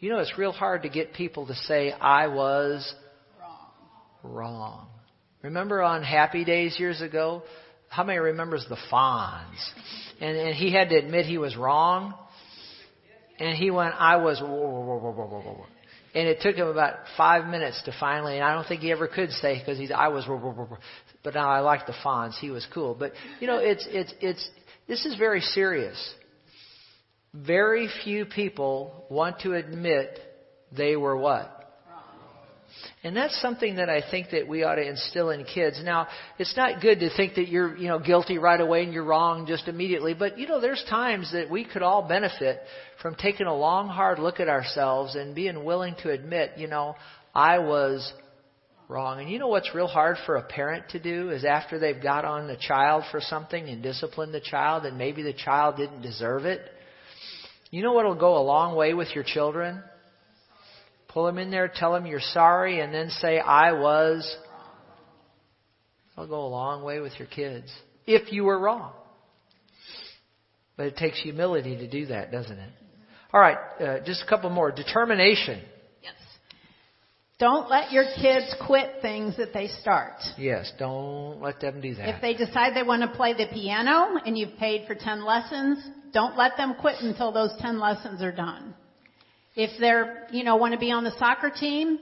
You 0.00 0.10
know, 0.10 0.18
it's 0.18 0.36
real 0.36 0.52
hard 0.52 0.82
to 0.82 0.88
get 0.88 1.14
people 1.14 1.46
to 1.46 1.54
say 1.54 1.92
I 1.92 2.26
was 2.26 2.94
wrong. 4.22 4.58
wrong. 4.58 4.86
Remember 5.42 5.82
on 5.82 6.02
Happy 6.02 6.44
Days 6.44 6.78
years 6.78 7.00
ago? 7.00 7.42
How 7.88 8.02
many 8.02 8.18
remembers 8.18 8.66
the 8.68 8.78
Fonz? 8.90 9.56
And, 10.20 10.36
and 10.36 10.54
he 10.54 10.72
had 10.72 10.88
to 10.88 10.96
admit 10.96 11.26
he 11.26 11.38
was 11.38 11.56
wrong. 11.56 12.14
And 13.38 13.56
he 13.56 13.70
went, 13.70 13.94
I 13.98 14.16
was, 14.16 14.40
whoa, 14.40 14.48
whoa, 14.48 14.98
whoa, 14.98 15.66
and 16.14 16.28
it 16.28 16.40
took 16.40 16.54
him 16.54 16.68
about 16.68 16.94
five 17.16 17.46
minutes 17.46 17.82
to 17.86 17.94
finally, 17.98 18.36
and 18.36 18.44
I 18.44 18.54
don't 18.54 18.66
think 18.68 18.82
he 18.82 18.92
ever 18.92 19.08
could 19.08 19.32
say 19.32 19.58
because 19.58 19.78
he's, 19.78 19.90
I 19.90 20.08
was, 20.08 20.24
but 21.24 21.34
now 21.34 21.48
I 21.48 21.60
like 21.60 21.86
the 21.86 21.94
Fonz. 22.04 22.34
He 22.34 22.50
was 22.50 22.66
cool. 22.72 22.94
But, 22.94 23.12
you 23.40 23.46
know, 23.46 23.58
it's, 23.58 23.84
it's, 23.90 24.14
it's, 24.20 24.50
this 24.86 25.04
is 25.06 25.16
very 25.16 25.40
serious. 25.40 26.14
Very 27.32 27.88
few 28.04 28.26
people 28.26 29.06
want 29.10 29.40
to 29.40 29.54
admit 29.54 30.20
they 30.70 30.94
were 30.94 31.16
what? 31.16 31.50
And 33.02 33.16
that's 33.16 33.40
something 33.40 33.76
that 33.76 33.88
I 33.88 34.02
think 34.10 34.30
that 34.30 34.48
we 34.48 34.64
ought 34.64 34.76
to 34.76 34.86
instill 34.86 35.30
in 35.30 35.44
kids. 35.44 35.80
Now, 35.82 36.08
it's 36.38 36.56
not 36.56 36.80
good 36.80 37.00
to 37.00 37.14
think 37.14 37.34
that 37.34 37.48
you're, 37.48 37.76
you 37.76 37.88
know, 37.88 37.98
guilty 37.98 38.38
right 38.38 38.60
away 38.60 38.82
and 38.82 38.92
you're 38.92 39.04
wrong 39.04 39.46
just 39.46 39.68
immediately, 39.68 40.14
but 40.14 40.38
you 40.38 40.46
know, 40.46 40.60
there's 40.60 40.84
times 40.88 41.30
that 41.32 41.50
we 41.50 41.64
could 41.64 41.82
all 41.82 42.06
benefit 42.06 42.60
from 43.02 43.14
taking 43.14 43.46
a 43.46 43.54
long 43.54 43.88
hard 43.88 44.18
look 44.18 44.40
at 44.40 44.48
ourselves 44.48 45.14
and 45.14 45.34
being 45.34 45.64
willing 45.64 45.94
to 46.02 46.10
admit, 46.10 46.52
you 46.56 46.66
know, 46.66 46.96
I 47.34 47.58
was 47.58 48.12
wrong. 48.88 49.20
And 49.20 49.30
you 49.30 49.38
know 49.38 49.48
what's 49.48 49.74
real 49.74 49.86
hard 49.86 50.16
for 50.26 50.36
a 50.36 50.42
parent 50.42 50.90
to 50.90 50.98
do 50.98 51.30
is 51.30 51.44
after 51.44 51.78
they've 51.78 52.02
got 52.02 52.24
on 52.24 52.46
the 52.46 52.56
child 52.56 53.04
for 53.10 53.20
something 53.20 53.68
and 53.68 53.82
disciplined 53.82 54.34
the 54.34 54.40
child 54.40 54.84
and 54.84 54.98
maybe 54.98 55.22
the 55.22 55.32
child 55.32 55.76
didn't 55.76 56.02
deserve 56.02 56.44
it. 56.44 56.60
You 57.70 57.82
know 57.82 57.92
what'll 57.92 58.14
go 58.14 58.36
a 58.36 58.44
long 58.44 58.76
way 58.76 58.94
with 58.94 59.08
your 59.14 59.24
children? 59.24 59.82
Pull 61.08 61.26
them 61.26 61.38
in 61.38 61.50
there, 61.50 61.70
tell 61.72 61.92
them 61.92 62.06
you're 62.06 62.20
sorry, 62.20 62.80
and 62.80 62.92
then 62.92 63.08
say, 63.08 63.38
I 63.38 63.72
was. 63.72 64.36
That'll 66.10 66.28
go 66.28 66.44
a 66.44 66.48
long 66.48 66.84
way 66.84 67.00
with 67.00 67.12
your 67.18 67.28
kids. 67.28 67.72
If 68.06 68.32
you 68.32 68.44
were 68.44 68.58
wrong. 68.58 68.92
But 70.76 70.86
it 70.86 70.96
takes 70.96 71.20
humility 71.22 71.76
to 71.76 71.88
do 71.88 72.06
that, 72.06 72.32
doesn't 72.32 72.58
it? 72.58 72.70
All 73.32 73.40
right, 73.40 73.56
uh, 73.80 74.04
just 74.04 74.22
a 74.22 74.28
couple 74.28 74.50
more. 74.50 74.70
Determination. 74.70 75.62
Don't 77.44 77.68
let 77.68 77.92
your 77.92 78.06
kids 78.16 78.56
quit 78.66 79.02
things 79.02 79.36
that 79.36 79.52
they 79.52 79.68
start. 79.68 80.14
Yes, 80.38 80.72
don't 80.78 81.42
let 81.42 81.60
them 81.60 81.78
do 81.82 81.94
that. 81.96 82.14
If 82.14 82.22
they 82.22 82.32
decide 82.32 82.74
they 82.74 82.82
want 82.82 83.02
to 83.02 83.14
play 83.14 83.34
the 83.34 83.44
piano 83.52 84.16
and 84.24 84.38
you've 84.38 84.56
paid 84.56 84.86
for 84.86 84.94
10 84.94 85.26
lessons, 85.26 85.86
don't 86.14 86.38
let 86.38 86.56
them 86.56 86.74
quit 86.80 87.02
until 87.02 87.32
those 87.32 87.52
10 87.60 87.78
lessons 87.78 88.22
are 88.22 88.32
done. 88.32 88.74
If 89.56 89.78
they're, 89.78 90.26
you 90.30 90.42
know, 90.42 90.56
want 90.56 90.72
to 90.72 90.80
be 90.80 90.90
on 90.90 91.04
the 91.04 91.12
soccer 91.18 91.50
team, 91.50 91.98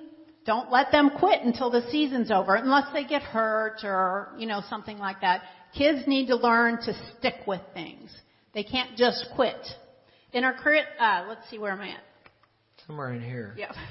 don't 0.47 0.71
let 0.71 0.93
them 0.93 1.11
quit 1.19 1.43
until 1.43 1.71
the 1.71 1.91
season's 1.91 2.31
over 2.31 2.55
unless 2.55 2.93
they 2.93 3.03
get 3.05 3.23
hurt 3.23 3.81
or, 3.83 4.29
you 4.39 4.47
know, 4.47 4.63
something 4.71 4.99
like 4.99 5.23
that. 5.23 5.43
Kids 5.77 6.07
need 6.07 6.29
to 6.29 6.37
learn 6.37 6.77
to 6.83 6.95
stick 7.19 7.49
with 7.49 7.63
things. 7.75 8.15
They 8.55 8.63
can't 8.63 8.97
just 8.97 9.27
quit. 9.35 9.59
In 10.33 10.45
our 10.45 10.55
current, 10.55 10.87
uh, 11.01 11.25
let's 11.29 11.51
see 11.51 11.59
where 11.59 11.73
am 11.73 11.81
I 11.81 11.89
at? 11.89 12.05
Somewhere 12.87 13.13
in 13.13 13.21
here. 13.21 13.57
Yeah. 13.59 13.73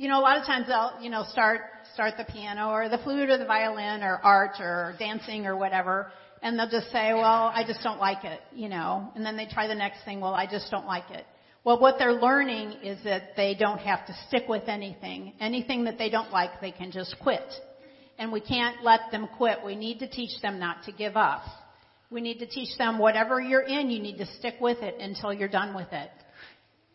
You 0.00 0.08
know, 0.08 0.18
a 0.18 0.22
lot 0.22 0.38
of 0.38 0.46
times 0.46 0.66
they'll, 0.66 0.94
you 1.02 1.10
know, 1.10 1.24
start 1.30 1.60
start 1.92 2.14
the 2.16 2.24
piano 2.24 2.70
or 2.70 2.88
the 2.88 2.96
flute 2.96 3.28
or 3.28 3.36
the 3.36 3.44
violin 3.44 4.02
or 4.02 4.18
art 4.22 4.52
or 4.58 4.94
dancing 4.98 5.44
or 5.44 5.58
whatever, 5.58 6.10
and 6.40 6.58
they'll 6.58 6.70
just 6.70 6.90
say, 6.90 7.12
"Well, 7.12 7.52
I 7.54 7.64
just 7.66 7.82
don't 7.82 8.00
like 8.00 8.24
it," 8.24 8.40
you 8.50 8.70
know. 8.70 9.12
And 9.14 9.26
then 9.26 9.36
they 9.36 9.44
try 9.44 9.66
the 9.66 9.74
next 9.74 10.02
thing. 10.06 10.22
Well, 10.22 10.32
I 10.32 10.46
just 10.46 10.70
don't 10.70 10.86
like 10.86 11.10
it. 11.10 11.26
Well, 11.64 11.78
what 11.78 11.98
they're 11.98 12.14
learning 12.14 12.78
is 12.82 12.96
that 13.04 13.36
they 13.36 13.54
don't 13.54 13.76
have 13.80 14.06
to 14.06 14.14
stick 14.26 14.48
with 14.48 14.70
anything. 14.70 15.34
Anything 15.38 15.84
that 15.84 15.98
they 15.98 16.08
don't 16.08 16.32
like, 16.32 16.62
they 16.62 16.72
can 16.72 16.90
just 16.90 17.14
quit. 17.20 17.44
And 18.18 18.32
we 18.32 18.40
can't 18.40 18.82
let 18.82 19.10
them 19.12 19.28
quit. 19.36 19.58
We 19.62 19.76
need 19.76 19.98
to 19.98 20.08
teach 20.08 20.40
them 20.40 20.58
not 20.58 20.82
to 20.84 20.92
give 20.92 21.18
up. 21.18 21.42
We 22.10 22.22
need 22.22 22.38
to 22.38 22.46
teach 22.46 22.78
them 22.78 22.98
whatever 22.98 23.38
you're 23.38 23.60
in, 23.60 23.90
you 23.90 24.00
need 24.00 24.16
to 24.16 24.26
stick 24.38 24.54
with 24.62 24.82
it 24.82 24.98
until 24.98 25.30
you're 25.30 25.46
done 25.46 25.74
with 25.74 25.92
it. 25.92 26.10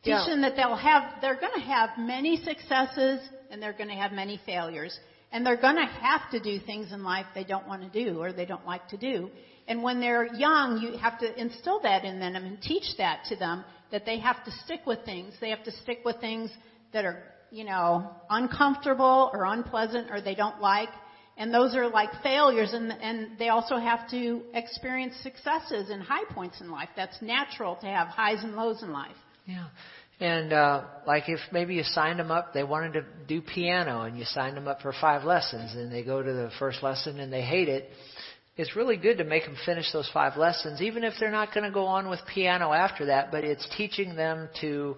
Yeah. 0.06 0.42
that 0.42 0.56
they'll 0.56 0.76
have, 0.76 1.04
they're 1.22 1.36
going 1.40 1.54
to 1.54 1.66
have 1.66 1.92
many 1.98 2.38
successes 2.38 3.22
and 3.50 3.62
they're 3.62 3.74
going 3.74 3.90
to 3.90 3.96
have 3.96 4.12
many 4.12 4.40
failures. 4.46 4.98
And 5.32 5.46
they're 5.46 5.58
going 5.60 5.76
to 5.76 5.86
have 5.86 6.30
to 6.32 6.40
do 6.40 6.60
things 6.60 6.92
in 6.92 7.04
life 7.04 7.26
they 7.34 7.44
don't 7.44 7.68
want 7.68 7.82
to 7.82 7.90
do 7.90 8.22
or 8.22 8.32
they 8.32 8.46
don't 8.46 8.66
like 8.66 8.88
to 8.90 8.98
do. 8.98 9.30
And 9.68 9.82
when 9.82 10.00
they're 10.00 10.26
young, 10.26 10.78
you 10.78 10.98
have 10.98 11.18
to 11.20 11.40
instill 11.40 11.80
that 11.82 12.06
in 12.06 12.20
them 12.20 12.36
and 12.36 12.62
teach 12.62 12.96
that 12.98 13.26
to 13.26 13.36
them 13.36 13.66
that 13.92 14.06
they 14.06 14.20
have 14.20 14.44
to 14.46 14.52
stick 14.64 14.82
with 14.86 15.00
things. 15.06 15.34
They 15.42 15.50
have 15.50 15.64
to 15.64 15.72
stick 15.72 16.00
with 16.06 16.18
things 16.20 16.52
that 16.94 17.06
are, 17.06 17.24
you 17.52 17.64
know, 17.64 18.10
uncomfortable 18.30 19.30
or 19.34 19.46
unpleasant 19.46 20.12
or 20.12 20.22
they 20.22 20.36
don't 20.36 20.62
like. 20.62 20.90
And 21.38 21.54
those 21.54 21.76
are 21.76 21.90
like 21.90 22.12
failures 22.24 22.74
and, 22.74 22.92
and 22.92 23.38
they 23.38 23.50
also 23.50 23.78
have 23.78 24.08
to 24.12 24.42
experience 24.54 25.16
successes 25.22 25.90
and 25.90 26.02
high 26.02 26.24
points 26.34 26.62
in 26.62 26.72
life. 26.72 26.90
That's 26.96 27.22
natural 27.22 27.76
to 27.78 27.88
have 27.88 28.08
highs 28.08 28.44
and 28.44 28.56
lows 28.56 28.84
in 28.84 28.94
life. 28.94 29.16
Yeah. 29.46 29.68
And 30.20 30.54
uh, 30.54 30.84
like 31.06 31.28
if 31.28 31.40
maybe 31.52 31.76
you 31.76 31.84
signed 31.84 32.20
them 32.20 32.32
up, 32.32 32.54
they 32.54 32.64
wanted 32.64 32.94
to 32.94 33.06
do 33.28 33.42
piano, 33.42 34.04
and 34.04 34.18
you 34.18 34.24
signed 34.26 34.56
them 34.56 34.68
up 34.68 34.82
for 34.82 34.94
five 34.94 35.26
lessons, 35.26 35.74
and 35.76 35.92
they 35.92 36.04
go 36.04 36.22
to 36.22 36.34
the 36.34 36.52
first 36.58 36.82
lesson 36.82 37.20
and 37.20 37.32
they 37.32 37.42
hate 37.42 37.68
it. 37.68 37.90
It's 38.58 38.78
really 38.78 38.96
good 38.96 39.18
to 39.18 39.26
make 39.26 39.44
them 39.44 39.58
finish 39.66 39.92
those 39.92 40.10
five 40.14 40.38
lessons, 40.38 40.82
even 40.82 41.04
if 41.04 41.16
they're 41.20 41.32
not 41.32 41.54
going 41.54 41.66
to 41.66 41.72
go 41.72 41.86
on 41.86 42.10
with 42.10 42.22
piano 42.34 42.72
after 42.72 43.08
that. 43.08 43.30
But 43.30 43.44
it's 43.44 43.68
teaching 43.76 44.16
them 44.16 44.48
to 44.62 44.96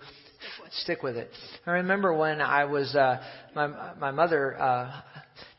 stick 0.84 1.02
with 1.02 1.18
it. 1.18 1.32
I 1.66 1.72
remember 1.72 2.14
when 2.14 2.40
I 2.40 2.66
was 2.66 2.96
uh, 2.96 3.20
my 3.56 3.94
my 4.00 4.12
mother. 4.12 4.62
Uh, 4.62 5.02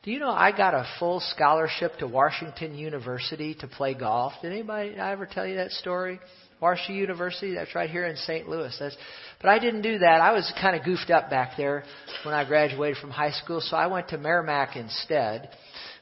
do 0.05 0.13
you 0.13 0.21
know 0.21 0.31
I 0.31 0.57
got 0.57 0.75
a 0.75 0.87
full 1.01 1.19
scholarship 1.19 1.99
to 1.99 2.07
Washington 2.07 2.77
University 2.77 3.57
to 3.57 3.67
play 3.67 3.95
golf? 3.95 4.33
Did 4.41 4.53
anybody 4.53 4.95
ever 4.95 5.27
tell 5.27 5.45
you 5.45 5.57
that 5.57 5.73
story? 5.73 6.21
Washington 6.61 6.97
University, 6.97 7.55
that's 7.55 7.75
right 7.75 7.89
here 7.89 8.07
in 8.07 8.17
St. 8.17 8.49
Louis. 8.49 8.75
That's, 8.79 8.97
but 9.41 9.49
I 9.49 9.59
didn't 9.59 9.83
do 9.83 9.99
that. 9.99 10.21
I 10.21 10.33
was 10.33 10.53
kind 10.61 10.75
of 10.75 10.85
goofed 10.85 11.11
up 11.11 11.31
back 11.31 11.53
there 11.57 11.85
when 12.25 12.35
I 12.35 12.45
graduated 12.45 12.99
from 12.99 13.11
high 13.11 13.31
school, 13.31 13.61
so 13.61 13.77
I 13.77 13.87
went 13.87 14.09
to 14.09 14.19
Meramec 14.19 14.77
instead, 14.77 15.51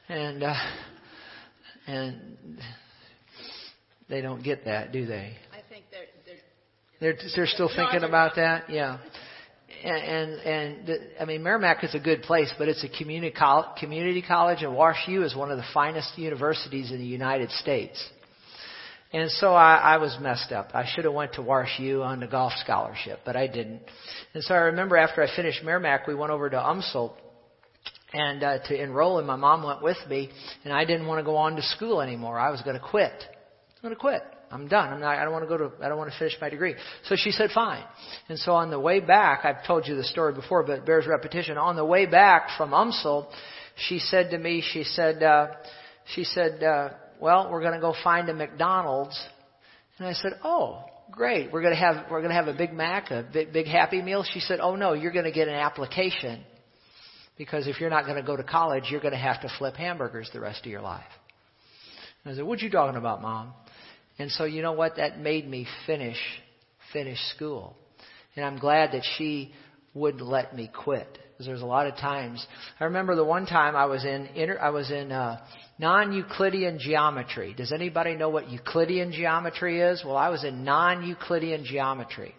and 0.09 0.43
uh, 0.43 0.55
and 1.85 2.37
they 4.09 4.21
don't 4.21 4.43
get 4.43 4.65
that, 4.65 4.91
do 4.91 5.05
they? 5.05 5.35
I 5.51 5.61
think 5.69 5.85
they're, 5.91 6.05
they're 6.99 7.15
They're 7.15 7.29
they're 7.35 7.47
still 7.47 7.69
thinking 7.75 8.03
about 8.03 8.35
that, 8.37 8.69
yeah. 8.69 8.97
And 9.83 9.95
and, 9.95 10.39
and 10.41 10.87
the, 10.87 11.21
I 11.21 11.25
mean 11.25 11.41
Meramec 11.41 11.83
is 11.83 11.93
a 11.93 11.99
good 11.99 12.23
place, 12.23 12.51
but 12.57 12.67
it's 12.67 12.83
a 12.83 12.89
community 12.89 13.35
col- 13.37 13.75
community 13.79 14.23
college, 14.27 14.63
and 14.63 14.73
Wash 14.73 15.07
U 15.07 15.23
is 15.23 15.35
one 15.35 15.51
of 15.51 15.57
the 15.57 15.65
finest 15.71 16.17
universities 16.17 16.91
in 16.91 16.97
the 16.97 17.05
United 17.05 17.51
States. 17.51 18.03
And 19.13 19.31
so 19.31 19.53
I, 19.53 19.75
I 19.75 19.97
was 19.97 20.17
messed 20.19 20.51
up. 20.51 20.71
I 20.73 20.85
should 20.85 21.05
have 21.05 21.13
went 21.13 21.33
to 21.33 21.41
Wash 21.41 21.79
U 21.79 22.03
on 22.03 22.19
the 22.19 22.27
golf 22.27 22.53
scholarship, 22.63 23.19
but 23.25 23.37
I 23.37 23.47
didn't. 23.47 23.81
And 24.33 24.43
so 24.43 24.53
I 24.53 24.59
remember 24.59 24.97
after 24.97 25.23
I 25.23 25.33
finished 25.33 25.63
Meramec, 25.63 26.07
we 26.07 26.15
went 26.15 26.31
over 26.31 26.49
to 26.49 26.57
UMSL 26.57 27.13
and 28.13 28.43
uh, 28.43 28.59
to 28.67 28.81
enroll, 28.81 29.17
and 29.17 29.27
my 29.27 29.35
mom 29.35 29.63
went 29.63 29.81
with 29.81 29.97
me, 30.09 30.29
and 30.63 30.73
I 30.73 30.85
didn't 30.85 31.07
want 31.07 31.19
to 31.19 31.23
go 31.23 31.37
on 31.37 31.55
to 31.55 31.61
school 31.61 32.01
anymore. 32.01 32.37
I 32.37 32.51
was 32.51 32.61
going 32.61 32.77
to 32.77 32.85
quit. 32.85 33.11
I'm 33.11 33.81
going 33.81 33.93
to 33.93 33.99
quit. 33.99 34.21
I'm 34.49 34.67
done. 34.67 34.93
I'm 34.93 34.99
not, 35.01 35.17
I 35.17 35.23
don't 35.23 35.33
want 35.33 35.43
to 35.43 35.49
go 35.49 35.57
to, 35.57 35.71
I 35.83 35.89
don't 35.89 35.97
want 35.97 36.11
to 36.11 36.17
finish 36.17 36.35
my 36.39 36.49
degree. 36.49 36.75
So 37.05 37.15
she 37.17 37.31
said, 37.31 37.49
fine. 37.53 37.83
And 38.29 38.39
so 38.39 38.53
on 38.53 38.71
the 38.71 38.79
way 38.79 38.99
back, 39.01 39.43
I've 39.43 39.65
told 39.65 39.87
you 39.87 39.95
the 39.95 40.05
story 40.05 40.33
before, 40.33 40.63
but 40.63 40.79
it 40.79 40.85
bears 40.85 41.05
repetition. 41.05 41.57
On 41.57 41.75
the 41.75 41.85
way 41.85 42.05
back 42.05 42.49
from 42.57 42.71
UMSL, 42.71 43.27
she 43.75 43.99
said 43.99 44.31
to 44.31 44.37
me, 44.37 44.63
she 44.65 44.83
said, 44.83 45.21
uh, 45.21 45.47
she 46.13 46.23
said, 46.23 46.63
uh, 46.63 46.89
well, 47.21 47.49
we're 47.51 47.61
going 47.61 47.73
to 47.73 47.79
go 47.79 47.93
find 48.03 48.29
a 48.29 48.33
McDonald's. 48.33 49.19
And 49.97 50.07
I 50.07 50.13
said, 50.13 50.33
oh, 50.43 50.83
great. 51.11 51.51
We're 51.51 51.61
going 51.61 51.73
to 51.73 51.79
have, 51.79 52.05
we're 52.11 52.21
going 52.21 52.29
to 52.29 52.35
have 52.35 52.47
a 52.47 52.53
Big 52.53 52.73
Mac, 52.73 53.11
a 53.11 53.25
big, 53.31 53.53
big 53.53 53.67
Happy 53.67 54.01
Meal. 54.01 54.23
She 54.23 54.39
said, 54.39 54.59
oh 54.59 54.75
no, 54.75 54.93
you're 54.93 55.11
going 55.11 55.25
to 55.25 55.31
get 55.31 55.47
an 55.47 55.55
application. 55.55 56.43
Because 57.37 57.67
if 57.67 57.79
you're 57.79 57.89
not 57.89 58.05
going 58.05 58.17
to 58.17 58.23
go 58.23 58.35
to 58.35 58.43
college, 58.43 58.85
you're 58.89 59.01
going 59.01 59.13
to 59.13 59.19
have 59.19 59.41
to 59.41 59.49
flip 59.57 59.75
hamburgers 59.75 60.29
the 60.33 60.39
rest 60.39 60.61
of 60.61 60.71
your 60.71 60.81
life. 60.81 61.05
And 62.23 62.33
I 62.33 62.37
said, 62.37 62.45
what 62.45 62.59
you 62.61 62.69
talking 62.69 62.97
about, 62.97 63.21
mom? 63.21 63.53
And 64.19 64.31
so 64.31 64.45
you 64.45 64.61
know 64.61 64.73
what? 64.73 64.97
That 64.97 65.19
made 65.19 65.47
me 65.47 65.67
finish, 65.85 66.17
finish 66.91 67.19
school. 67.35 67.75
And 68.35 68.43
I'm 68.43 68.57
glad 68.57 68.91
that 68.93 69.03
she 69.17 69.53
wouldn't 69.93 70.23
let 70.23 70.55
me 70.55 70.69
quit. 70.73 71.07
Because 71.31 71.45
there's 71.45 71.61
a 71.61 71.67
lot 71.67 71.85
of 71.85 71.95
times. 71.95 72.45
I 72.79 72.85
remember 72.85 73.15
the 73.15 73.23
one 73.23 73.45
time 73.45 73.75
I 73.75 73.85
was 73.85 74.03
in, 74.03 74.25
inter, 74.35 74.57
I 74.59 74.71
was 74.71 74.89
in, 74.89 75.11
uh, 75.11 75.39
non-Euclidean 75.79 76.79
geometry. 76.79 77.53
Does 77.55 77.71
anybody 77.71 78.15
know 78.15 78.29
what 78.29 78.49
Euclidean 78.49 79.11
geometry 79.11 79.79
is? 79.81 80.03
Well, 80.03 80.17
I 80.17 80.29
was 80.29 80.43
in 80.43 80.63
non-Euclidean 80.63 81.65
geometry. 81.65 82.33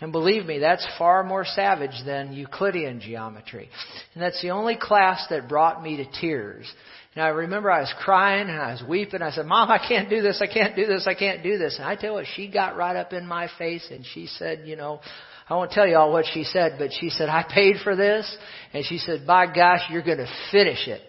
And 0.00 0.12
believe 0.12 0.46
me, 0.46 0.58
that's 0.58 0.86
far 0.98 1.22
more 1.22 1.44
savage 1.44 2.04
than 2.04 2.32
Euclidean 2.32 3.00
geometry. 3.00 3.68
And 4.14 4.22
that's 4.22 4.40
the 4.42 4.50
only 4.50 4.76
class 4.80 5.26
that 5.30 5.48
brought 5.48 5.82
me 5.82 5.98
to 5.98 6.20
tears. 6.20 6.72
And 7.14 7.24
I 7.24 7.28
remember 7.28 7.70
I 7.70 7.80
was 7.80 7.94
crying 7.98 8.48
and 8.48 8.60
I 8.60 8.72
was 8.72 8.82
weeping. 8.88 9.20
I 9.20 9.30
said, 9.30 9.46
Mom, 9.46 9.70
I 9.70 9.78
can't 9.78 10.08
do 10.08 10.22
this. 10.22 10.40
I 10.40 10.52
can't 10.52 10.74
do 10.74 10.86
this. 10.86 11.06
I 11.06 11.14
can't 11.14 11.42
do 11.42 11.58
this. 11.58 11.76
And 11.76 11.86
I 11.86 11.96
tell 11.96 12.18
you 12.18 12.26
she 12.34 12.48
got 12.50 12.76
right 12.76 12.96
up 12.96 13.12
in 13.12 13.26
my 13.26 13.48
face 13.58 13.86
and 13.90 14.04
she 14.14 14.26
said, 14.26 14.62
you 14.64 14.76
know, 14.76 15.00
I 15.48 15.54
won't 15.54 15.72
tell 15.72 15.86
you 15.86 15.96
all 15.96 16.12
what 16.12 16.26
she 16.32 16.44
said, 16.44 16.76
but 16.78 16.90
she 16.98 17.10
said, 17.10 17.28
I 17.28 17.44
paid 17.52 17.76
for 17.82 17.96
this. 17.96 18.36
And 18.72 18.84
she 18.86 18.98
said, 18.98 19.26
by 19.26 19.52
gosh, 19.52 19.80
you're 19.90 20.04
going 20.04 20.18
to 20.18 20.32
finish 20.52 20.86
it. 20.86 21.02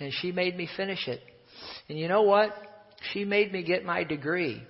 And 0.00 0.12
she 0.12 0.32
made 0.32 0.56
me 0.56 0.68
finish 0.76 1.06
it. 1.06 1.20
And 1.88 1.98
you 1.98 2.08
know 2.08 2.22
what? 2.22 2.54
She 3.12 3.24
made 3.24 3.52
me 3.52 3.62
get 3.62 3.84
my 3.84 4.04
degree. 4.04 4.62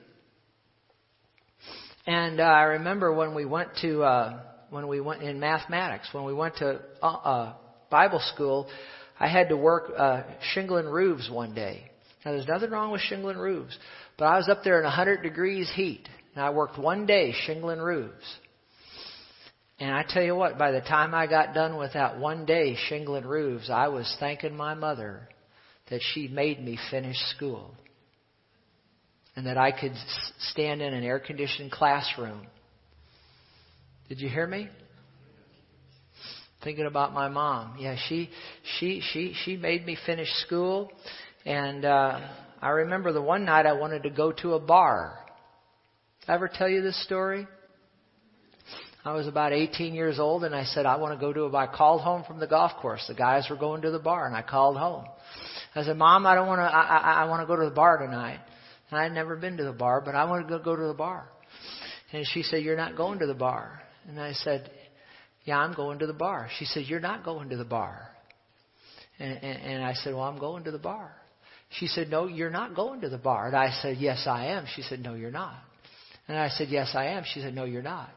And 2.06 2.40
uh, 2.40 2.44
I 2.44 2.62
remember 2.62 3.12
when 3.14 3.34
we 3.34 3.44
went 3.44 3.70
to 3.82 4.02
uh, 4.02 4.40
when 4.70 4.88
we 4.88 5.00
went 5.00 5.22
in 5.22 5.38
mathematics, 5.38 6.08
when 6.12 6.24
we 6.24 6.32
went 6.32 6.56
to 6.56 6.80
uh, 7.02 7.06
uh, 7.06 7.54
Bible 7.90 8.20
school, 8.34 8.68
I 9.18 9.28
had 9.28 9.48
to 9.50 9.56
work 9.56 9.92
uh, 9.96 10.22
shingling 10.54 10.86
roofs 10.86 11.28
one 11.30 11.54
day. 11.54 11.90
Now 12.24 12.32
there's 12.32 12.46
nothing 12.46 12.70
wrong 12.70 12.90
with 12.90 13.00
shingling 13.02 13.38
roofs, 13.38 13.76
but 14.18 14.26
I 14.26 14.36
was 14.36 14.48
up 14.48 14.62
there 14.64 14.78
in 14.78 14.84
100 14.84 15.22
degrees 15.22 15.70
heat, 15.74 16.08
and 16.34 16.44
I 16.44 16.50
worked 16.50 16.78
one 16.78 17.06
day 17.06 17.32
shingling 17.46 17.80
roofs. 17.80 18.24
And 19.80 19.94
I 19.94 20.04
tell 20.06 20.22
you 20.22 20.34
what, 20.34 20.58
by 20.58 20.72
the 20.72 20.82
time 20.82 21.14
I 21.14 21.26
got 21.26 21.54
done 21.54 21.78
with 21.78 21.94
that 21.94 22.20
one 22.20 22.44
day 22.44 22.76
shingling 22.88 23.24
roofs, 23.24 23.70
I 23.70 23.88
was 23.88 24.14
thanking 24.20 24.54
my 24.54 24.74
mother 24.74 25.26
that 25.88 26.02
she 26.12 26.28
made 26.28 26.62
me 26.62 26.78
finish 26.90 27.16
school. 27.34 27.74
And 29.34 29.46
that 29.46 29.56
I 29.56 29.72
could 29.72 29.94
stand 30.50 30.82
in 30.82 30.92
an 30.92 31.02
air 31.02 31.18
conditioned 31.18 31.72
classroom. 31.72 32.46
Did 34.10 34.20
you 34.20 34.28
hear 34.28 34.46
me? 34.46 34.68
Thinking 36.62 36.84
about 36.84 37.14
my 37.14 37.28
mom. 37.28 37.76
Yeah, 37.78 37.96
she 38.08 38.28
she 38.78 39.00
she 39.12 39.34
she 39.44 39.56
made 39.56 39.86
me 39.86 39.96
finish 40.04 40.28
school 40.44 40.90
and 41.46 41.86
uh 41.86 42.20
I 42.60 42.68
remember 42.68 43.12
the 43.12 43.22
one 43.22 43.46
night 43.46 43.64
I 43.64 43.72
wanted 43.72 44.02
to 44.02 44.10
go 44.10 44.32
to 44.42 44.54
a 44.54 44.60
bar. 44.60 45.16
Did 46.20 46.30
I 46.32 46.34
ever 46.34 46.50
tell 46.52 46.68
you 46.68 46.82
this 46.82 47.02
story? 47.04 47.46
I 49.02 49.14
was 49.14 49.26
about 49.26 49.52
18 49.52 49.94
years 49.94 50.18
old 50.18 50.44
and 50.44 50.54
I 50.54 50.64
said, 50.64 50.84
I 50.84 50.96
want 50.96 51.18
to 51.18 51.20
go 51.20 51.32
to 51.32 51.44
a 51.44 51.50
bar. 51.50 51.68
I 51.72 51.76
called 51.76 52.02
home 52.02 52.22
from 52.26 52.38
the 52.38 52.46
golf 52.46 52.72
course. 52.82 53.04
The 53.08 53.14
guys 53.14 53.46
were 53.48 53.56
going 53.56 53.82
to 53.82 53.90
the 53.90 53.98
bar 53.98 54.26
and 54.26 54.36
I 54.36 54.42
called 54.42 54.76
home. 54.76 55.06
I 55.74 55.84
said, 55.84 55.96
Mom, 55.96 56.26
I 56.26 56.34
don't 56.34 56.48
want 56.48 56.58
to, 56.58 56.64
I, 56.64 56.82
I, 56.82 57.12
I 57.22 57.24
want 57.24 57.42
to 57.42 57.46
go 57.46 57.56
to 57.56 57.68
the 57.68 57.74
bar 57.74 57.98
tonight. 57.98 58.40
And 58.90 58.98
I 58.98 59.04
had 59.04 59.12
never 59.12 59.36
been 59.36 59.56
to 59.56 59.64
the 59.64 59.72
bar, 59.72 60.02
but 60.04 60.14
I 60.14 60.24
want 60.24 60.46
to 60.46 60.58
go, 60.58 60.62
go 60.62 60.76
to 60.76 60.86
the 60.86 60.94
bar. 60.94 61.28
And 62.12 62.26
she 62.26 62.42
said, 62.42 62.62
You're 62.62 62.76
not 62.76 62.96
going 62.96 63.20
to 63.20 63.26
the 63.26 63.34
bar. 63.34 63.80
And 64.08 64.20
I 64.20 64.32
said, 64.32 64.70
Yeah, 65.44 65.58
I'm 65.58 65.74
going 65.74 66.00
to 66.00 66.06
the 66.06 66.12
bar. 66.12 66.48
She 66.58 66.64
said, 66.64 66.84
You're 66.86 67.00
not 67.00 67.24
going 67.24 67.50
to 67.50 67.56
the 67.56 67.64
bar. 67.64 68.08
And, 69.18 69.32
and, 69.42 69.62
and 69.62 69.84
I 69.84 69.94
said, 69.94 70.14
Well, 70.14 70.24
I'm 70.24 70.38
going 70.38 70.64
to 70.64 70.72
the 70.72 70.78
bar. 70.78 71.12
She 71.78 71.86
said, 71.86 72.10
No, 72.10 72.26
you're 72.26 72.50
not 72.50 72.74
going 72.74 73.02
to 73.02 73.08
the 73.08 73.18
bar. 73.18 73.46
And 73.46 73.56
I 73.56 73.70
said, 73.80 73.98
Yes, 73.98 74.26
I 74.26 74.46
am. 74.46 74.66
She 74.74 74.82
said, 74.82 75.00
No, 75.00 75.14
you're 75.14 75.30
not. 75.30 75.56
And 76.26 76.36
I 76.36 76.48
said, 76.48 76.68
Yes, 76.68 76.92
I 76.94 77.06
am. 77.06 77.22
She 77.32 77.40
said, 77.40 77.54
No, 77.54 77.64
you're 77.64 77.82
not. 77.82 78.10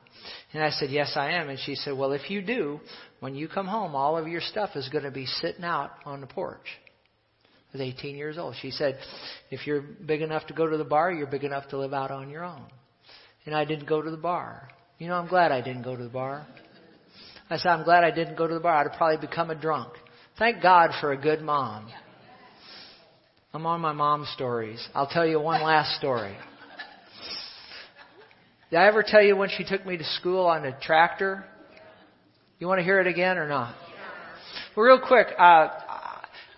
And 0.54 0.64
I 0.64 0.70
said, 0.70 0.90
Yes, 0.90 1.14
I 1.16 1.32
am. 1.32 1.50
And 1.50 1.60
she 1.60 1.76
said, 1.76 1.98
Well, 1.98 2.12
if 2.12 2.30
you 2.30 2.42
do, 2.42 2.80
when 3.20 3.36
you 3.36 3.48
come 3.48 3.68
home, 3.68 3.96
all 3.96 4.18
of 4.18 4.28
your 4.28 4.42
stuff 4.42 4.72
is 4.76 4.90
going 4.90 5.04
to 5.04 5.12
be 5.12 5.26
sitting 5.26 5.64
out 5.64 5.92
on 6.06 6.22
the 6.22 6.28
porch. 6.28 6.68
I 7.74 7.78
was 7.78 7.82
18 7.82 8.16
years 8.16 8.38
old. 8.38 8.56
She 8.62 8.72
said, 8.72 8.98
If 9.50 9.66
you're 9.66 9.82
big 9.82 10.22
enough 10.22 10.48
to 10.48 10.54
go 10.54 10.68
to 10.68 10.78
the 10.78 10.84
bar, 10.84 11.12
you're 11.12 11.28
big 11.28 11.44
enough 11.44 11.68
to 11.70 11.78
live 11.78 11.94
out 11.94 12.12
on 12.12 12.30
your 12.30 12.44
own. 12.44 12.66
And 13.46 13.56
I 13.56 13.66
didn't 13.66 13.88
go 13.88 14.02
to 14.02 14.12
the 14.12 14.18
bar. 14.18 14.70
You 15.00 15.08
know, 15.08 15.16
I'm 15.16 15.28
glad 15.28 15.52
I 15.52 15.62
didn't 15.62 15.84
go 15.84 15.96
to 15.96 16.04
the 16.04 16.10
bar. 16.10 16.46
I 17.50 17.58
said, 17.58 17.70
I'm 17.70 17.84
glad 17.84 18.04
I 18.04 18.12
didn't 18.12 18.38
go 18.38 18.48
to 18.48 18.54
the 18.54 18.60
bar. 18.60 18.76
I'd 18.76 18.88
have 18.88 18.98
probably 18.98 19.26
become 19.26 19.50
a 19.50 19.56
drunk. 19.56 19.94
Thank 20.40 20.62
God 20.62 20.92
for 21.02 21.12
a 21.12 21.18
good 21.18 21.42
mom. 21.42 21.92
I'm 23.54 23.66
on 23.66 23.82
my 23.82 23.92
mom's 23.92 24.30
stories. 24.30 24.84
I'll 24.96 25.08
tell 25.08 25.28
you 25.28 25.40
one 25.40 25.62
last 25.62 25.98
story. 25.98 26.36
Did 28.74 28.80
I 28.80 28.88
ever 28.88 29.04
tell 29.04 29.22
you 29.22 29.38
when 29.38 29.50
she 29.50 29.64
took 29.64 29.86
me 29.86 29.98
to 29.98 30.04
school 30.04 30.48
on 30.48 30.66
a 30.66 30.76
tractor? 30.80 31.46
You 32.58 32.66
want 32.66 32.80
to 32.80 32.84
hear 32.84 33.00
it 33.00 33.06
again 33.06 33.38
or 33.38 33.48
not? 33.48 33.76
Well, 34.76 34.88
real 34.88 35.00
quick, 35.00 35.28
uh, 35.38 35.68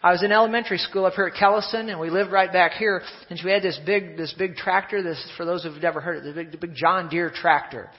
I 0.01 0.11
was 0.11 0.23
in 0.23 0.31
elementary 0.31 0.77
school 0.77 1.05
up 1.05 1.15
here 1.15 1.25
at 1.25 1.33
Kellison, 1.33 1.89
and 1.89 1.99
we 1.99 2.09
lived 2.09 2.31
right 2.31 2.49
back 2.49 2.71
here. 2.71 3.01
And 3.29 3.37
we 3.43 3.51
had 3.51 3.63
this 3.63 3.77
big, 3.85 4.15
this 4.15 4.33
big 4.37 4.55
tractor. 4.55 5.03
This, 5.03 5.21
for 5.35 5.43
those 5.43 5.65
who've 5.65 5.75
never 5.81 5.99
heard 5.99 6.15
it, 6.15 6.23
the 6.23 6.31
big, 6.31 6.51
the 6.53 6.57
big 6.57 6.73
John 6.73 7.09
Deere 7.09 7.29
tractor. 7.29 7.89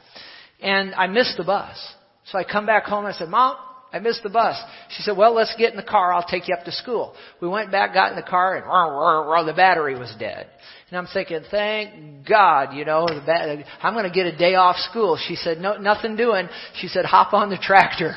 And 0.62 0.94
I 0.94 1.08
missed 1.08 1.36
the 1.36 1.44
bus, 1.44 1.76
so 2.24 2.38
I 2.38 2.44
come 2.44 2.64
back 2.64 2.84
home 2.84 3.04
and 3.04 3.14
I 3.14 3.18
said, 3.18 3.28
"Mom, 3.28 3.56
I 3.92 3.98
missed 3.98 4.22
the 4.22 4.30
bus." 4.30 4.56
She 4.90 5.02
said, 5.02 5.16
"Well, 5.16 5.34
let's 5.34 5.54
get 5.56 5.70
in 5.70 5.76
the 5.76 5.82
car. 5.82 6.12
I'll 6.12 6.26
take 6.26 6.48
you 6.48 6.54
up 6.54 6.64
to 6.64 6.72
school." 6.72 7.14
We 7.40 7.48
went 7.48 7.70
back, 7.70 7.94
got 7.94 8.10
in 8.10 8.16
the 8.16 8.22
car, 8.22 8.56
and 8.56 8.66
rah, 8.66 8.84
rah, 8.84 9.20
rah, 9.30 9.42
the 9.44 9.52
battery 9.52 9.98
was 9.98 10.14
dead. 10.18 10.48
And 10.88 10.98
I'm 10.98 11.08
thinking, 11.12 11.40
thank 11.50 12.28
God, 12.28 12.72
you 12.72 12.84
know, 12.84 13.08
the 13.08 13.20
ba- 13.20 13.64
I'm 13.82 13.94
going 13.94 14.04
to 14.04 14.10
get 14.10 14.26
a 14.26 14.36
day 14.36 14.54
off 14.54 14.76
school. 14.76 15.18
She 15.26 15.34
said, 15.34 15.58
no, 15.58 15.76
nothing 15.78 16.14
doing. 16.14 16.48
She 16.76 16.86
said, 16.86 17.04
hop 17.04 17.34
on 17.34 17.50
the 17.50 17.58
tractor. 17.58 18.14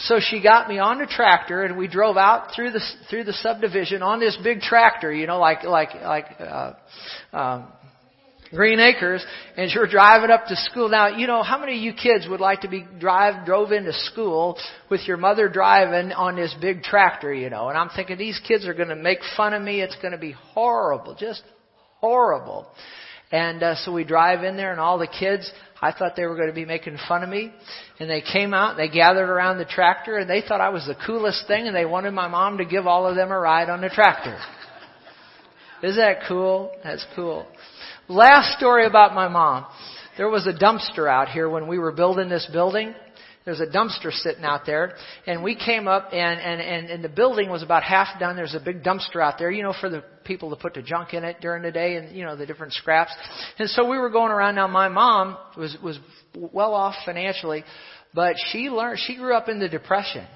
So 0.00 0.18
she 0.20 0.42
got 0.42 0.68
me 0.68 0.78
on 0.78 0.98
the 0.98 1.06
tractor 1.06 1.64
and 1.64 1.78
we 1.78 1.86
drove 1.86 2.16
out 2.16 2.54
through 2.54 2.72
the, 2.72 2.80
through 3.08 3.24
the 3.24 3.32
subdivision 3.34 4.02
on 4.02 4.18
this 4.18 4.36
big 4.42 4.60
tractor, 4.60 5.12
you 5.12 5.28
know, 5.28 5.38
like, 5.38 5.62
like, 5.62 5.94
like, 5.94 6.26
uh, 6.40 6.72
um, 7.32 7.72
Green 8.56 8.80
Acres, 8.80 9.24
and 9.56 9.70
you're 9.70 9.86
driving 9.86 10.30
up 10.30 10.46
to 10.46 10.56
school. 10.56 10.88
Now, 10.88 11.08
you 11.08 11.26
know, 11.26 11.42
how 11.42 11.58
many 11.58 11.76
of 11.76 11.82
you 11.82 11.92
kids 11.92 12.26
would 12.28 12.40
like 12.40 12.62
to 12.62 12.68
be 12.68 12.86
drive, 12.98 13.46
drove 13.46 13.70
into 13.70 13.92
school 13.92 14.58
with 14.90 15.02
your 15.06 15.18
mother 15.18 15.48
driving 15.48 16.12
on 16.12 16.34
this 16.36 16.54
big 16.60 16.82
tractor, 16.82 17.32
you 17.32 17.50
know? 17.50 17.68
And 17.68 17.78
I'm 17.78 17.90
thinking 17.90 18.18
these 18.18 18.40
kids 18.48 18.66
are 18.66 18.74
going 18.74 18.88
to 18.88 18.96
make 18.96 19.18
fun 19.36 19.54
of 19.54 19.62
me. 19.62 19.80
It's 19.80 19.96
going 19.96 20.12
to 20.12 20.18
be 20.18 20.32
horrible, 20.32 21.14
just 21.14 21.42
horrible. 22.00 22.66
And 23.32 23.62
uh, 23.62 23.74
so 23.84 23.92
we 23.92 24.04
drive 24.04 24.44
in 24.44 24.56
there, 24.56 24.70
and 24.70 24.80
all 24.80 24.98
the 24.98 25.08
kids, 25.08 25.50
I 25.82 25.92
thought 25.92 26.12
they 26.16 26.26
were 26.26 26.36
going 26.36 26.48
to 26.48 26.54
be 26.54 26.64
making 26.64 26.96
fun 27.08 27.24
of 27.24 27.28
me. 27.28 27.52
And 27.98 28.08
they 28.08 28.22
came 28.22 28.54
out, 28.54 28.70
and 28.70 28.78
they 28.78 28.88
gathered 28.88 29.28
around 29.28 29.58
the 29.58 29.64
tractor, 29.64 30.18
and 30.18 30.30
they 30.30 30.42
thought 30.46 30.60
I 30.60 30.68
was 30.68 30.86
the 30.86 30.96
coolest 31.06 31.46
thing, 31.48 31.66
and 31.66 31.74
they 31.74 31.84
wanted 31.84 32.12
my 32.12 32.28
mom 32.28 32.58
to 32.58 32.64
give 32.64 32.86
all 32.86 33.06
of 33.06 33.16
them 33.16 33.30
a 33.30 33.38
ride 33.38 33.68
on 33.68 33.80
the 33.80 33.88
tractor. 33.88 34.38
Isn't 35.82 35.96
that 35.96 36.20
cool? 36.28 36.72
That's 36.84 37.04
cool. 37.16 37.46
Last 38.08 38.56
story 38.56 38.86
about 38.86 39.14
my 39.14 39.26
mom. 39.26 39.66
There 40.16 40.28
was 40.28 40.46
a 40.46 40.52
dumpster 40.52 41.10
out 41.10 41.28
here 41.28 41.48
when 41.50 41.66
we 41.66 41.78
were 41.78 41.90
building 41.90 42.28
this 42.28 42.48
building. 42.52 42.94
There's 43.44 43.60
a 43.60 43.66
dumpster 43.66 44.12
sitting 44.12 44.44
out 44.44 44.62
there, 44.64 44.94
and 45.26 45.42
we 45.42 45.56
came 45.56 45.88
up, 45.88 46.10
and, 46.12 46.40
and, 46.40 46.60
and, 46.60 46.90
and 46.90 47.04
the 47.04 47.08
building 47.08 47.50
was 47.50 47.62
about 47.62 47.82
half 47.82 48.18
done. 48.18 48.36
There's 48.36 48.54
a 48.54 48.60
big 48.60 48.82
dumpster 48.82 49.20
out 49.20 49.38
there, 49.38 49.50
you 49.50 49.62
know, 49.62 49.74
for 49.80 49.88
the 49.88 50.04
people 50.24 50.50
to 50.50 50.56
put 50.56 50.74
the 50.74 50.82
junk 50.82 51.14
in 51.14 51.24
it 51.24 51.40
during 51.40 51.62
the 51.62 51.70
day, 51.70 51.96
and 51.96 52.16
you 52.16 52.24
know 52.24 52.36
the 52.36 52.46
different 52.46 52.72
scraps. 52.72 53.12
And 53.58 53.68
so 53.70 53.88
we 53.88 53.98
were 53.98 54.10
going 54.10 54.32
around. 54.32 54.56
Now 54.56 54.66
my 54.66 54.88
mom 54.88 55.36
was 55.56 55.76
was 55.82 55.98
well 56.34 56.74
off 56.74 56.94
financially, 57.04 57.64
but 58.14 58.34
she 58.50 58.68
learned. 58.68 58.98
She 59.06 59.16
grew 59.16 59.34
up 59.34 59.48
in 59.48 59.60
the 59.60 59.68
depression, 59.68 60.26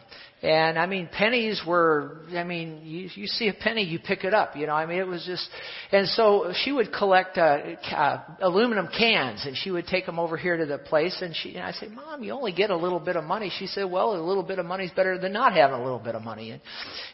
And 0.42 0.78
I 0.78 0.86
mean, 0.86 1.06
pennies 1.12 1.60
were, 1.66 2.16
I 2.34 2.44
mean, 2.44 2.80
you, 2.82 3.10
you 3.14 3.26
see 3.26 3.48
a 3.48 3.52
penny, 3.52 3.82
you 3.82 3.98
pick 3.98 4.24
it 4.24 4.32
up, 4.32 4.56
you 4.56 4.66
know, 4.66 4.72
I 4.72 4.86
mean, 4.86 4.98
it 4.98 5.06
was 5.06 5.22
just, 5.26 5.46
and 5.92 6.08
so 6.08 6.50
she 6.64 6.72
would 6.72 6.94
collect, 6.94 7.36
uh, 7.36 7.58
uh, 7.92 8.24
aluminum 8.40 8.88
cans 8.88 9.44
and 9.44 9.54
she 9.54 9.70
would 9.70 9.86
take 9.86 10.06
them 10.06 10.18
over 10.18 10.38
here 10.38 10.56
to 10.56 10.64
the 10.64 10.78
place 10.78 11.20
and 11.20 11.36
she, 11.36 11.56
and 11.56 11.64
I 11.66 11.72
said, 11.72 11.90
Mom, 11.90 12.22
you 12.22 12.32
only 12.32 12.52
get 12.52 12.70
a 12.70 12.76
little 12.76 13.00
bit 13.00 13.16
of 13.16 13.24
money. 13.24 13.52
She 13.58 13.66
said, 13.66 13.84
well, 13.84 14.16
a 14.16 14.24
little 14.24 14.42
bit 14.42 14.58
of 14.58 14.64
money 14.64 14.86
is 14.86 14.92
better 14.92 15.18
than 15.18 15.34
not 15.34 15.52
having 15.52 15.78
a 15.78 15.82
little 15.82 15.98
bit 15.98 16.14
of 16.14 16.22
money. 16.22 16.52
And, 16.52 16.62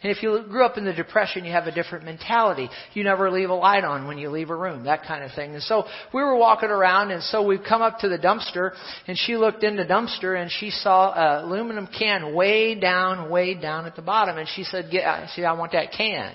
and 0.04 0.16
if 0.16 0.22
you 0.22 0.44
grew 0.48 0.64
up 0.64 0.78
in 0.78 0.84
the 0.84 0.92
Depression, 0.92 1.44
you 1.44 1.50
have 1.50 1.66
a 1.66 1.72
different 1.72 2.04
mentality. 2.04 2.68
You 2.94 3.02
never 3.02 3.28
leave 3.28 3.50
a 3.50 3.54
light 3.54 3.82
on 3.82 4.06
when 4.06 4.18
you 4.18 4.30
leave 4.30 4.50
a 4.50 4.56
room, 4.56 4.84
that 4.84 5.02
kind 5.02 5.24
of 5.24 5.32
thing. 5.32 5.52
And 5.52 5.62
so 5.64 5.82
we 6.14 6.22
were 6.22 6.36
walking 6.36 6.70
around 6.70 7.10
and 7.10 7.24
so 7.24 7.44
we 7.44 7.58
come 7.58 7.82
up 7.82 7.98
to 8.00 8.08
the 8.08 8.18
dumpster 8.18 8.70
and 9.08 9.18
she 9.18 9.36
looked 9.36 9.64
in 9.64 9.74
the 9.74 9.84
dumpster 9.84 10.40
and 10.40 10.48
she 10.48 10.70
saw 10.70 11.12
a 11.12 11.44
aluminum 11.44 11.88
can 11.88 12.32
way 12.32 12.78
down 12.78 13.15
down, 13.16 13.30
way 13.30 13.54
down 13.54 13.86
at 13.86 13.96
the 13.96 14.02
bottom. 14.02 14.38
And 14.38 14.48
she 14.48 14.64
said, 14.64 14.90
"Get, 14.90 15.04
uh, 15.04 15.26
she 15.28 15.42
said, 15.42 15.44
I 15.44 15.52
want 15.52 15.72
that 15.72 15.92
can. 15.96 16.34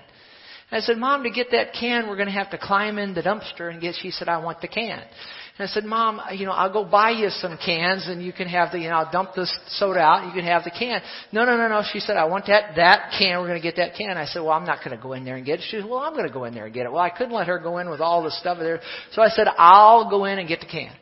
And 0.72 0.82
I 0.82 0.86
said, 0.86 0.98
Mom, 0.98 1.24
to 1.24 1.30
get 1.30 1.48
that 1.52 1.74
can, 1.78 2.08
we're 2.08 2.16
going 2.16 2.28
to 2.28 2.34
have 2.34 2.52
to 2.52 2.58
climb 2.58 2.98
in 2.98 3.14
the 3.14 3.22
dumpster 3.22 3.70
and 3.70 3.82
get, 3.82 3.96
she 4.02 4.10
said, 4.10 4.30
I 4.30 4.38
want 4.38 4.62
the 4.62 4.70
can. 4.70 5.00
And 5.00 5.68
I 5.68 5.72
said, 5.72 5.84
Mom, 5.84 6.22
you 6.34 6.46
know, 6.46 6.54
I'll 6.54 6.72
go 6.72 6.86
buy 6.86 7.12
you 7.12 7.30
some 7.30 7.58
cans 7.64 8.08
and 8.08 8.24
you 8.24 8.32
can 8.32 8.48
have 8.48 8.72
the, 8.72 8.80
you 8.80 8.88
know, 8.88 8.96
I'll 8.96 9.12
dump 9.12 9.32
this 9.36 9.54
soda 9.68 10.00
out 10.00 10.26
you 10.26 10.32
can 10.32 10.46
have 10.46 10.64
the 10.64 10.72
can. 10.72 11.02
No, 11.34 11.44
no, 11.44 11.58
no, 11.58 11.68
no. 11.68 11.84
She 11.92 12.00
said, 12.00 12.16
I 12.16 12.24
want 12.24 12.46
that, 12.48 12.76
that 12.78 13.12
can. 13.20 13.40
We're 13.40 13.48
going 13.48 13.62
to 13.62 13.68
get 13.68 13.76
that 13.76 13.96
can. 13.98 14.18
I 14.18 14.26
said, 14.26 14.40
well, 14.40 14.52
I'm 14.52 14.66
not 14.66 14.78
going 14.78 14.96
to 14.96 15.04
go 15.04 15.12
in 15.12 15.26
there 15.26 15.36
and 15.36 15.46
get 15.46 15.60
it. 15.60 15.66
She 15.70 15.78
said, 15.78 15.90
well, 15.90 16.00
I'm 16.00 16.14
going 16.14 16.28
to 16.28 16.34
go 16.34 16.46
in 16.46 16.54
there 16.54 16.66
and 16.66 16.74
get 16.74 16.86
it. 16.86 16.92
Well, 16.92 17.02
I 17.02 17.10
couldn't 17.10 17.34
let 17.34 17.48
her 17.48 17.60
go 17.60 17.80
in 17.80 17.90
with 17.90 18.00
all 18.00 18.24
the 18.24 18.32
stuff 18.32 18.58
there. 18.60 18.80
So 19.12 19.22
I 19.22 19.28
said, 19.28 19.48
I'll 19.58 20.10
go 20.10 20.24
in 20.24 20.40
and 20.40 20.48
get 20.48 20.62
the 20.62 20.68
can. 20.68 20.94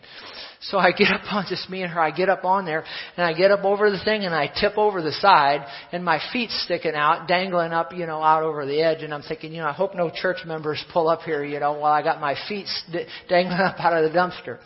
So 0.61 0.77
I 0.77 0.91
get 0.91 1.07
up 1.11 1.21
on 1.31 1.45
just 1.47 1.69
me 1.69 1.83
and 1.83 1.91
her. 1.91 2.01
I 2.01 2.11
get 2.11 2.27
up 2.27 2.43
on 2.43 2.65
there 2.65 2.83
and 3.15 3.25
I 3.25 3.33
get 3.33 3.49
up 3.49 3.63
over 3.63 3.89
the 3.89 4.03
thing 4.03 4.25
and 4.25 4.35
I 4.35 4.47
tip 4.47 4.77
over 4.77 5.01
the 5.01 5.13
side 5.13 5.65
and 5.93 6.03
my 6.03 6.19
feet 6.33 6.49
sticking 6.49 6.95
out, 6.95 7.27
dangling 7.27 7.71
up, 7.71 7.93
you 7.93 8.05
know, 8.05 8.21
out 8.21 8.43
over 8.43 8.65
the 8.65 8.81
edge. 8.81 9.01
And 9.01 9.13
I'm 9.13 9.21
thinking, 9.21 9.53
you 9.53 9.59
know, 9.59 9.67
I 9.67 9.71
hope 9.71 9.95
no 9.95 10.11
church 10.13 10.39
members 10.45 10.83
pull 10.91 11.07
up 11.07 11.21
here, 11.21 11.45
you 11.45 11.59
know, 11.59 11.73
while 11.73 11.93
I 11.93 12.03
got 12.03 12.19
my 12.19 12.35
feet 12.49 12.67
st- 12.67 13.07
dangling 13.29 13.59
up 13.59 13.79
out 13.79 14.03
of 14.03 14.11
the 14.11 14.17
dumpster. 14.17 14.59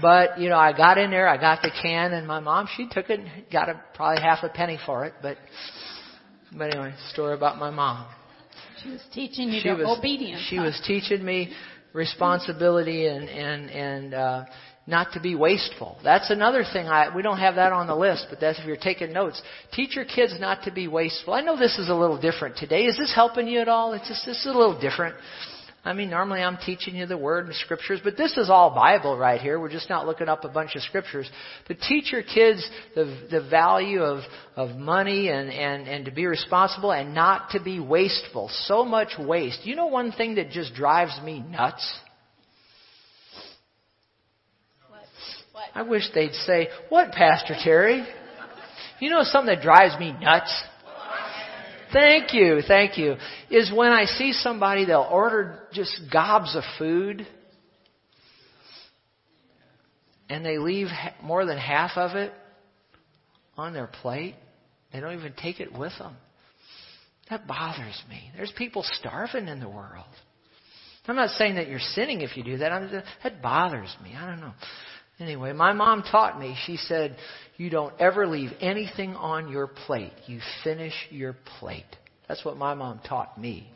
But 0.00 0.40
you 0.40 0.48
know, 0.48 0.58
I 0.58 0.76
got 0.76 0.98
in 0.98 1.10
there, 1.10 1.28
I 1.28 1.36
got 1.36 1.62
the 1.62 1.70
can, 1.70 2.12
and 2.12 2.26
my 2.26 2.40
mom 2.40 2.68
she 2.76 2.88
took 2.88 3.08
it, 3.08 3.20
and 3.20 3.30
got 3.52 3.68
a, 3.68 3.80
probably 3.94 4.20
half 4.22 4.42
a 4.42 4.48
penny 4.48 4.78
for 4.84 5.04
it. 5.04 5.14
But 5.22 5.38
but 6.56 6.74
anyway, 6.74 6.94
story 7.10 7.34
about 7.34 7.58
my 7.58 7.70
mom. 7.70 8.06
She 8.82 8.90
was 8.90 9.02
teaching 9.12 9.48
you 9.50 9.60
she 9.60 9.70
was, 9.70 9.98
obedience. 9.98 10.44
She 10.48 10.56
huh? 10.56 10.64
was 10.64 10.82
teaching 10.86 11.24
me 11.24 11.52
responsibility 11.92 13.06
and 13.06 13.28
and 13.28 13.70
and 13.70 14.14
uh, 14.14 14.44
not 14.86 15.12
to 15.12 15.20
be 15.20 15.34
wasteful. 15.34 15.98
That's 16.04 16.30
another 16.30 16.64
thing. 16.72 16.86
I, 16.86 17.14
we 17.14 17.22
don't 17.22 17.38
have 17.38 17.56
that 17.56 17.72
on 17.72 17.86
the 17.86 17.96
list, 17.96 18.26
but 18.30 18.40
that's 18.40 18.58
if 18.58 18.66
you're 18.66 18.76
taking 18.76 19.12
notes. 19.12 19.42
Teach 19.72 19.96
your 19.96 20.04
kids 20.04 20.34
not 20.38 20.62
to 20.64 20.70
be 20.70 20.86
wasteful. 20.86 21.34
I 21.34 21.40
know 21.40 21.58
this 21.58 21.78
is 21.78 21.88
a 21.88 21.94
little 21.94 22.20
different 22.20 22.56
today. 22.56 22.84
Is 22.84 22.96
this 22.96 23.12
helping 23.14 23.48
you 23.48 23.60
at 23.60 23.68
all? 23.68 23.92
It's 23.94 24.08
just 24.08 24.24
this 24.24 24.38
is 24.38 24.46
a 24.46 24.56
little 24.56 24.78
different. 24.80 25.16
I 25.84 25.92
mean, 25.92 26.10
normally 26.10 26.40
I'm 26.40 26.56
teaching 26.56 26.96
you 26.96 27.06
the 27.06 27.16
Word 27.16 27.46
and 27.46 27.54
Scriptures, 27.54 28.00
but 28.02 28.16
this 28.16 28.36
is 28.36 28.50
all 28.50 28.74
Bible 28.74 29.16
right 29.16 29.40
here. 29.40 29.60
We're 29.60 29.70
just 29.70 29.88
not 29.88 30.04
looking 30.04 30.28
up 30.28 30.44
a 30.44 30.48
bunch 30.48 30.74
of 30.74 30.82
Scriptures. 30.82 31.30
But 31.68 31.78
teach 31.78 32.10
your 32.10 32.24
kids 32.24 32.68
the, 32.96 33.04
the 33.30 33.48
value 33.48 34.02
of, 34.02 34.24
of 34.56 34.76
money 34.76 35.28
and, 35.28 35.48
and, 35.48 35.86
and 35.86 36.04
to 36.06 36.10
be 36.10 36.26
responsible 36.26 36.90
and 36.90 37.14
not 37.14 37.50
to 37.50 37.62
be 37.62 37.78
wasteful. 37.78 38.50
So 38.64 38.84
much 38.84 39.12
waste. 39.16 39.64
You 39.64 39.76
know 39.76 39.86
one 39.86 40.10
thing 40.10 40.34
that 40.36 40.50
just 40.50 40.74
drives 40.74 41.20
me 41.22 41.38
nuts? 41.38 41.88
I 45.76 45.82
wish 45.82 46.04
they'd 46.14 46.32
say, 46.32 46.68
What, 46.88 47.12
Pastor 47.12 47.54
Terry? 47.62 48.02
You 48.98 49.10
know 49.10 49.24
something 49.24 49.54
that 49.54 49.62
drives 49.62 49.98
me 50.00 50.10
nuts? 50.18 50.50
Thank 51.92 52.32
you, 52.32 52.62
thank 52.66 52.96
you. 52.96 53.16
Is 53.50 53.70
when 53.70 53.92
I 53.92 54.06
see 54.06 54.32
somebody, 54.32 54.86
they'll 54.86 55.06
order 55.08 55.60
just 55.74 56.00
gobs 56.10 56.56
of 56.56 56.62
food 56.78 57.26
and 60.30 60.44
they 60.44 60.56
leave 60.56 60.86
more 61.22 61.44
than 61.44 61.58
half 61.58 61.92
of 61.96 62.16
it 62.16 62.32
on 63.58 63.74
their 63.74 63.86
plate. 63.86 64.34
They 64.94 65.00
don't 65.00 65.12
even 65.12 65.34
take 65.34 65.60
it 65.60 65.72
with 65.72 65.92
them. 65.98 66.16
That 67.28 67.46
bothers 67.46 68.02
me. 68.08 68.30
There's 68.34 68.52
people 68.56 68.82
starving 68.82 69.48
in 69.48 69.60
the 69.60 69.68
world. 69.68 70.06
I'm 71.06 71.16
not 71.16 71.30
saying 71.30 71.54
that 71.56 71.68
you're 71.68 71.78
sinning 71.78 72.22
if 72.22 72.36
you 72.36 72.42
do 72.42 72.56
that. 72.58 72.72
I'm, 72.72 72.90
that 73.22 73.42
bothers 73.42 73.94
me. 74.02 74.14
I 74.16 74.26
don't 74.26 74.40
know. 74.40 74.54
Anyway, 75.18 75.52
my 75.52 75.72
mom 75.72 76.02
taught 76.02 76.38
me, 76.38 76.56
she 76.66 76.76
said, 76.76 77.16
you 77.56 77.70
don't 77.70 77.94
ever 77.98 78.26
leave 78.26 78.50
anything 78.60 79.14
on 79.14 79.50
your 79.50 79.66
plate. 79.66 80.12
You 80.26 80.40
finish 80.62 80.92
your 81.10 81.34
plate. 81.58 81.86
That's 82.28 82.44
what 82.44 82.56
my 82.56 82.74
mom 82.74 83.00
taught 83.06 83.40
me. 83.40 83.70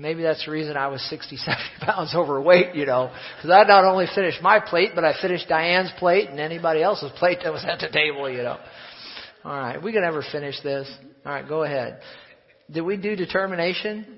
Maybe 0.00 0.22
that's 0.22 0.44
the 0.44 0.52
reason 0.52 0.76
I 0.76 0.88
was 0.88 1.02
60, 1.08 1.36
70 1.36 1.62
pounds 1.80 2.14
overweight, 2.14 2.76
you 2.76 2.86
know, 2.86 3.10
because 3.36 3.50
I 3.50 3.64
not 3.64 3.84
only 3.84 4.06
finished 4.14 4.40
my 4.42 4.60
plate, 4.60 4.90
but 4.94 5.04
I 5.04 5.20
finished 5.20 5.48
Diane's 5.48 5.90
plate 5.98 6.28
and 6.28 6.38
anybody 6.38 6.82
else's 6.82 7.10
plate 7.18 7.38
that 7.42 7.52
was 7.52 7.64
at 7.64 7.80
the 7.80 7.88
table, 7.88 8.30
you 8.30 8.42
know. 8.42 8.58
All 9.44 9.56
right, 9.56 9.82
we 9.82 9.92
can 9.92 10.02
never 10.02 10.22
finish 10.30 10.60
this. 10.62 10.88
All 11.24 11.32
right, 11.32 11.48
go 11.48 11.64
ahead. 11.64 12.00
Did 12.70 12.82
we 12.82 12.96
do 12.96 13.16
determination? 13.16 14.17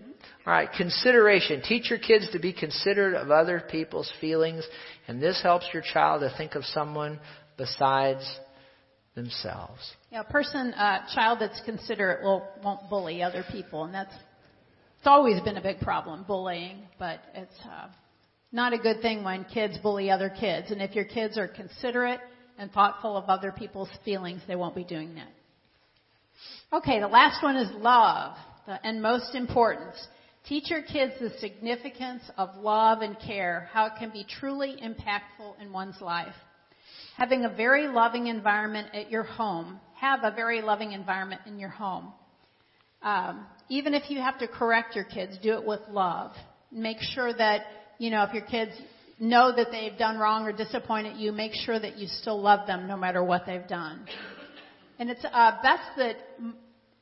All 0.51 0.57
right, 0.57 0.73
consideration. 0.73 1.63
Teach 1.63 1.91
your 1.91 2.01
kids 2.01 2.29
to 2.33 2.41
be 2.41 2.53
considerate 2.53 3.15
of 3.15 3.31
other 3.31 3.63
people's 3.71 4.13
feelings, 4.21 4.67
and 5.07 5.23
this 5.23 5.41
helps 5.41 5.67
your 5.73 5.81
child 5.81 6.23
to 6.23 6.37
think 6.37 6.57
of 6.57 6.65
someone 6.65 7.21
besides 7.57 8.29
themselves. 9.15 9.79
Yeah, 10.11 10.23
a 10.23 10.25
person, 10.25 10.75
uh, 10.75 11.07
child 11.15 11.39
that's 11.41 11.61
considerate 11.65 12.25
will 12.25 12.45
won't 12.65 12.91
bully 12.91 13.23
other 13.23 13.45
people, 13.53 13.85
and 13.85 13.95
that's 13.95 14.13
it's 14.99 15.07
always 15.07 15.41
been 15.43 15.57
a 15.57 15.63
big 15.63 15.79
problem, 15.79 16.25
bullying. 16.27 16.83
But 16.99 17.21
it's 17.33 17.61
uh, 17.65 17.87
not 18.51 18.73
a 18.73 18.79
good 18.79 19.01
thing 19.03 19.23
when 19.23 19.45
kids 19.45 19.79
bully 19.79 20.11
other 20.11 20.31
kids. 20.31 20.73
And 20.73 20.83
if 20.83 20.97
your 20.97 21.05
kids 21.05 21.39
are 21.39 21.47
considerate 21.47 22.19
and 22.59 22.73
thoughtful 22.73 23.17
of 23.17 23.27
other 23.27 23.53
people's 23.53 23.91
feelings, 24.05 24.43
they 24.49 24.57
won't 24.57 24.75
be 24.75 24.83
doing 24.83 25.15
that. 25.15 25.31
Okay, 26.77 26.99
the 26.99 27.07
last 27.07 27.41
one 27.41 27.55
is 27.55 27.71
love, 27.77 28.37
and 28.67 29.01
most 29.01 29.37
important. 29.37 29.95
Teach 30.49 30.71
your 30.71 30.83
kids 30.83 31.13
the 31.21 31.31
significance 31.39 32.23
of 32.37 32.57
love 32.57 33.03
and 33.03 33.17
care, 33.19 33.69
how 33.73 33.87
it 33.87 33.93
can 33.99 34.11
be 34.11 34.25
truly 34.25 34.77
impactful 34.83 35.61
in 35.61 35.73
one's 35.73 36.01
life. 36.01 36.35
Having 37.17 37.45
a 37.45 37.51
very 37.51 37.87
loving 37.87 38.29
environment 38.29 38.89
at 38.95 39.11
your 39.11 39.23
home, 39.23 39.81
have 39.95 40.21
a 40.25 40.31
very 40.31 40.63
loving 40.63 40.93
environment 40.93 41.43
in 41.47 41.59
your 41.59 41.69
home. 41.69 42.13
Um, 43.03 43.47
even 43.69 43.95
if 43.95 44.11
you 44.11 44.19
have 44.21 44.39
to 44.39 44.49
correct 44.49 44.95
your 44.95 45.05
kids, 45.05 45.39
do 45.43 45.55
it 45.55 45.65
with 45.65 45.81
love. 45.91 46.33
Make 46.73 46.99
sure 47.01 47.33
that, 47.33 47.63
you 47.99 48.11
know, 48.11 48.23
if 48.25 48.33
your 48.33 48.45
kids 48.45 48.73
know 49.19 49.55
that 49.55 49.69
they've 49.71 49.97
done 49.99 50.19
wrong 50.19 50.47
or 50.47 50.53
disappointed 50.53 51.17
you, 51.19 51.31
make 51.33 51.53
sure 51.53 51.79
that 51.79 51.99
you 51.99 52.09
still 52.09 52.41
love 52.41 52.67
them 52.67 52.89
no 52.89 52.97
matter 52.97 53.23
what 53.23 53.45
they've 53.47 53.69
done. 53.69 54.07
And 54.99 55.11
it's 55.11 55.25
uh, 55.25 55.53
best 55.63 55.83
that 55.99 56.17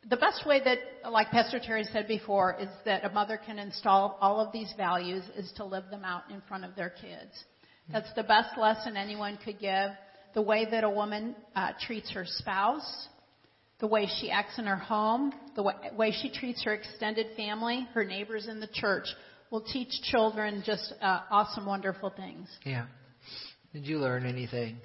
the 0.08 0.16
best 0.16 0.46
way 0.46 0.60
that, 0.64 0.78
like 1.10 1.30
Pastor 1.30 1.58
Terry 1.58 1.84
said 1.84 2.08
before, 2.08 2.56
is 2.60 2.68
that 2.84 3.04
a 3.04 3.10
mother 3.10 3.38
can 3.44 3.58
install 3.58 4.16
all 4.20 4.40
of 4.40 4.52
these 4.52 4.72
values 4.76 5.22
is 5.36 5.52
to 5.56 5.64
live 5.64 5.84
them 5.90 6.04
out 6.04 6.22
in 6.30 6.40
front 6.48 6.64
of 6.64 6.74
their 6.74 6.90
kids. 6.90 7.44
That's 7.90 8.12
the 8.14 8.22
best 8.22 8.58
lesson 8.58 8.96
anyone 8.96 9.38
could 9.42 9.58
give. 9.58 9.90
The 10.34 10.42
way 10.42 10.66
that 10.70 10.84
a 10.84 10.90
woman 10.90 11.34
uh, 11.56 11.72
treats 11.80 12.10
her 12.12 12.24
spouse, 12.26 13.08
the 13.80 13.86
way 13.86 14.06
she 14.20 14.30
acts 14.30 14.58
in 14.58 14.66
her 14.66 14.76
home, 14.76 15.32
the 15.56 15.62
way, 15.62 15.74
way 15.96 16.12
she 16.12 16.30
treats 16.30 16.62
her 16.64 16.74
extended 16.74 17.28
family, 17.36 17.88
her 17.94 18.04
neighbors 18.04 18.46
in 18.46 18.60
the 18.60 18.68
church, 18.72 19.06
will 19.50 19.62
teach 19.62 19.90
children 20.02 20.62
just 20.66 20.92
uh, 21.00 21.20
awesome, 21.30 21.64
wonderful 21.64 22.10
things. 22.10 22.48
Yeah. 22.64 22.86
Did 23.72 23.86
you 23.86 23.98
learn 23.98 24.26
anything? 24.26 24.76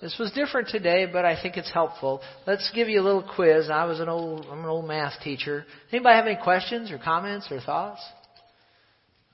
This 0.00 0.16
was 0.18 0.30
different 0.30 0.68
today, 0.68 1.06
but 1.12 1.24
I 1.24 1.40
think 1.40 1.56
it's 1.56 1.72
helpful. 1.72 2.20
Let's 2.46 2.70
give 2.72 2.88
you 2.88 3.00
a 3.00 3.02
little 3.02 3.28
quiz. 3.34 3.68
I 3.68 3.84
was 3.84 3.98
an 3.98 4.08
old, 4.08 4.46
I'm 4.50 4.60
an 4.60 4.66
old 4.66 4.86
math 4.86 5.20
teacher. 5.22 5.64
Anybody 5.92 6.14
have 6.14 6.26
any 6.26 6.38
questions 6.42 6.92
or 6.92 6.98
comments 6.98 7.48
or 7.50 7.60
thoughts? 7.60 8.00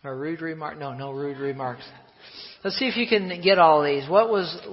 Or 0.02 0.16
rude 0.16 0.40
remark? 0.40 0.78
No, 0.78 0.94
no 0.94 1.12
rude 1.12 1.38
remarks. 1.38 1.84
Let's 2.62 2.78
see 2.78 2.86
if 2.86 2.96
you 2.96 3.06
can 3.06 3.42
get 3.42 3.58
all 3.58 3.82
these. 3.82 4.08
What 4.08 4.30
was 4.30 4.58